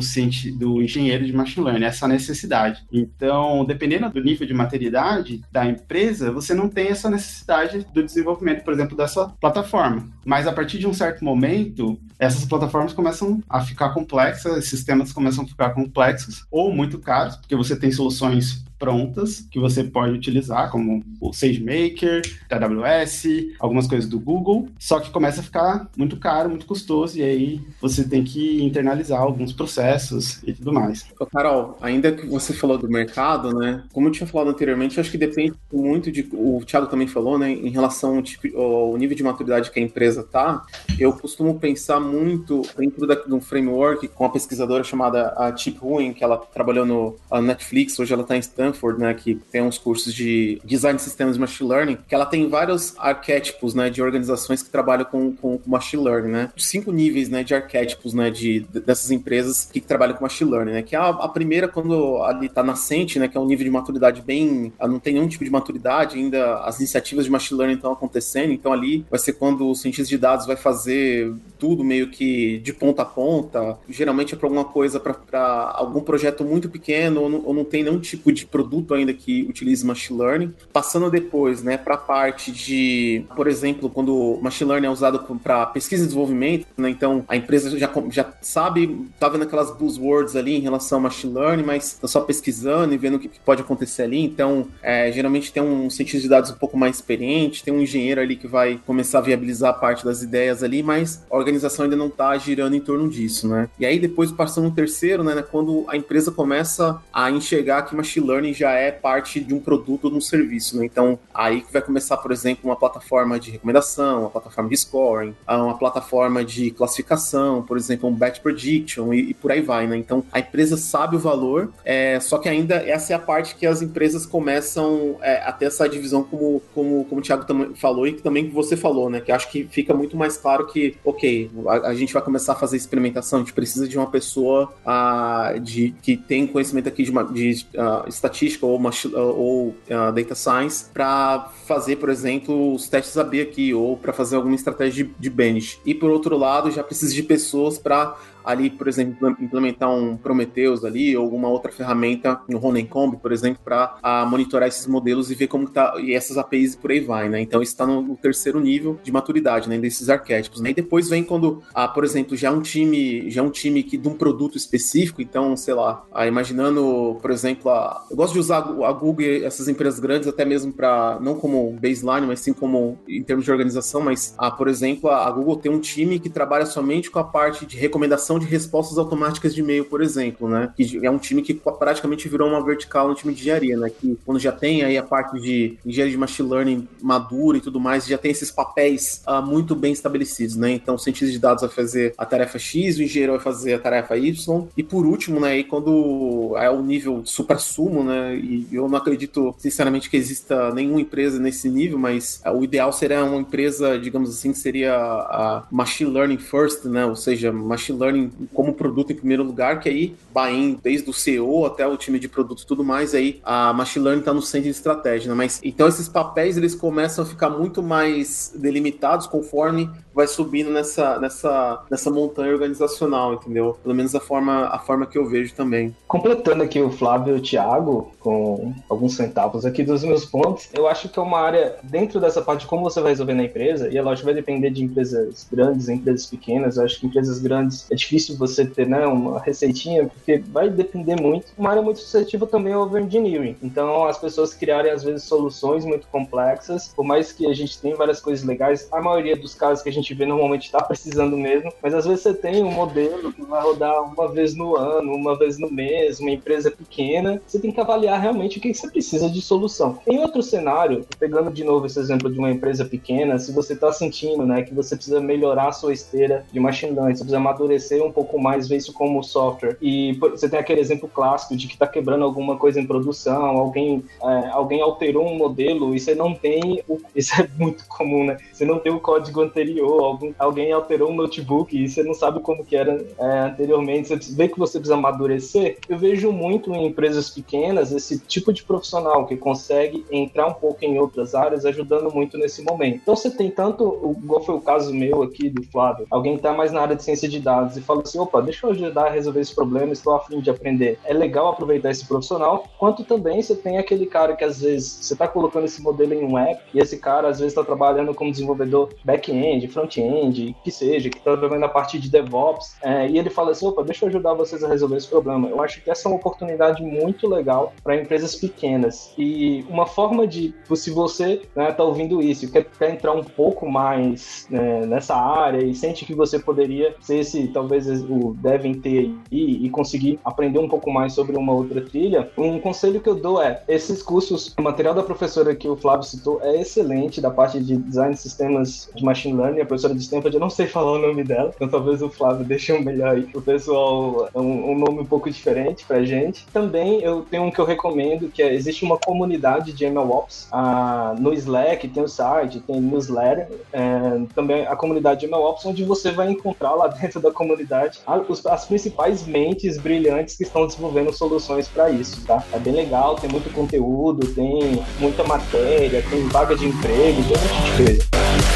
do 0.58 0.82
engenheiro 0.82 1.26
de 1.26 1.32
machine 1.32 1.66
learning, 1.66 1.86
essa 1.86 2.06
necessidade. 2.06 2.84
Então, 2.92 3.64
dependendo 3.64 4.10
do 4.10 4.22
nível 4.22 4.46
de 4.46 4.54
maturidade 4.54 5.42
da 5.50 5.66
empresa, 5.66 6.34
você 6.34 6.54
não 6.54 6.68
tem 6.68 6.90
essa 6.90 7.10
necessidade 7.10 7.88
do 7.94 8.04
desenvolvimento, 8.04 8.62
por 8.62 8.74
exemplo, 8.74 8.98
dessa 8.98 9.30
plataforma. 9.40 10.06
Mas 10.26 10.48
a 10.48 10.52
partir 10.52 10.78
de 10.78 10.86
um 10.86 10.94
certo 10.94 11.24
momento, 11.24 11.98
essas 12.20 12.44
plataformas 12.44 12.92
começam 12.92 13.42
a 13.50 13.62
ficar 13.62 13.94
complexas, 13.94 14.66
sistemas 14.66 15.14
começam 15.14 15.46
a 15.46 15.48
ficar 15.48 15.70
complexos 15.70 16.46
ou 16.52 16.74
muito 16.74 17.00
caros, 17.00 17.38
porque 17.38 17.56
você 17.56 17.78
tem 17.78 17.90
soluções 17.90 18.66
prontas 18.78 19.46
que 19.52 19.60
você 19.60 19.84
pode 19.84 20.14
utilizar, 20.14 20.70
como 20.72 21.04
o 21.20 21.34
SageMaker, 21.34 22.22
AWS, 22.50 23.26
algumas 23.60 23.88
coisas 23.88 24.10
do 24.10 24.20
Google, 24.20 24.70
só 24.80 25.00
que 25.00 25.10
começa 25.10 25.42
a 25.42 25.44
ficar 25.44 25.90
muito 25.98 26.18
caro, 26.18 26.50
muito 26.50 26.66
custoso, 26.66 27.18
e 27.18 27.24
aí 27.24 27.62
você 27.82 28.04
tem 28.04 28.24
que 28.24 28.64
internalizar 28.64 29.20
alguns 29.20 29.54
processos 29.54 30.42
e 30.44 30.54
tudo 30.54 30.74
mais. 30.74 31.06
Carol, 31.32 31.78
ainda 31.82 32.12
que 32.12 32.26
você 32.26 32.54
falou 32.54 32.78
do 32.78 32.90
mercado, 32.90 33.54
né? 33.54 33.84
Como 33.92 34.08
eu 34.08 34.12
tinha 34.12 34.28
falado 34.28 34.50
anteriormente, 34.50 35.00
acho 35.00 35.12
que 35.12 35.18
depende 35.18 35.54
muito 35.72 36.12
de. 36.12 36.28
O 36.34 36.62
Thiago 36.66 36.88
também 36.88 37.08
falou, 37.08 37.38
né? 37.38 37.52
Em 37.52 37.70
relação 37.70 38.18
ao, 38.18 38.22
tipo, 38.22 38.58
ao 38.58 38.98
nível 38.98 39.16
de 39.16 39.24
maturidade 39.24 39.72
que 39.72 39.80
a 39.80 39.84
empresa 39.84 40.24
tá, 40.24 40.66
eu 41.00 41.12
costumo 41.14 41.60
pensar 41.60 42.00
muito 42.00 42.62
dentro 42.78 43.06
da, 43.06 43.16
de 43.16 43.34
um 43.34 43.42
framework 43.42 44.08
com 44.10 44.24
uma 44.24 44.32
pesquisadora 44.32 44.84
chamada 44.84 45.34
a 45.38 45.56
Chip 45.56 45.78
Ruin, 45.80 46.14
que 46.14 46.24
ela 46.24 46.38
trabalhou 46.38 46.86
no 46.86 47.16
Netflix, 47.42 48.00
hoje 48.00 48.14
ela 48.14 48.22
está 48.22 48.36
em 48.36 48.40
Stanford, 48.40 48.75
né, 48.98 49.14
que 49.14 49.36
tem 49.52 49.62
uns 49.62 49.78
cursos 49.78 50.14
de 50.14 50.62
design 50.64 50.98
de 50.98 51.04
sistemas 51.04 51.36
de 51.36 51.40
machine 51.40 51.70
learning, 51.70 51.98
que 52.08 52.16
ela 52.16 52.26
tem 52.26 52.48
vários 52.50 52.94
arquétipos, 52.98 53.74
né, 53.74 53.90
de 53.90 54.02
organizações 54.02 54.62
que 54.62 54.70
trabalham 54.70 55.06
com, 55.06 55.34
com, 55.34 55.60
machine 55.66 56.04
learning, 56.04 56.32
né? 56.32 56.52
Cinco 56.58 56.92
níveis, 56.92 57.30
né, 57.30 57.44
de 57.44 57.54
arquétipos, 57.54 58.14
né, 58.14 58.30
de, 58.30 58.62
dessas 58.86 59.12
empresas 59.12 59.70
que 59.72 59.80
trabalham 59.80 60.16
com 60.16 60.24
machine 60.24 60.50
learning, 60.50 60.74
né? 60.74 60.82
Que 60.82 60.96
é 60.96 61.00
a, 61.00 61.10
a 61.10 61.28
primeira 61.28 61.68
quando 61.68 62.22
ali 62.24 62.50
tá 62.50 62.64
nascente, 62.64 63.20
né, 63.20 63.28
que 63.28 63.38
é 63.38 63.40
um 63.40 63.46
nível 63.46 63.66
de 63.66 63.72
maturidade 63.72 64.22
bem, 64.22 64.74
não 64.80 65.00
tem 65.00 65.14
nenhum 65.14 65.28
tipo 65.28 65.44
de 65.44 65.50
maturidade 65.50 66.18
ainda, 66.18 66.60
as 66.60 66.80
iniciativas 66.80 67.26
de 67.26 67.32
machine 67.32 67.58
learning 67.58 67.76
estão 67.76 67.92
acontecendo, 67.92 68.52
então 68.52 68.72
ali 68.72 69.06
vai 69.10 69.20
ser 69.20 69.34
quando 69.34 69.70
o 69.70 69.76
cientista 69.76 70.10
de 70.10 70.18
dados 70.18 70.46
vai 70.46 70.56
fazer 70.56 71.34
tudo 71.58 71.84
meio 71.84 72.10
que 72.10 72.60
de 72.60 72.74
ponta 72.74 73.02
a 73.02 73.06
ponta, 73.06 73.78
geralmente 73.90 74.34
é 74.34 74.38
para 74.38 74.48
alguma 74.48 74.66
coisa, 74.66 75.00
para 75.00 75.72
algum 75.76 76.02
projeto 76.02 76.44
muito 76.44 76.70
pequeno 76.70 77.22
ou 77.22 77.30
não, 77.30 77.46
ou 77.46 77.54
não 77.54 77.64
tem 77.64 77.84
nenhum 77.84 78.00
tipo 78.00 78.32
de 78.32 78.46
produto 78.56 78.94
ainda 78.94 79.14
que 79.14 79.44
utilize 79.50 79.86
machine 79.86 80.18
learning. 80.18 80.54
Passando 80.72 81.12
depois, 81.12 81.62
né, 81.62 81.76
para 81.78 81.96
a 81.96 81.98
parte 81.98 82.54
de, 82.54 83.26
por 83.36 83.48
exemplo, 83.48 83.90
quando 83.90 84.40
machine 84.42 84.70
learning 84.70 84.88
é 84.88 84.90
usado 84.90 85.20
para 85.44 85.66
pesquisa 85.66 86.04
e 86.04 86.06
desenvolvimento, 86.06 86.66
né, 86.78 86.90
então 86.90 87.26
a 87.28 87.36
empresa 87.36 87.78
já, 87.78 87.92
já 88.10 88.34
sabe, 88.42 89.10
tá 89.20 89.28
vendo 89.28 89.44
aquelas 89.44 89.72
buzzwords 89.72 90.38
ali 90.38 90.56
em 90.56 90.62
relação 90.62 91.00
ao 91.00 91.02
machine 91.02 91.34
learning, 91.34 91.64
mas 91.64 92.00
tá 92.00 92.08
só 92.08 92.22
pesquisando 92.22 92.94
e 92.94 92.98
vendo 92.98 93.16
o 93.16 93.20
que 93.20 93.30
pode 93.44 93.62
acontecer 93.62 94.04
ali. 94.04 94.22
Então, 94.22 94.68
é, 94.82 95.12
geralmente 95.12 95.52
tem 95.52 95.62
um 95.62 95.90
cientista 95.90 96.22
de 96.22 96.30
dados 96.30 96.52
um 96.52 96.56
pouco 96.56 96.78
mais 96.78 96.96
experiente, 96.96 97.62
tem 97.62 97.74
um 97.74 97.82
engenheiro 97.82 98.22
ali 98.22 98.38
que 98.38 98.48
vai 98.48 98.80
começar 98.86 99.18
a 99.18 99.22
viabilizar 99.22 99.78
parte 99.82 100.06
das 100.06 100.22
ideias 100.22 100.64
ali, 100.64 100.82
mas 100.82 101.26
a 101.30 101.36
organização 101.36 101.84
ainda 101.84 101.98
não 101.98 102.10
tá 102.10 102.38
girando 102.38 102.74
em 102.74 102.80
torno 102.80 103.10
disso, 103.10 103.50
né? 103.50 103.68
E 103.78 103.86
aí 103.86 104.00
depois 104.00 104.32
passando 104.32 104.70
no 104.70 104.72
terceiro, 104.72 105.26
né, 105.26 105.36
né 105.36 105.42
quando 105.42 105.84
a 105.90 105.98
empresa 105.98 106.32
começa 106.32 107.02
a 107.12 107.30
enxergar 107.30 107.82
que 107.82 107.96
machine 107.96 108.26
learning 108.26 108.45
já 108.54 108.72
é 108.72 108.92
parte 108.92 109.40
de 109.40 109.54
um 109.54 109.60
produto 109.60 110.06
ou 110.06 110.12
de 110.12 110.18
um 110.18 110.22
serviço, 110.22 110.78
né? 110.78 110.86
Então, 110.86 111.18
aí 111.34 111.62
que 111.62 111.72
vai 111.72 111.82
começar, 111.82 112.18
por 112.18 112.32
exemplo, 112.32 112.70
uma 112.70 112.76
plataforma 112.76 113.40
de 113.40 113.52
recomendação, 113.52 114.22
uma 114.22 114.30
plataforma 114.30 114.70
de 114.70 114.78
scoring, 114.78 115.36
uma 115.48 115.78
plataforma 115.78 116.44
de 116.44 116.72
classificação, 116.72 117.62
por 117.62 117.78
exemplo, 117.78 118.10
um 118.10 118.14
batch 118.14 118.40
prediction 118.40 119.14
e, 119.14 119.32
e 119.32 119.34
por 119.34 119.52
aí 119.52 119.62
vai, 119.62 119.88
né? 119.88 119.98
Então, 119.98 120.24
a 120.32 120.40
empresa 120.40 120.78
sabe 120.78 121.16
o 121.16 121.20
valor, 121.20 121.72
é, 121.84 122.20
só 122.20 122.38
que 122.38 122.48
ainda 122.50 122.76
essa 122.76 123.14
é 123.14 123.16
a 123.16 123.20
parte 123.20 123.56
que 123.56 123.66
as 123.66 123.82
empresas 123.82 124.26
começam 124.26 125.18
é, 125.22 125.38
a 125.38 125.52
ter 125.52 125.66
essa 125.66 125.88
divisão 125.88 126.24
como, 126.24 126.62
como, 126.74 127.06
como 127.06 127.22
o 127.22 127.24
Thiago 127.24 127.46
também 127.46 127.74
falou 127.76 128.08
e 128.08 128.14
que 128.14 128.22
também 128.22 128.50
você 128.50 128.78
falou, 128.78 129.10
né? 129.10 129.22
Que 129.22 129.32
acho 129.32 129.50
que 129.50 129.68
fica 129.70 129.94
muito 129.94 130.16
mais 130.16 130.38
claro 130.38 130.68
que, 130.68 130.96
ok, 131.04 131.50
a, 131.68 131.88
a 131.90 131.96
gente 131.96 132.14
vai 132.14 132.22
começar 132.22 132.54
a 132.54 132.56
fazer 132.56 132.78
experimentação, 132.78 133.40
a 133.40 133.42
gente 133.42 133.54
precisa 133.54 133.88
de 133.88 133.98
uma 133.98 134.08
pessoa 134.08 134.74
uh, 134.86 135.60
de, 135.60 135.94
que 136.02 136.16
tem 136.16 136.48
conhecimento 136.48 136.88
aqui 136.88 137.04
de, 137.04 137.12
de 137.12 137.66
uh, 137.76 138.08
estatística 138.08 138.35
ou, 138.62 138.82
ou 139.16 139.68
uh, 139.70 140.12
data 140.14 140.36
science 140.36 140.86
para 140.94 141.50
fazer, 141.66 141.98
por 141.98 142.10
exemplo, 142.10 142.74
os 142.74 142.88
testes 142.88 143.18
AB 143.18 143.42
aqui 143.42 143.74
ou 143.74 143.98
para 143.98 144.14
fazer 144.14 144.36
alguma 144.36 144.56
estratégia 144.56 145.06
de, 145.06 145.12
de 145.18 145.30
bench. 145.30 145.80
E 145.86 145.94
por 145.94 146.10
outro 146.10 146.38
lado, 146.38 146.72
já 146.72 146.84
precisa 146.84 147.14
de 147.14 147.24
pessoas 147.24 147.78
para 147.78 148.18
ali, 148.46 148.70
por 148.70 148.88
exemplo, 148.88 149.36
implementar 149.40 149.90
um 149.90 150.18
Prometheus 150.18 150.84
ali, 150.84 151.16
ou 151.16 151.24
alguma 151.24 151.50
outra 151.50 151.72
ferramenta, 151.72 152.40
no 152.48 152.66
Honeycomb, 152.66 153.18
por 153.18 153.32
exemplo, 153.32 153.62
para 153.64 154.26
monitorar 154.28 154.68
esses 154.68 154.88
modelos 154.88 155.32
e 155.32 155.36
ver 155.36 155.48
como 155.48 155.70
tá, 155.70 155.96
e 155.98 156.14
essas 156.14 156.38
APIs 156.38 156.76
por 156.76 156.92
aí 156.92 157.00
vai, 157.00 157.30
né? 157.30 157.42
Então 157.42 157.62
está 157.62 157.86
no, 157.86 158.16
terceiro 158.16 158.60
nível 158.60 159.00
de 159.04 159.12
maturidade, 159.12 159.70
né? 159.70 159.78
Desses 159.78 160.10
arquétipos, 160.10 160.62
né? 160.62 160.70
E 160.70 160.74
depois 160.74 161.10
vem 161.10 161.24
quando, 161.24 161.62
ah, 161.74 161.88
por 161.88 162.04
exemplo, 162.04 162.36
já 162.36 162.48
é 162.48 162.52
um 162.52 162.62
time, 162.62 163.30
já 163.30 163.42
é 163.42 163.44
um 163.44 163.50
time 163.50 163.84
que 163.84 163.98
de 163.98 164.08
um 164.08 164.14
produto 164.14 164.58
específico, 164.58 165.22
então, 165.22 165.56
sei 165.58 165.74
lá, 165.74 166.04
ah, 166.14 166.28
imaginando, 166.28 167.18
por 167.22 167.32
exemplo, 167.32 167.72
a, 167.72 168.06
eu 168.10 168.16
gosto 168.16 168.34
de 168.34 168.40
usar 168.40 168.58
a 168.58 168.92
Google 168.92 169.22
e 169.22 169.44
essas 169.44 169.68
empresas 169.68 170.00
grandes 170.00 170.28
até 170.28 170.46
mesmo 170.46 170.72
para 170.72 171.20
não 171.22 171.36
como 171.36 171.72
baseline, 171.74 172.28
mas 172.28 172.40
sim 172.40 172.54
como 172.54 172.98
em 173.08 173.24
termos 173.24 173.46
de 173.46 173.52
organização, 173.52 174.02
mas, 174.02 174.34
ah, 174.38 174.52
por 174.52 174.68
exemplo, 174.68 175.10
a 175.10 175.30
Google 175.32 175.58
tem 175.58 175.72
um 175.72 175.80
time 175.80 176.20
que 176.20 176.30
trabalha 176.30 176.66
somente 176.66 177.10
com 177.10 177.20
a 177.20 177.24
parte 177.24 177.66
de 177.66 177.78
recomendação 177.78 178.35
de 178.40 178.46
respostas 178.46 178.98
automáticas 178.98 179.54
de 179.54 179.62
e-mail, 179.62 179.86
por 179.86 180.02
exemplo, 180.02 180.48
né? 180.48 180.72
Que 180.76 181.06
é 181.06 181.10
um 181.10 181.18
time 181.18 181.42
que 181.42 181.54
praticamente 181.54 182.28
virou 182.28 182.50
uma 182.50 182.64
vertical 182.64 183.08
no 183.08 183.16
time 183.16 183.34
de 183.34 183.42
engenharia, 183.42 183.78
né? 183.78 183.90
Que 183.90 184.18
quando 184.26 184.40
já 184.40 184.52
tem 184.52 184.84
aí 184.84 184.98
a 184.98 185.04
parte 185.04 185.40
de 185.40 185.78
engenharia 185.86 186.12
de 186.12 186.18
machine 186.18 186.50
learning 186.50 186.88
madura 187.02 187.58
e 187.58 187.62
tudo 187.62 187.80
mais, 187.80 188.06
já 188.06 188.18
tem 188.18 188.32
esses 188.32 188.52
papéis 188.52 189.22
uh, 189.28 189.42
muito 189.42 189.76
bem 189.76 189.94
estabelecidos, 189.94 190.56
né? 190.56 190.72
Então, 190.72 190.96
o 190.96 191.00
cientista 191.00 191.32
de 191.32 191.40
dados 191.40 191.62
vai 191.62 191.70
fazer 191.70 192.14
a 192.18 192.26
tarefa 192.26 192.58
X, 192.58 192.98
o 192.98 193.04
engenheiro 193.04 193.34
vai 193.34 193.42
fazer 193.42 193.74
a 193.74 193.80
tarefa 193.80 194.18
Y, 194.18 194.68
e 194.76 194.84
por 194.84 195.06
último, 195.06 195.40
né? 195.40 195.60
E 195.60 195.64
quando 195.64 196.56
é 196.58 196.70
o 196.70 196.82
nível 196.82 197.22
supra-sumo, 197.26 198.04
né? 198.04 198.36
E 198.36 198.68
eu 198.72 198.88
não 198.88 198.98
acredito, 198.98 199.56
sinceramente, 199.58 200.10
que 200.10 200.18
exista 200.18 200.74
nenhuma 200.74 201.02
empresa 201.02 201.40
nesse 201.40 201.70
nível, 201.70 201.98
mas 201.98 202.42
uh, 202.46 202.52
o 202.52 202.64
ideal 202.64 202.92
seria 202.92 203.24
uma 203.24 203.38
empresa, 203.38 203.98
digamos 203.98 204.30
assim, 204.30 204.52
que 204.52 204.60
seria 204.60 204.96
a 204.96 205.64
machine 205.72 206.12
learning 206.12 206.38
first, 206.38 206.86
né? 206.86 207.06
Ou 207.06 207.16
seja, 207.16 207.52
machine 207.52 208.00
learning 208.00 208.25
como 208.54 208.74
produto 208.74 209.12
em 209.12 209.16
primeiro 209.16 209.44
lugar, 209.44 209.80
que 209.80 209.90
aí 209.90 210.16
indo 210.52 210.80
desde 210.82 211.10
o 211.10 211.14
CEO 211.14 211.66
até 211.66 211.88
o 211.88 211.98
time 211.98 212.20
de 212.20 212.28
produto 212.28 212.62
e 212.62 212.66
tudo 212.66 212.84
mais, 212.84 213.14
aí 213.14 213.40
a 213.44 213.74
machine 213.74 214.04
learning 214.06 214.22
está 214.22 214.34
no 214.34 214.42
centro 214.42 214.66
de 214.66 214.72
estratégia, 214.72 215.30
né? 215.30 215.36
Mas 215.36 215.60
então 215.64 215.88
esses 215.88 216.08
papéis 216.08 216.58
eles 216.58 216.76
começam 216.76 217.24
a 217.24 217.28
ficar 217.28 217.50
muito 217.50 217.82
mais 217.82 218.54
delimitados 218.56 219.28
conforme 219.28 219.90
vai 220.16 220.28
subindo 220.28 220.70
nessa, 220.70 221.20
nessa, 221.20 221.84
nessa 221.92 222.10
montanha 222.10 222.54
organizacional, 222.54 223.34
entendeu? 223.34 223.78
Pelo 223.84 223.94
menos 223.94 224.16
a 224.16 224.20
forma, 224.22 224.68
a 224.68 224.80
forma 224.80 225.06
que 225.06 225.18
eu 225.18 225.28
vejo 225.28 225.54
também. 225.54 225.94
Completando 226.08 226.64
aqui 226.64 226.80
o 226.80 226.90
Flávio 226.90 227.36
e 227.36 227.40
o 227.40 227.42
Thiago, 227.42 228.14
com 228.22 228.74
alguns 228.90 229.16
centavos 229.16 229.66
aqui 229.66 229.84
dos 229.84 230.04
meus 230.06 230.24
pontos, 230.24 230.70
eu 230.74 230.88
acho 230.88 231.10
que 231.10 231.20
é 231.20 231.22
uma 231.22 231.40
área 231.40 231.76
dentro 231.84 232.22
dessa 232.22 232.42
parte 232.42 232.62
de 232.62 232.68
como 232.68 232.84
você 232.84 233.02
vai 233.02 233.12
resolver 233.12 233.34
na 233.34 233.44
empresa, 233.44 233.90
e 233.90 233.98
é 233.98 234.02
lógico 234.02 234.26
vai 234.26 234.34
depender 234.34 234.70
de 234.70 234.84
empresas 234.86 235.46
grandes, 235.52 235.90
empresas 235.90 236.26
pequenas. 236.26 236.78
Eu 236.78 236.86
acho 236.86 237.00
que 237.00 237.08
empresas 237.08 237.40
grandes 237.40 237.86
é 237.92 237.96
difícil 237.96 238.15
você 238.38 238.66
ter 238.66 238.88
né, 238.88 239.06
uma 239.06 239.40
receitinha, 239.40 240.08
porque 240.08 240.42
vai 240.48 240.70
depender 240.70 241.20
muito. 241.20 241.48
Uma 241.58 241.72
área 241.72 241.82
muito 241.82 242.00
suscetível 242.00 242.48
também 242.48 242.74
é 242.74 242.78
o 242.78 242.82
over-engineering. 242.82 243.58
Então, 243.62 244.06
as 244.06 244.18
pessoas 244.18 244.54
criarem, 244.54 244.92
às 244.92 245.04
vezes, 245.04 245.24
soluções 245.24 245.84
muito 245.84 246.08
complexas, 246.08 246.88
por 246.96 247.04
mais 247.04 247.32
que 247.32 247.48
a 247.48 247.54
gente 247.54 247.80
tenha 247.80 247.96
várias 247.96 248.22
coisas 248.22 248.46
legais, 248.46 248.88
a 248.92 249.02
maioria 249.02 249.36
dos 249.36 249.54
casos 249.54 249.84
que 249.84 249.90
a 249.90 249.92
gente 249.92 250.06
gente 250.06 250.14
vê 250.14 250.26
normalmente 250.26 250.66
está 250.66 250.82
precisando 250.86 251.36
mesmo, 251.36 251.74
mas 251.82 251.94
às 251.94 252.06
vezes 252.06 252.22
você 252.22 252.34
tem 252.34 252.64
um 252.64 252.72
modelo 252.72 253.34
que 253.34 253.44
vai 253.44 253.62
rodar 253.62 254.04
uma 254.04 254.32
vez 254.32 254.56
no 254.56 254.78
ano, 254.78 255.14
uma 255.14 255.38
vez 255.38 255.58
no 255.58 255.72
mês, 255.72 256.20
uma 256.20 256.30
empresa 256.30 256.70
pequena, 256.70 257.42
você 257.46 257.60
tem 257.60 257.72
que 257.72 257.82
avaliar 257.82 258.22
realmente 258.22 258.60
o 258.60 258.62
que 258.62 258.74
você 258.74 258.90
precisa 258.90 259.30
de 259.30 259.42
solução. 259.42 260.00
Em 260.08 260.20
outro 260.20 260.44
cenário, 260.44 261.06
pegando 261.18 261.52
de 261.52 261.64
novo 261.64 261.88
esse 261.88 262.00
exemplo 262.00 262.32
de 262.32 262.38
uma 262.38 262.52
empresa 262.52 262.86
pequena, 262.86 263.40
se 263.40 263.52
você 263.52 263.74
está 263.74 263.92
sentindo 263.92 264.46
né, 264.46 264.62
que 264.62 264.74
você 264.74 264.96
precisa 264.96 265.20
melhorar 265.20 265.70
a 265.70 265.72
sua 265.72 265.94
esteira 265.94 266.46
de 266.52 266.60
machine 266.60 266.94
learning, 266.94 267.16
você 267.16 267.24
precisa 267.24 267.38
amadurecer 267.38 267.95
um 268.02 268.12
pouco 268.12 268.40
mais, 268.40 268.68
ver 268.68 268.78
isso 268.78 268.94
como 268.94 269.24
software, 269.24 269.78
e 269.82 270.14
você 270.14 270.50
tem 270.50 270.60
aquele 270.60 270.82
exemplo 270.82 271.08
clássico 271.08 271.56
de 271.56 271.68
que 271.68 271.74
está 271.74 271.88
quebrando 271.88 272.24
alguma 272.24 272.58
coisa 272.58 272.80
em 272.80 272.86
produção, 272.86 273.58
alguém, 273.58 274.04
é, 274.22 274.50
alguém 274.52 274.82
alterou 274.82 275.28
um 275.28 275.38
modelo 275.38 275.96
e 275.96 276.00
você 276.00 276.16
não 276.16 276.34
tem, 276.34 276.84
o, 276.88 277.00
isso 277.16 277.40
é 277.40 277.48
muito 277.58 277.86
comum, 277.88 278.26
né? 278.26 278.38
Você 278.52 278.66
não 278.66 278.80
tem 278.80 278.92
o 278.92 279.00
código 279.00 279.42
anterior, 279.42 280.04
algum, 280.04 280.34
alguém 280.38 280.72
alterou 280.72 281.12
um 281.12 281.16
notebook 281.16 281.76
e 281.76 281.88
você 281.88 282.04
não 282.04 282.14
sabe 282.14 282.40
como 282.40 282.66
que 282.66 282.76
era 282.76 283.06
é, 283.20 283.40
anteriormente, 283.40 284.10
você 284.10 284.34
vê 284.34 284.48
que 284.48 284.58
você 284.58 284.80
precisa 284.80 284.96
amadurecer. 284.96 285.78
Eu 285.88 285.98
vejo 285.98 286.32
muito 286.32 286.74
em 286.74 286.88
empresas 286.88 287.30
pequenas 287.30 287.92
esse 287.92 288.20
tipo 288.20 288.52
de 288.54 288.64
profissional 288.64 289.26
que 289.26 289.36
consegue 289.36 290.06
entrar 290.12 290.48
um 290.48 290.54
pouco 290.54 290.84
em 290.84 290.98
outras 291.00 291.36
áreas, 291.36 291.66
ajudando 291.66 292.14
muito 292.14 292.38
nesse 292.38 292.62
momento. 292.64 293.00
Então 293.02 293.16
você 293.16 293.30
tem 293.30 293.50
tanto, 293.50 294.16
igual 294.24 294.44
foi 294.44 294.56
o 294.56 294.62
caso 294.62 294.94
meu 294.94 295.24
aqui 295.24 295.50
do 295.50 295.64
Flávio, 295.64 296.06
alguém 296.10 296.36
está 296.36 296.54
mais 296.54 296.72
na 296.72 296.82
área 296.82 296.96
de 296.96 297.04
ciência 297.04 297.28
de 297.28 297.40
dados 297.40 297.78
e 297.78 297.82
fala 297.86 298.02
assim, 298.02 298.20
opa, 298.20 298.42
deixa 298.42 298.66
eu 298.66 298.72
ajudar 298.72 299.08
a 299.08 299.10
resolver 299.10 299.40
esse 299.40 299.56
problema, 299.56 299.94
estou 299.94 300.16
afim 300.16 300.40
de 300.40 300.50
aprender. 300.50 301.00
É 301.06 301.14
legal 301.14 301.48
aproveitar 301.48 301.90
esse 301.90 302.06
profissional, 302.06 302.66
quanto 302.78 303.04
também 303.04 303.42
você 303.42 303.56
tem 303.56 303.78
aquele 303.78 304.06
cara 304.06 304.36
que 304.36 304.44
às 304.44 304.62
vezes 304.62 305.00
você 305.02 305.14
está 305.14 305.28
colocando 305.28 305.66
esse 305.66 305.82
modelo 305.82 306.14
em 306.14 306.26
um 306.26 306.38
app 306.38 306.62
e 306.74 306.80
esse 306.80 306.98
cara 306.98 307.30
às 307.30 307.40
vezes 307.40 307.54
está 307.54 307.64
trabalhando 307.64 308.14
como 308.14 308.32
desenvolvedor 308.32 308.90
back-end, 309.04 309.68
front 309.70 309.86
front-end, 309.86 310.56
que 310.64 310.72
seja, 310.72 311.10
que 311.10 311.18
está 311.18 311.36
trabalhando 311.38 311.66
a 311.66 311.70
parte 311.70 312.00
de 312.00 312.10
DevOps, 312.10 312.76
é, 312.82 313.08
e 313.08 313.18
ele 313.18 313.30
fala 313.30 313.52
assim, 313.52 313.66
opa, 313.66 313.84
deixa 313.84 314.06
eu 314.06 314.10
ajudar 314.10 314.34
vocês 314.34 314.64
a 314.64 314.68
resolver 314.68 314.98
esse 314.98 315.08
problema. 315.08 315.48
Eu 315.48 315.62
acho 315.62 315.82
que 315.82 315.90
essa 315.90 316.08
é 316.08 316.12
uma 316.12 316.18
oportunidade 316.18 316.84
muito 316.84 317.28
legal 317.28 317.74
para 317.84 317.96
empresas 317.96 318.36
pequenas. 318.36 319.14
E 319.18 319.66
uma 319.70 319.86
forma 319.86 320.28
de, 320.28 320.54
se 320.76 320.92
você 320.92 321.34
está 321.34 321.64
né, 321.64 321.72
tá 321.72 321.84
ouvindo 321.84 322.22
isso 322.22 322.46
e 322.46 322.52
quer, 322.52 322.66
quer, 322.66 322.92
entrar 322.92 323.14
um 323.14 323.24
pouco 323.24 323.70
mais 323.70 324.48
né, 324.50 324.86
nessa 324.86 325.16
área 325.16 325.64
e 325.64 325.74
sente 325.74 326.06
que 326.06 326.14
você 326.14 326.40
poderia 326.40 326.96
ser 327.00 327.20
esse, 327.20 327.48
talvez, 327.48 327.75
o 328.10 328.36
devem 328.40 328.74
ter 328.74 328.98
aí 328.98 329.16
e 329.32 329.70
conseguir 329.70 330.20
aprender 330.24 330.60
um 330.60 330.68
pouco 330.68 330.92
mais 330.92 331.14
sobre 331.14 331.38
uma 331.38 331.54
outra 331.54 331.82
trilha, 331.82 332.30
um 332.38 332.60
conselho 332.60 333.00
que 333.00 333.10
eu 333.10 333.16
dou 333.16 333.42
é, 333.42 333.62
esses 333.68 334.02
cursos, 334.02 334.54
o 334.58 334.62
material 334.62 334.94
da 334.94 335.04
professora 335.04 335.56
que 335.56 335.68
o 335.68 335.76
Flávio 335.76 336.04
citou 336.04 336.40
é 336.42 336.62
excelente, 336.62 337.22
da 337.22 337.30
parte 337.30 337.60
de 337.60 337.78
design 337.78 338.14
de 338.14 338.20
sistemas 338.20 338.90
de 338.96 339.04
machine 339.04 339.38
learning, 339.38 339.62
a 339.62 339.66
professora 339.66 339.94
de 339.94 340.02
Stanford, 340.02 340.36
eu 340.36 340.40
não 340.40 340.50
sei 340.50 340.68
falar 340.76 340.94
o 340.94 341.00
nome 341.00 341.24
dela, 341.24 341.52
então 341.56 341.68
talvez 341.68 342.02
o 342.02 342.10
Flávio 342.10 342.46
deixe 342.46 342.72
um 342.74 342.82
melhor 342.82 343.16
aí. 343.16 343.28
O 343.34 343.42
pessoal, 343.42 344.30
é 344.34 344.40
um, 344.40 344.72
um, 344.72 344.78
nome 344.78 345.02
um 345.02 345.06
pouco 345.06 345.30
diferente 345.30 345.86
pra 345.86 346.04
gente. 346.04 346.46
Também 346.48 347.02
eu 347.02 347.22
tenho 347.30 347.44
um 347.44 347.52
que 347.52 347.60
eu 347.60 347.66
recomendo, 347.66 348.30
que 348.30 348.42
é, 348.42 348.54
existe 348.54 348.86
uma 348.86 348.98
comunidade 348.98 349.74
de 349.74 349.86
MLOps 349.90 350.48
ah, 350.52 351.16
no 351.20 351.34
Slack, 351.34 351.88
tem 351.88 352.04
o 352.04 352.08
site, 352.08 352.60
tem 352.60 352.80
newsletter, 352.80 353.48
é, 353.72 354.22
também 354.34 354.66
a 354.66 354.76
comunidade 354.76 355.22
de 355.22 355.28
MLOps, 355.28 355.66
onde 355.66 355.84
você 355.84 356.12
vai 356.12 356.30
encontrar 356.30 356.74
lá 356.74 356.88
dentro 356.88 357.20
da 357.20 357.32
comunidade 357.32 357.65
as, 357.72 358.46
as 358.46 358.66
principais 358.66 359.26
mentes 359.26 359.78
brilhantes 359.78 360.36
que 360.36 360.44
estão 360.44 360.66
desenvolvendo 360.66 361.12
soluções 361.14 361.68
para 361.68 361.90
isso, 361.90 362.22
tá? 362.26 362.44
É 362.52 362.60
bem 362.60 362.74
legal, 362.74 363.16
tem 363.16 363.30
muito 363.30 363.52
conteúdo, 363.54 364.28
tem 364.34 364.84
muita 365.00 365.24
matéria, 365.24 366.04
tem 366.10 366.28
vaga 366.28 366.56
de 366.56 366.66
emprego, 366.66 367.22
tem 367.24 367.38
de 367.38 367.86
coisa. 367.86 368.55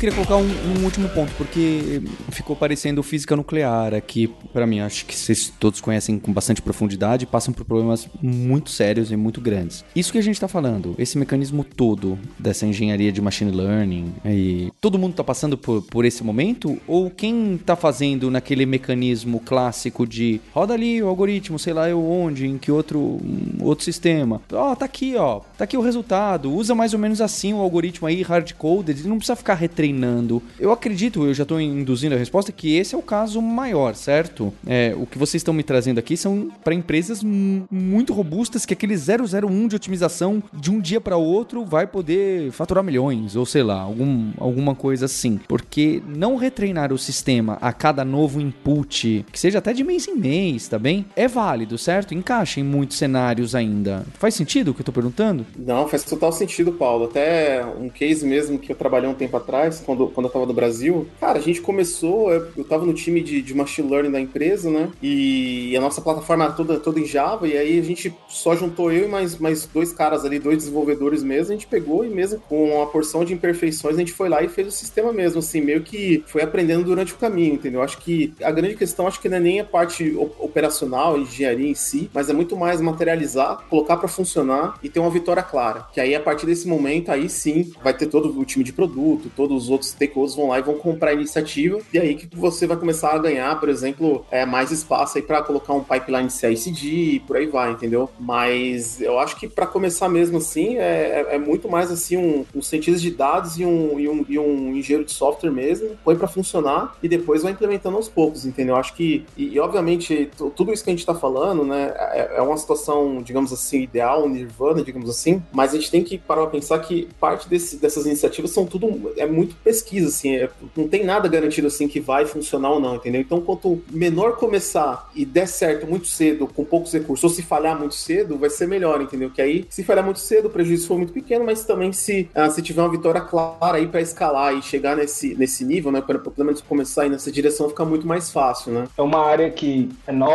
Queria 0.00 0.14
colocar 0.14 0.36
um, 0.36 0.48
um, 0.48 0.84
último 0.84 1.10
ponto, 1.10 1.30
porque 1.36 2.00
ficou 2.30 2.56
parecendo 2.56 3.02
física 3.02 3.36
nuclear 3.36 3.92
aqui, 3.92 4.28
para 4.50 4.66
mim. 4.66 4.80
Acho 4.80 5.04
que 5.04 5.14
vocês 5.14 5.52
todos 5.60 5.78
conhecem 5.78 6.18
com 6.18 6.32
bastante 6.32 6.62
profundidade, 6.62 7.26
passam 7.26 7.52
por 7.52 7.66
problemas 7.66 8.08
muito 8.22 8.70
sérios 8.70 9.12
e 9.12 9.16
muito 9.16 9.42
grandes. 9.42 9.84
Isso 9.94 10.10
que 10.10 10.16
a 10.16 10.22
gente 10.22 10.36
está 10.36 10.48
falando, 10.48 10.94
esse 10.96 11.18
mecanismo 11.18 11.62
todo 11.62 12.18
dessa 12.38 12.66
engenharia 12.66 13.12
de 13.12 13.20
machine 13.20 13.50
learning, 13.50 14.10
e 14.24 14.72
todo 14.80 14.98
mundo 14.98 15.10
está 15.10 15.22
passando 15.22 15.58
por, 15.58 15.82
por 15.82 16.06
esse 16.06 16.24
momento? 16.24 16.80
Ou 16.86 17.10
quem 17.10 17.56
está 17.56 17.76
fazendo 17.76 18.30
naquele 18.30 18.64
mecanismo 18.64 19.38
clássico 19.40 20.06
de 20.06 20.40
roda 20.54 20.72
ali 20.72 21.02
o 21.02 21.08
algoritmo, 21.08 21.58
sei 21.58 21.74
lá 21.74 21.90
eu 21.90 22.02
onde, 22.02 22.46
em 22.46 22.56
que 22.56 22.72
outro, 22.72 23.20
outro 23.60 23.84
sistema? 23.84 24.40
Ó, 24.50 24.72
oh, 24.72 24.76
tá 24.76 24.86
aqui, 24.86 25.14
ó, 25.16 25.40
tá 25.58 25.64
aqui 25.64 25.76
o 25.76 25.82
resultado, 25.82 26.50
usa 26.50 26.74
mais 26.74 26.94
ou 26.94 26.98
menos 26.98 27.20
assim 27.20 27.52
o 27.52 27.58
algoritmo 27.58 28.08
aí, 28.08 28.22
hard-coded, 28.22 29.06
não 29.06 29.18
precisa 29.18 29.36
ficar 29.36 29.56
retreinando 29.56 29.89
treinando. 29.90 30.42
Eu 30.58 30.72
acredito, 30.72 31.24
eu 31.24 31.34
já 31.34 31.42
estou 31.42 31.60
induzindo 31.60 32.14
a 32.14 32.18
resposta, 32.18 32.52
que 32.52 32.76
esse 32.76 32.94
é 32.94 32.98
o 32.98 33.02
caso 33.02 33.42
maior, 33.42 33.94
certo? 33.94 34.52
É, 34.66 34.94
o 34.96 35.06
que 35.06 35.18
vocês 35.18 35.40
estão 35.40 35.52
me 35.52 35.62
trazendo 35.62 35.98
aqui 35.98 36.16
são 36.16 36.48
para 36.62 36.74
empresas 36.74 37.22
muito 37.22 38.12
robustas 38.12 38.64
que 38.64 38.72
aquele 38.72 38.94
001 38.94 39.68
de 39.68 39.76
otimização 39.76 40.42
de 40.52 40.70
um 40.70 40.80
dia 40.80 41.00
para 41.00 41.16
outro 41.16 41.64
vai 41.64 41.86
poder 41.86 42.50
faturar 42.52 42.84
milhões, 42.84 43.36
ou 43.36 43.44
sei 43.44 43.62
lá, 43.62 43.80
algum, 43.80 44.30
alguma 44.38 44.74
coisa 44.74 45.06
assim. 45.06 45.40
Porque 45.48 46.02
não 46.06 46.36
retreinar 46.36 46.92
o 46.92 46.98
sistema 46.98 47.58
a 47.60 47.72
cada 47.72 48.04
novo 48.04 48.40
input, 48.40 49.26
que 49.30 49.40
seja 49.40 49.58
até 49.58 49.72
de 49.72 49.82
mês 49.82 50.06
em 50.06 50.14
mês, 50.14 50.68
tá 50.68 50.78
bem? 50.78 51.04
É 51.16 51.26
válido, 51.26 51.76
certo? 51.76 52.14
Encaixa 52.14 52.60
em 52.60 52.64
muitos 52.64 52.96
cenários 52.96 53.54
ainda. 53.54 54.04
Faz 54.14 54.34
sentido 54.34 54.70
o 54.70 54.74
que 54.74 54.80
eu 54.80 54.84
tô 54.84 54.92
perguntando? 54.92 55.46
Não, 55.58 55.88
faz 55.88 56.04
total 56.04 56.32
sentido, 56.32 56.72
Paulo. 56.72 57.06
Até 57.06 57.64
um 57.64 57.88
case 57.88 58.26
mesmo 58.26 58.58
que 58.58 58.72
eu 58.72 58.76
trabalhei 58.76 59.08
um 59.08 59.14
tempo 59.14 59.36
atrás, 59.36 59.79
quando, 59.80 60.08
quando 60.08 60.26
eu 60.26 60.32
tava 60.32 60.46
no 60.46 60.52
Brasil, 60.52 61.06
cara, 61.20 61.38
a 61.38 61.42
gente 61.42 61.60
começou, 61.60 62.32
eu, 62.32 62.48
eu 62.56 62.64
tava 62.64 62.84
no 62.84 62.94
time 62.94 63.20
de, 63.20 63.42
de 63.42 63.54
machine 63.54 63.90
learning 63.90 64.10
da 64.10 64.20
empresa, 64.20 64.70
né? 64.70 64.90
E 65.02 65.76
a 65.76 65.80
nossa 65.80 66.00
plataforma 66.00 66.44
era 66.44 66.52
toda, 66.52 66.78
toda 66.78 67.00
em 67.00 67.06
Java, 67.06 67.46
e 67.48 67.56
aí 67.56 67.78
a 67.78 67.82
gente 67.82 68.14
só 68.28 68.54
juntou 68.54 68.92
eu 68.92 69.04
e 69.04 69.08
mais, 69.08 69.38
mais 69.38 69.66
dois 69.66 69.92
caras 69.92 70.24
ali, 70.24 70.38
dois 70.38 70.58
desenvolvedores 70.58 71.22
mesmo, 71.22 71.52
a 71.52 71.56
gente 71.56 71.66
pegou 71.66 72.04
e 72.04 72.08
mesmo 72.08 72.40
com 72.48 72.76
uma 72.76 72.86
porção 72.86 73.24
de 73.24 73.32
imperfeições, 73.32 73.96
a 73.96 73.98
gente 73.98 74.12
foi 74.12 74.28
lá 74.28 74.42
e 74.42 74.48
fez 74.48 74.68
o 74.68 74.70
sistema 74.70 75.12
mesmo, 75.12 75.38
assim, 75.38 75.60
meio 75.60 75.82
que 75.82 76.22
foi 76.26 76.42
aprendendo 76.42 76.84
durante 76.84 77.12
o 77.12 77.16
caminho, 77.16 77.54
entendeu? 77.54 77.82
Acho 77.82 77.98
que 77.98 78.32
a 78.42 78.50
grande 78.50 78.76
questão, 78.76 79.06
acho 79.06 79.20
que 79.20 79.28
não 79.28 79.36
é 79.36 79.40
nem 79.40 79.60
a 79.60 79.64
parte 79.64 80.14
operacional, 80.50 81.18
engenharia 81.18 81.68
em 81.68 81.74
si, 81.74 82.10
mas 82.12 82.28
é 82.28 82.32
muito 82.32 82.56
mais 82.56 82.80
materializar, 82.80 83.64
colocar 83.68 83.96
para 83.96 84.08
funcionar 84.08 84.78
e 84.82 84.88
ter 84.88 85.00
uma 85.00 85.10
vitória 85.10 85.42
clara. 85.42 85.86
Que 85.92 86.00
aí, 86.00 86.14
a 86.14 86.20
partir 86.20 86.46
desse 86.46 86.68
momento, 86.68 87.10
aí 87.10 87.28
sim, 87.28 87.72
vai 87.82 87.94
ter 87.94 88.06
todo 88.06 88.38
o 88.38 88.44
time 88.44 88.64
de 88.64 88.72
produto, 88.72 89.30
todos 89.34 89.64
os 89.64 89.70
outros 89.70 89.90
stakeholders 89.90 90.34
vão 90.34 90.48
lá 90.48 90.58
e 90.58 90.62
vão 90.62 90.74
comprar 90.74 91.10
a 91.10 91.14
iniciativa, 91.14 91.78
e 91.92 91.98
aí 91.98 92.14
que 92.14 92.28
você 92.36 92.66
vai 92.66 92.76
começar 92.76 93.12
a 93.12 93.18
ganhar, 93.18 93.58
por 93.58 93.68
exemplo, 93.68 94.24
é, 94.30 94.44
mais 94.44 94.70
espaço 94.70 95.18
aí 95.18 95.22
para 95.22 95.42
colocar 95.42 95.72
um 95.72 95.82
pipeline 95.82 96.30
CI/CD 96.30 96.86
e 96.86 97.20
por 97.20 97.36
aí 97.36 97.46
vai, 97.46 97.72
entendeu? 97.72 98.10
Mas 98.18 99.00
eu 99.00 99.18
acho 99.18 99.36
que 99.36 99.48
para 99.48 99.66
começar 99.66 100.08
mesmo 100.08 100.38
assim, 100.38 100.76
é, 100.76 101.26
é, 101.30 101.34
é, 101.36 101.38
muito 101.38 101.68
mais 101.68 101.90
assim 101.90 102.16
um, 102.16 102.44
um 102.54 102.62
cientista 102.62 103.00
de 103.00 103.10
dados 103.10 103.58
e 103.58 103.64
um, 103.64 103.98
e 103.98 104.08
um, 104.08 104.24
e 104.28 104.38
um 104.38 104.76
engenheiro 104.76 105.04
de 105.04 105.12
software 105.12 105.50
mesmo, 105.50 105.96
põe 106.04 106.16
para 106.16 106.28
funcionar 106.28 106.96
e 107.02 107.08
depois 107.08 107.42
vai 107.42 107.52
implementando 107.52 107.96
aos 107.96 108.08
poucos, 108.08 108.44
entendeu? 108.44 108.74
Eu 108.74 108.80
acho 108.80 108.94
que, 108.94 109.24
e, 109.36 109.54
e 109.54 109.60
obviamente, 109.60 110.30
tudo 110.48 110.72
isso 110.72 110.82
que 110.82 110.90
a 110.90 110.92
gente 110.92 111.00
está 111.00 111.14
falando, 111.14 111.64
né, 111.64 111.92
é, 111.96 112.36
é, 112.36 112.42
uma 112.42 112.56
situação, 112.56 113.20
digamos 113.22 113.52
assim, 113.52 113.82
ideal, 113.82 114.28
nirvana, 114.28 114.82
digamos 114.82 115.10
assim, 115.10 115.42
mas 115.52 115.72
a 115.72 115.74
gente 115.74 115.90
tem 115.90 116.02
que 116.02 116.16
parar 116.16 116.42
para 116.42 116.52
pensar 116.52 116.78
que 116.78 117.08
parte 117.20 117.48
desse, 117.48 117.76
dessas 117.76 118.06
iniciativas 118.06 118.52
são 118.52 118.64
tudo, 118.64 119.12
é 119.16 119.26
muito 119.26 119.54
pesquisa, 119.56 120.08
assim, 120.08 120.36
é, 120.36 120.48
não 120.76 120.88
tem 120.88 121.04
nada 121.04 121.28
garantido 121.28 121.66
assim 121.66 121.88
que 121.88 122.00
vai 122.00 122.24
funcionar 122.24 122.70
ou 122.70 122.80
não, 122.80 122.96
entendeu? 122.96 123.20
Então, 123.20 123.40
quanto 123.40 123.82
menor 123.90 124.36
começar 124.36 125.10
e 125.14 125.24
der 125.24 125.46
certo 125.46 125.86
muito 125.86 126.06
cedo, 126.06 126.46
com 126.46 126.64
poucos 126.64 126.92
recursos, 126.92 127.24
ou 127.24 127.30
se 127.30 127.42
falhar 127.42 127.78
muito 127.78 127.94
cedo, 127.94 128.38
vai 128.38 128.48
ser 128.48 128.66
melhor, 128.66 129.00
entendeu? 129.02 129.30
Que 129.30 129.42
aí, 129.42 129.66
se 129.68 129.82
falhar 129.82 130.04
muito 130.04 130.20
cedo, 130.20 130.46
o 130.46 130.50
prejuízo 130.50 130.86
for 130.86 130.96
muito 130.96 131.12
pequeno, 131.12 131.44
mas 131.44 131.64
também 131.64 131.92
se, 131.92 132.28
uh, 132.34 132.50
se 132.50 132.62
tiver 132.62 132.80
uma 132.80 132.90
vitória 132.90 133.20
clara 133.20 133.78
aí 133.78 133.86
para 133.86 134.00
escalar 134.00 134.54
e 134.54 134.62
chegar 134.62 134.96
nesse, 134.96 135.34
nesse 135.34 135.64
nível, 135.64 135.90
né, 135.90 136.00
para 136.00 136.18
pelo 136.18 136.46
menos 136.46 136.60
começar 136.60 137.02
aí 137.02 137.08
nessa 137.10 137.30
direção, 137.30 137.68
fica 137.68 137.84
muito 137.84 138.06
mais 138.06 138.30
fácil, 138.30 138.72
né? 138.72 138.88
É 138.96 139.02
uma 139.02 139.24
área 139.24 139.50
que 139.50 139.88
é 140.06 140.12
nova 140.12 140.29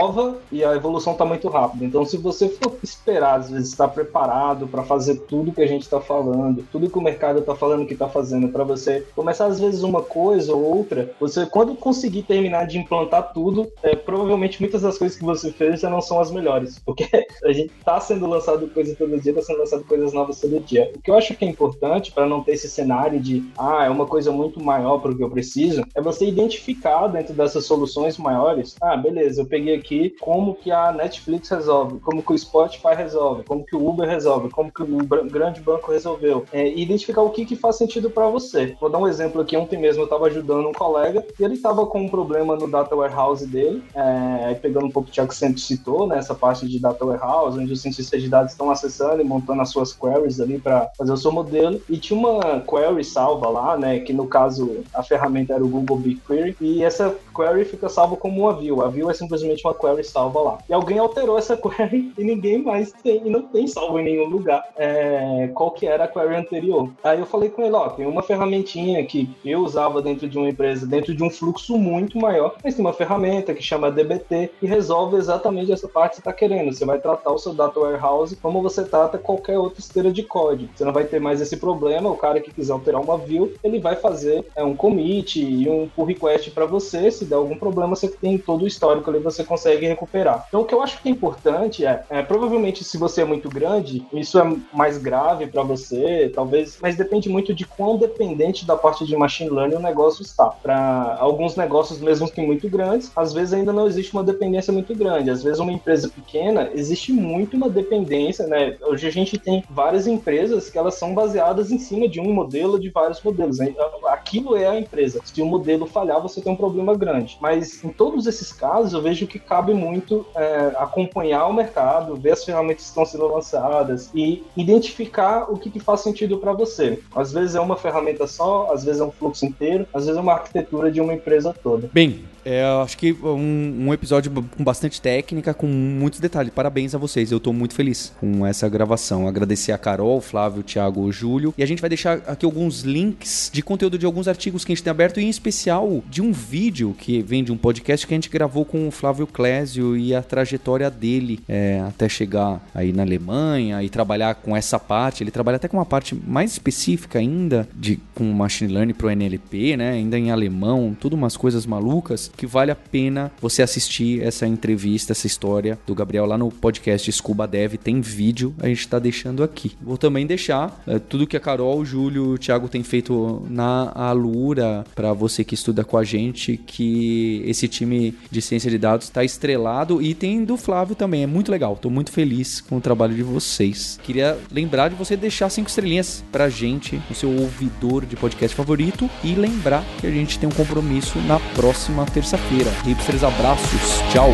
e 0.51 0.63
a 0.63 0.75
evolução 0.75 1.13
está 1.13 1.25
muito 1.25 1.47
rápida. 1.47 1.85
Então, 1.85 2.05
se 2.05 2.17
você 2.17 2.49
for 2.49 2.75
esperar, 2.83 3.39
às 3.39 3.49
vezes, 3.49 3.69
estar 3.69 3.87
preparado 3.87 4.67
para 4.67 4.83
fazer 4.83 5.15
tudo 5.21 5.51
que 5.51 5.61
a 5.61 5.67
gente 5.67 5.83
está 5.83 5.99
falando, 6.01 6.65
tudo 6.71 6.89
que 6.89 6.97
o 6.97 7.01
mercado 7.01 7.39
está 7.39 7.55
falando 7.55 7.85
que 7.85 7.93
está 7.93 8.07
fazendo, 8.07 8.49
para 8.49 8.63
você 8.63 9.05
começar, 9.15 9.45
às 9.45 9.59
vezes, 9.59 9.83
uma 9.83 10.01
coisa 10.01 10.53
ou 10.53 10.77
outra, 10.77 11.13
você, 11.19 11.45
quando 11.45 11.75
conseguir 11.75 12.23
terminar 12.23 12.65
de 12.65 12.77
implantar 12.77 13.33
tudo, 13.33 13.71
é, 13.83 13.95
provavelmente 13.95 14.61
muitas 14.61 14.81
das 14.81 14.97
coisas 14.97 15.17
que 15.17 15.23
você 15.23 15.51
fez 15.51 15.81
já 15.81 15.89
não 15.89 16.01
são 16.01 16.19
as 16.19 16.31
melhores, 16.31 16.79
porque 16.79 17.07
a 17.43 17.53
gente 17.53 17.71
está 17.77 17.99
sendo 17.99 18.27
lançado 18.27 18.67
coisa 18.67 18.95
todo 18.95 19.19
dia, 19.19 19.31
está 19.31 19.41
sendo 19.41 19.59
lançado 19.59 19.83
coisas 19.85 20.13
novas 20.13 20.39
todo 20.39 20.59
dia. 20.59 20.91
O 20.95 21.01
que 21.01 21.11
eu 21.11 21.15
acho 21.15 21.35
que 21.35 21.45
é 21.45 21.47
importante 21.47 22.11
para 22.11 22.25
não 22.25 22.43
ter 22.43 22.53
esse 22.53 22.69
cenário 22.69 23.19
de, 23.19 23.43
ah, 23.57 23.85
é 23.85 23.89
uma 23.89 24.05
coisa 24.05 24.31
muito 24.31 24.61
maior 24.63 24.99
para 24.99 25.11
o 25.11 25.17
que 25.17 25.23
eu 25.23 25.29
preciso, 25.29 25.83
é 25.93 26.01
você 26.01 26.25
identificar 26.25 27.07
dentro 27.07 27.33
dessas 27.33 27.65
soluções 27.65 28.17
maiores, 28.17 28.75
ah, 28.81 28.97
beleza, 28.97 29.41
eu 29.41 29.45
peguei 29.45 29.75
aqui 29.75 29.84
como 30.19 30.55
que 30.55 30.71
a 30.71 30.91
Netflix 30.91 31.49
resolve, 31.49 31.99
como 31.99 32.23
que 32.23 32.33
o 32.33 32.37
Spotify 32.37 32.95
resolve, 32.95 33.43
como 33.43 33.65
que 33.65 33.75
o 33.75 33.87
Uber 33.87 34.07
resolve, 34.07 34.49
como 34.49 34.71
que 34.71 34.83
o 34.83 34.87
grande 35.29 35.61
banco 35.61 35.91
resolveu, 35.91 36.45
é, 36.51 36.67
e 36.67 36.81
identificar 36.81 37.21
o 37.21 37.29
que, 37.29 37.45
que 37.45 37.55
faz 37.55 37.77
sentido 37.77 38.09
para 38.09 38.27
você. 38.27 38.75
Vou 38.79 38.89
dar 38.89 38.97
um 38.97 39.07
exemplo 39.07 39.41
aqui, 39.41 39.55
ontem 39.55 39.77
mesmo 39.77 40.01
eu 40.01 40.05
estava 40.05 40.27
ajudando 40.27 40.67
um 40.67 40.73
colega 40.73 41.25
e 41.39 41.43
ele 41.43 41.53
estava 41.53 41.85
com 41.85 42.01
um 42.01 42.09
problema 42.09 42.55
no 42.55 42.67
data 42.67 42.95
warehouse 42.95 43.45
dele, 43.45 43.83
é, 43.93 44.53
pegando 44.55 44.85
um 44.85 44.91
pouco 44.91 45.09
o 45.09 45.11
que 45.11 45.21
o 45.21 45.31
sempre 45.31 45.61
citou, 45.61 46.07
né, 46.07 46.17
essa 46.17 46.33
parte 46.33 46.67
de 46.67 46.79
data 46.79 47.05
warehouse, 47.05 47.59
onde 47.59 47.73
os 47.73 47.81
cientistas 47.81 48.21
de 48.21 48.29
dados 48.29 48.51
estão 48.51 48.71
acessando 48.71 49.21
e 49.21 49.25
montando 49.25 49.61
as 49.61 49.69
suas 49.69 49.93
queries 49.93 50.39
ali 50.39 50.57
para 50.57 50.89
fazer 50.97 51.11
o 51.11 51.17
seu 51.17 51.31
modelo, 51.31 51.81
e 51.89 51.97
tinha 51.97 52.19
uma 52.19 52.61
query 52.61 53.03
salva 53.03 53.49
lá, 53.49 53.77
né, 53.77 53.99
que 53.99 54.13
no 54.13 54.27
caso 54.27 54.83
a 54.93 55.03
ferramenta 55.03 55.53
era 55.53 55.63
o 55.63 55.67
Google 55.67 55.97
BigQuery, 55.97 56.57
e 56.59 56.83
essa 56.83 57.15
query 57.35 57.65
fica 57.65 57.89
salva 57.89 58.15
como 58.15 58.41
uma 58.41 58.53
view. 58.53 58.81
A 58.81 58.87
view 58.87 59.09
é 59.09 59.13
simplesmente 59.13 59.65
uma 59.65 59.73
query 59.75 60.03
salva 60.03 60.41
lá. 60.41 60.57
E 60.69 60.73
alguém 60.73 60.99
alterou 60.99 61.37
essa 61.37 61.55
query 61.57 62.13
e 62.17 62.23
ninguém 62.23 62.61
mais 62.61 62.91
tem, 62.91 63.25
e 63.25 63.29
não 63.29 63.41
tem 63.43 63.67
salvo 63.67 63.99
em 63.99 64.05
nenhum 64.05 64.27
lugar 64.27 64.63
é, 64.77 65.49
qual 65.53 65.71
que 65.71 65.85
era 65.85 66.05
a 66.05 66.07
query 66.07 66.35
anterior. 66.35 66.89
Aí 67.03 67.19
eu 67.19 67.25
falei 67.25 67.49
com 67.49 67.61
ele, 67.61 67.75
ó, 67.75 67.89
tem 67.89 68.05
uma 68.05 68.23
ferramentinha 68.23 69.03
que 69.05 69.29
eu 69.43 69.59
usava 69.59 70.01
dentro 70.01 70.27
de 70.27 70.37
uma 70.37 70.49
empresa, 70.49 70.85
dentro 70.85 71.13
de 71.13 71.23
um 71.23 71.29
fluxo 71.29 71.77
muito 71.77 72.17
maior, 72.17 72.55
mas 72.63 72.75
tem 72.75 72.83
uma 72.83 72.93
ferramenta 72.93 73.53
que 73.53 73.61
chama 73.61 73.91
DBT 73.91 74.51
e 74.61 74.67
resolve 74.67 75.17
exatamente 75.17 75.71
essa 75.71 75.87
parte 75.87 76.11
que 76.11 76.15
você 76.15 76.21
está 76.21 76.33
querendo. 76.33 76.73
Você 76.73 76.85
vai 76.85 76.99
tratar 76.99 77.31
o 77.31 77.37
seu 77.37 77.53
data 77.53 77.79
warehouse 77.79 78.35
como 78.35 78.61
você 78.61 78.83
trata 78.83 79.17
qualquer 79.17 79.57
outra 79.57 79.79
esteira 79.79 80.11
de 80.11 80.23
código. 80.23 80.69
Você 80.75 80.85
não 80.85 80.93
vai 80.93 81.03
ter 81.05 81.19
mais 81.19 81.41
esse 81.41 81.57
problema. 81.57 82.09
O 82.09 82.17
cara 82.17 82.39
que 82.39 82.51
quiser 82.51 82.73
alterar 82.73 83.01
uma 83.01 83.17
view, 83.17 83.53
ele 83.63 83.79
vai 83.79 83.95
fazer 83.95 84.45
é, 84.55 84.63
um 84.63 84.75
commit 84.75 85.41
e 85.41 85.69
um 85.69 85.87
pull 85.87 86.05
request 86.05 86.51
para 86.51 86.65
você. 86.65 87.11
Se 87.11 87.25
der 87.25 87.35
algum 87.35 87.57
problema, 87.57 87.95
você 87.95 88.07
tem 88.07 88.37
todo 88.37 88.63
o 88.63 88.67
histórico 88.67 89.09
ali, 89.09 89.19
você 89.19 89.43
consegue 89.43 89.64
recuperar. 89.73 90.45
Então, 90.47 90.61
o 90.61 90.65
que 90.65 90.73
eu 90.73 90.81
acho 90.81 91.01
que 91.01 91.09
é 91.09 91.11
importante 91.11 91.85
é, 91.85 92.03
é 92.09 92.21
provavelmente, 92.21 92.83
se 92.83 92.97
você 92.97 93.21
é 93.21 93.25
muito 93.25 93.49
grande, 93.49 94.05
isso 94.13 94.39
é 94.39 94.55
mais 94.73 94.97
grave 94.97 95.47
para 95.47 95.63
você, 95.63 96.31
talvez, 96.33 96.77
mas 96.81 96.95
depende 96.95 97.29
muito 97.29 97.53
de 97.53 97.65
quão 97.65 97.97
dependente 97.97 98.65
da 98.65 98.75
parte 98.75 99.05
de 99.05 99.15
machine 99.15 99.49
learning 99.49 99.75
o 99.75 99.79
negócio 99.79 100.21
está. 100.21 100.47
Para 100.47 101.17
alguns 101.19 101.55
negócios, 101.55 101.99
mesmo 101.99 102.29
que 102.29 102.41
muito 102.41 102.69
grandes, 102.69 103.11
às 103.15 103.33
vezes 103.33 103.53
ainda 103.53 103.73
não 103.73 103.87
existe 103.87 104.13
uma 104.13 104.23
dependência 104.23 104.71
muito 104.71 104.93
grande. 104.95 105.29
Às 105.29 105.43
vezes, 105.43 105.59
uma 105.59 105.71
empresa 105.71 106.09
pequena, 106.09 106.69
existe 106.73 107.11
muito 107.11 107.55
uma 107.55 107.69
dependência, 107.69 108.47
né? 108.47 108.77
Hoje 108.81 109.07
a 109.07 109.11
gente 109.11 109.37
tem 109.37 109.63
várias 109.69 110.07
empresas 110.07 110.69
que 110.69 110.77
elas 110.77 110.95
são 110.95 111.13
baseadas 111.13 111.71
em 111.71 111.79
cima 111.79 112.07
de 112.07 112.19
um 112.19 112.33
modelo, 112.33 112.79
de 112.79 112.89
vários 112.89 113.21
modelos. 113.21 113.59
Né? 113.59 113.73
Aquilo 114.07 114.55
é 114.55 114.67
a 114.67 114.79
empresa. 114.79 115.21
Se 115.23 115.41
o 115.41 115.45
modelo 115.45 115.85
falhar, 115.85 116.21
você 116.21 116.41
tem 116.41 116.51
um 116.51 116.55
problema 116.55 116.95
grande. 116.95 117.37
Mas 117.39 117.83
em 117.83 117.89
todos 117.89 118.27
esses 118.27 118.51
casos, 118.51 118.93
eu 118.93 119.01
vejo 119.01 119.27
que 119.27 119.39
cabe 119.55 119.73
muito 119.73 120.25
é, 120.35 120.73
acompanhar 120.75 121.47
o 121.47 121.53
mercado, 121.53 122.17
ver 122.17 122.31
as 122.31 122.43
ferramentas 122.43 122.83
que 122.83 122.89
estão 122.89 123.05
sendo 123.05 123.25
lançadas 123.27 124.09
e 124.13 124.43
identificar 124.57 125.49
o 125.49 125.57
que, 125.57 125.69
que 125.69 125.79
faz 125.79 126.01
sentido 126.01 126.37
para 126.39 126.51
você. 126.51 126.99
Às 127.15 127.31
vezes 127.31 127.55
é 127.55 127.61
uma 127.61 127.77
ferramenta 127.77 128.27
só, 128.27 128.69
às 128.73 128.83
vezes 128.83 128.99
é 128.99 129.05
um 129.05 129.11
fluxo 129.11 129.45
inteiro, 129.45 129.87
às 129.93 130.05
vezes 130.05 130.17
é 130.17 130.21
uma 130.21 130.33
arquitetura 130.33 130.91
de 130.91 130.99
uma 130.99 131.13
empresa 131.13 131.55
toda. 131.63 131.89
Bem, 131.93 132.25
é, 132.45 132.63
acho 132.83 132.95
que 132.95 133.11
um, 133.11 133.87
um, 133.87 133.93
episódio 133.93 134.31
com 134.31 134.63
bastante 134.63 135.01
técnica, 135.01 135.51
com 135.51 135.65
muitos 135.65 136.19
detalhes. 136.19 136.53
Parabéns 136.53 136.93
a 136.93 136.97
vocês, 136.99 137.31
eu 137.31 137.39
tô 137.39 137.51
muito 137.51 137.73
feliz 137.73 138.13
com 138.19 138.45
essa 138.45 138.69
gravação. 138.69 139.27
Agradecer 139.27 139.71
a 139.71 139.77
Carol, 139.79 140.21
Flávio, 140.21 140.61
Thiago, 140.61 141.11
Júlio. 141.11 141.55
E 141.57 141.63
a 141.63 141.65
gente 141.65 141.81
vai 141.81 141.89
deixar 141.89 142.19
aqui 142.27 142.45
alguns 142.45 142.81
links 142.81 143.49
de 143.51 143.63
conteúdo 143.63 143.97
de 143.97 144.05
alguns 144.05 144.27
artigos 144.27 144.63
que 144.63 144.71
a 144.71 144.75
gente 144.75 144.83
tem 144.83 144.91
aberto, 144.91 145.19
e 145.19 145.23
em 145.23 145.29
especial 145.29 146.03
de 146.07 146.21
um 146.21 146.31
vídeo 146.31 146.95
que 146.99 147.19
vem 147.23 147.43
de 147.43 147.51
um 147.51 147.57
podcast 147.57 148.05
que 148.05 148.13
a 148.13 148.17
gente 148.17 148.29
gravou 148.29 148.63
com 148.63 148.87
o 148.87 148.91
Flávio 148.91 149.25
Clésio 149.25 149.97
e 149.97 150.13
a 150.13 150.21
trajetória 150.21 150.91
dele 150.91 151.39
é, 151.49 151.83
até 151.87 152.07
chegar 152.07 152.63
aí 152.75 152.93
na 152.93 153.01
Alemanha 153.01 153.81
e 153.81 153.89
trabalhar 153.89 154.35
com 154.35 154.55
essa 154.55 154.79
parte. 154.79 155.23
Ele 155.23 155.31
trabalha 155.31 155.55
até 155.55 155.67
com 155.67 155.77
uma 155.77 155.85
parte 155.85 156.13
mais 156.13 156.51
específica 156.51 157.17
ainda 157.17 157.67
de 157.73 157.99
com 158.13 158.23
machine 158.25 158.71
learning 158.71 158.93
pro 158.93 159.09
NLP, 159.09 159.77
né? 159.77 159.93
Ainda 159.93 160.19
em 160.19 160.29
alemão, 160.29 160.95
tudo 160.99 161.15
umas 161.15 161.35
coisas 161.35 161.65
malucas 161.65 162.31
que 162.35 162.45
vale 162.45 162.71
a 162.71 162.75
pena 162.75 163.31
você 163.41 163.61
assistir 163.61 164.21
essa 164.21 164.47
entrevista, 164.47 165.13
essa 165.13 165.27
história 165.27 165.77
do 165.85 165.95
Gabriel 165.95 166.25
lá 166.25 166.37
no 166.37 166.51
podcast 166.51 167.11
Scuba 167.11 167.47
Dev. 167.47 167.75
Tem 167.75 168.01
vídeo, 168.01 168.53
a 168.59 168.67
gente 168.67 168.79
está 168.79 168.99
deixando 168.99 169.43
aqui. 169.43 169.73
Vou 169.81 169.97
também 169.97 170.25
deixar 170.25 170.81
é, 170.87 170.99
tudo 170.99 171.27
que 171.27 171.37
a 171.37 171.39
Carol, 171.39 171.79
o 171.79 171.85
Júlio, 171.85 172.31
o 172.31 172.37
Thiago 172.37 172.67
tem 172.67 172.83
feito 172.83 173.45
na 173.49 173.91
Alura 173.93 174.85
para 174.95 175.13
você 175.13 175.43
que 175.43 175.55
estuda 175.55 175.83
com 175.83 175.97
a 175.97 176.03
gente, 176.03 176.57
que 176.57 177.43
esse 177.45 177.67
time 177.67 178.15
de 178.29 178.41
ciência 178.41 178.69
de 178.69 178.77
dados 178.77 179.05
está 179.05 179.23
estrelado 179.23 180.01
e 180.01 180.13
tem 180.13 180.43
do 180.43 180.57
Flávio 180.57 180.95
também. 180.95 181.23
É 181.23 181.27
muito 181.27 181.51
legal. 181.51 181.73
Estou 181.73 181.91
muito 181.91 182.11
feliz 182.11 182.61
com 182.61 182.77
o 182.77 182.81
trabalho 182.81 183.15
de 183.15 183.23
vocês. 183.23 183.99
Queria 184.03 184.37
lembrar 184.51 184.89
de 184.89 184.95
você 184.95 185.15
deixar 185.15 185.49
cinco 185.49 185.69
estrelinhas 185.69 186.23
pra 186.31 186.49
gente 186.49 187.01
no 187.09 187.15
seu 187.15 187.29
ouvidor 187.29 188.05
de 188.05 188.15
podcast 188.15 188.55
favorito 188.55 189.09
e 189.23 189.35
lembrar 189.35 189.83
que 189.99 190.07
a 190.07 190.11
gente 190.11 190.39
tem 190.39 190.47
um 190.47 190.51
compromisso 190.51 191.19
na 191.19 191.39
próxima 191.55 192.05
terça 192.05 192.24
terça-feira. 192.25 192.71
Hipsters, 192.83 193.23
abraços. 193.23 194.01
Tchau. 194.11 194.31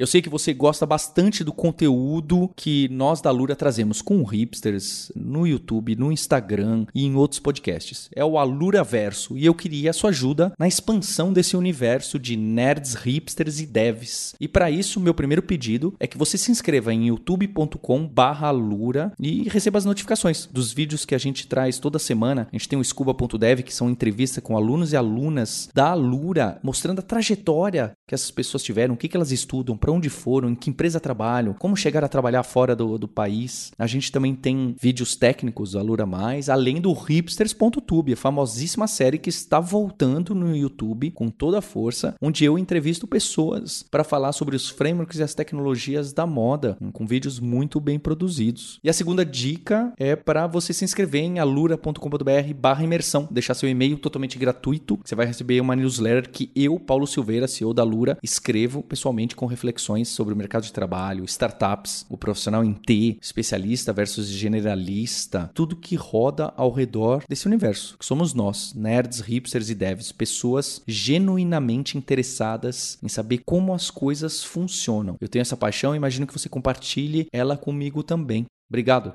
Eu 0.00 0.06
sei 0.06 0.22
que 0.22 0.30
você 0.30 0.54
gosta 0.54 0.86
bastante 0.86 1.44
do 1.44 1.52
conteúdo 1.52 2.50
que 2.56 2.88
nós 2.88 3.20
da 3.20 3.30
Lura 3.30 3.54
trazemos 3.54 4.00
com 4.00 4.24
hipsters 4.24 5.12
no 5.14 5.46
YouTube, 5.46 5.94
no 5.94 6.10
Instagram 6.10 6.86
e 6.94 7.04
em 7.04 7.16
outros 7.16 7.38
podcasts. 7.38 8.08
É 8.16 8.24
o 8.24 8.38
Alura 8.38 8.82
Verso 8.82 9.36
e 9.36 9.44
eu 9.44 9.54
queria 9.54 9.90
a 9.90 9.92
sua 9.92 10.08
ajuda 10.08 10.54
na 10.58 10.66
expansão 10.66 11.34
desse 11.34 11.54
universo 11.54 12.18
de 12.18 12.34
nerds, 12.34 12.94
hipsters 12.94 13.60
e 13.60 13.66
devs. 13.66 14.34
E 14.40 14.48
para 14.48 14.70
isso, 14.70 14.98
meu 14.98 15.12
primeiro 15.12 15.42
pedido 15.42 15.94
é 16.00 16.06
que 16.06 16.16
você 16.16 16.38
se 16.38 16.50
inscreva 16.50 16.94
em 16.94 17.08
youtube.com/alura 17.08 19.12
e 19.20 19.50
receba 19.50 19.76
as 19.76 19.84
notificações 19.84 20.46
dos 20.46 20.72
vídeos 20.72 21.04
que 21.04 21.14
a 21.14 21.18
gente 21.18 21.46
traz 21.46 21.78
toda 21.78 21.98
semana. 21.98 22.48
A 22.50 22.56
gente 22.56 22.70
tem 22.70 22.78
o 22.78 22.84
scuba.dev 22.84 23.60
que 23.60 23.74
são 23.74 23.90
entrevistas 23.90 24.42
com 24.42 24.56
alunos 24.56 24.94
e 24.94 24.96
alunas 24.96 25.68
da 25.74 25.90
Alura, 25.90 26.58
mostrando 26.62 27.00
a 27.00 27.02
trajetória 27.02 27.94
que 28.10 28.14
essas 28.14 28.32
pessoas 28.32 28.64
tiveram, 28.64 28.94
o 28.94 28.96
que, 28.96 29.08
elas 29.14 29.30
estudam, 29.30 29.76
onde 29.90 30.08
foram, 30.08 30.50
em 30.50 30.54
que 30.54 30.70
empresa 30.70 31.00
trabalham, 31.00 31.54
como 31.54 31.76
chegar 31.76 32.04
a 32.04 32.08
trabalhar 32.08 32.42
fora 32.42 32.74
do, 32.74 32.98
do 32.98 33.08
país. 33.08 33.72
A 33.78 33.86
gente 33.86 34.10
também 34.12 34.34
tem 34.34 34.74
vídeos 34.80 35.16
técnicos 35.16 35.72
do 35.72 35.78
Alura 35.78 36.06
Mais, 36.06 36.48
além 36.48 36.80
do 36.80 36.92
hipsters.tube, 36.92 38.12
a 38.12 38.16
famosíssima 38.16 38.86
série 38.86 39.18
que 39.18 39.28
está 39.28 39.60
voltando 39.60 40.34
no 40.34 40.56
YouTube 40.56 41.10
com 41.10 41.28
toda 41.28 41.58
a 41.58 41.62
força, 41.62 42.14
onde 42.20 42.44
eu 42.44 42.58
entrevisto 42.58 43.06
pessoas 43.06 43.84
para 43.90 44.04
falar 44.04 44.32
sobre 44.32 44.56
os 44.56 44.68
frameworks 44.68 45.18
e 45.18 45.22
as 45.22 45.34
tecnologias 45.34 46.12
da 46.12 46.26
moda, 46.26 46.76
com 46.92 47.06
vídeos 47.06 47.40
muito 47.40 47.80
bem 47.80 47.98
produzidos. 47.98 48.78
E 48.82 48.90
a 48.90 48.92
segunda 48.92 49.24
dica 49.24 49.92
é 49.98 50.14
para 50.16 50.46
você 50.46 50.72
se 50.72 50.84
inscrever 50.84 51.22
em 51.22 51.38
alura.com.br/imersão, 51.38 53.28
deixar 53.30 53.54
seu 53.54 53.68
e-mail 53.68 53.98
totalmente 53.98 54.38
gratuito, 54.38 54.98
você 55.04 55.14
vai 55.14 55.26
receber 55.26 55.60
uma 55.60 55.76
newsletter 55.76 56.30
que 56.30 56.50
eu, 56.54 56.78
Paulo 56.78 57.06
Silveira, 57.06 57.48
CEO 57.48 57.74
da 57.74 57.82
Lura, 57.82 58.18
escrevo 58.22 58.82
pessoalmente 58.82 59.36
com 59.36 59.46
reflexões 59.80 60.08
sobre 60.08 60.34
o 60.34 60.36
mercado 60.36 60.64
de 60.64 60.72
trabalho, 60.72 61.24
startups, 61.24 62.04
o 62.08 62.16
profissional 62.16 62.62
em 62.62 62.74
T, 62.74 63.16
especialista 63.20 63.92
versus 63.92 64.28
generalista, 64.28 65.50
tudo 65.54 65.76
que 65.76 65.96
roda 65.96 66.52
ao 66.56 66.70
redor 66.70 67.24
desse 67.28 67.46
universo, 67.46 67.96
que 67.98 68.04
somos 68.04 68.34
nós, 68.34 68.74
nerds, 68.74 69.20
hipsters 69.20 69.70
e 69.70 69.74
devs, 69.74 70.12
pessoas 70.12 70.82
genuinamente 70.86 71.96
interessadas 71.96 72.98
em 73.02 73.08
saber 73.08 73.38
como 73.44 73.72
as 73.72 73.90
coisas 73.90 74.44
funcionam. 74.44 75.16
Eu 75.20 75.28
tenho 75.28 75.42
essa 75.42 75.56
paixão 75.56 75.94
e 75.94 75.96
imagino 75.96 76.26
que 76.26 76.38
você 76.38 76.48
compartilhe 76.48 77.26
ela 77.32 77.56
comigo 77.56 78.02
também. 78.02 78.44
Obrigado. 78.68 79.14